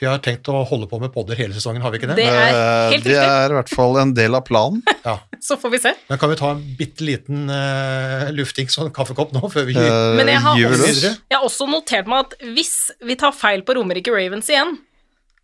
For 0.00 0.06
jeg 0.08 0.14
har 0.14 0.20
tenkt 0.24 0.48
å 0.48 0.62
holde 0.64 0.86
på 0.88 0.96
med 1.02 1.10
podder 1.12 1.36
hele 1.36 1.52
sesongen, 1.52 1.82
har 1.84 1.92
vi 1.92 1.98
ikke 2.00 2.08
det? 2.08 2.14
Det 2.22 2.24
er 2.24 2.54
helt 2.88 2.94
riktig. 2.94 3.10
det 3.12 3.20
er 3.20 3.52
i 3.52 3.56
hvert 3.58 3.68
fall 3.68 3.98
en 4.00 4.14
del 4.16 4.32
av 4.38 4.46
planen. 4.48 4.80
Ja. 5.04 5.18
Så 5.40 5.56
får 5.60 5.70
vi 5.74 5.78
se. 5.80 5.90
Men 6.08 6.18
kan 6.20 6.28
vi 6.32 6.36
ta 6.40 6.50
en 6.54 6.62
bitte 6.78 7.04
liten 7.04 7.46
uh, 7.52 8.28
luftings 8.36 8.74
og 8.80 8.88
kaffekopp 8.96 9.30
nå, 9.36 9.40
før 9.52 9.64
vi 9.68 9.76
Eh, 9.80 10.16
Men 10.16 10.28
jeg 10.32 10.40
har, 10.44 10.56
gyver 10.60 10.76
også, 10.76 10.88
løs. 10.88 11.18
jeg 11.32 11.36
har 11.38 11.44
også 11.46 11.68
notert 11.72 12.08
meg 12.12 12.26
at 12.26 12.34
hvis 12.56 12.72
vi 13.08 13.16
tar 13.20 13.32
feil 13.36 13.62
på 13.64 13.76
Romerike 13.76 14.12
Ravens 14.12 14.48
igjen, 14.52 14.74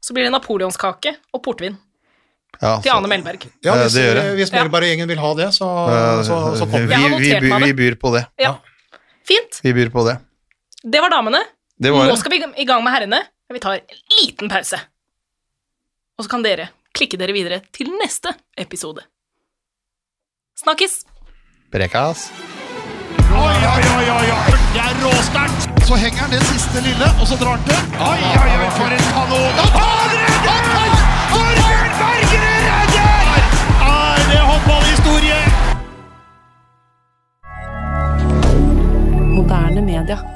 så 0.05 0.17
blir 0.17 0.25
det 0.29 0.33
napoleonskake 0.37 1.15
og 1.37 1.43
portvin 1.45 1.77
Ja, 2.61 2.79
til 2.85 2.93
Ane 2.97 3.09
Melberg. 3.13 3.45
Ja, 3.65 3.75
Eh, 3.77 3.83
hvis, 3.87 3.97
det 3.97 4.05
gjør 4.09 4.19
det. 4.21 4.27
hvis 4.41 4.53
Ja. 4.53 4.63
Melberg-gjengen 4.65 5.09
vil 5.13 5.21
ha 5.25 5.31
det, 5.41 5.49
så, 5.57 5.71
eh, 5.93 6.23
så, 6.29 6.41
så 6.61 6.65
vi, 6.65 6.73
kommer 6.73 7.21
vi. 7.21 7.33
vi, 7.41 7.53
meg 7.53 7.65
vi 7.69 7.73
byr 7.81 7.97
på 8.01 8.13
det. 8.17 8.25
Ja. 8.41 8.55
Fint. 9.29 9.61
Vi 9.65 9.73
byr 9.77 9.93
på 9.93 10.05
det. 10.09 10.17
Det 10.85 11.01
var 11.05 11.13
damene. 11.13 11.41
Det 11.81 11.93
var 11.93 12.05
Nå 12.09 12.13
det. 12.15 12.21
skal 12.21 12.33
vi 12.33 12.41
i 12.45 12.69
gang 12.69 12.85
med 12.85 12.93
herrene, 12.97 13.19
men 13.21 13.36
vi 13.55 13.61
tar 13.61 13.75
en 13.75 13.81
liten 14.21 14.49
pause. 14.49 14.81
Og 16.19 16.25
så 16.25 16.31
kan 16.31 16.43
dere 16.43 16.69
klikke 16.97 17.19
dere 17.21 17.33
videre 17.37 17.61
til 17.73 17.91
neste 18.01 18.33
episode. 18.59 19.05
Snakkes! 20.57 21.05
Prekas. 21.71 22.31
Oi, 23.37 23.57
oi, 23.71 23.83
oi, 23.99 24.07
oi, 24.17 24.29
oi. 24.33 24.53
Det 24.73 24.81
er 24.81 24.95
råsterkt. 25.05 25.61
Så 25.87 25.95
henger 26.01 26.19
han 26.25 26.31
det 26.33 26.43
siste 26.49 26.81
lille, 26.83 27.09
og 27.21 27.27
så 27.29 27.37
drar 27.39 27.59
han 27.59 27.65
til. 27.69 27.81
Oi, 28.01 28.21
oi, 28.43 28.53
oi, 28.57 28.71
for 28.79 28.91
en 28.97 29.05
kanon. 29.13 29.53
Han 29.77 30.11
redder! 30.23 30.95
Torbjørn 31.33 31.93
Bergerud 32.01 32.63
redder! 32.71 33.43
Er 33.91 34.23
det 34.31 34.41
håndballhistorie? 34.49 35.41
Moderne 39.37 39.83
media. 39.83 40.36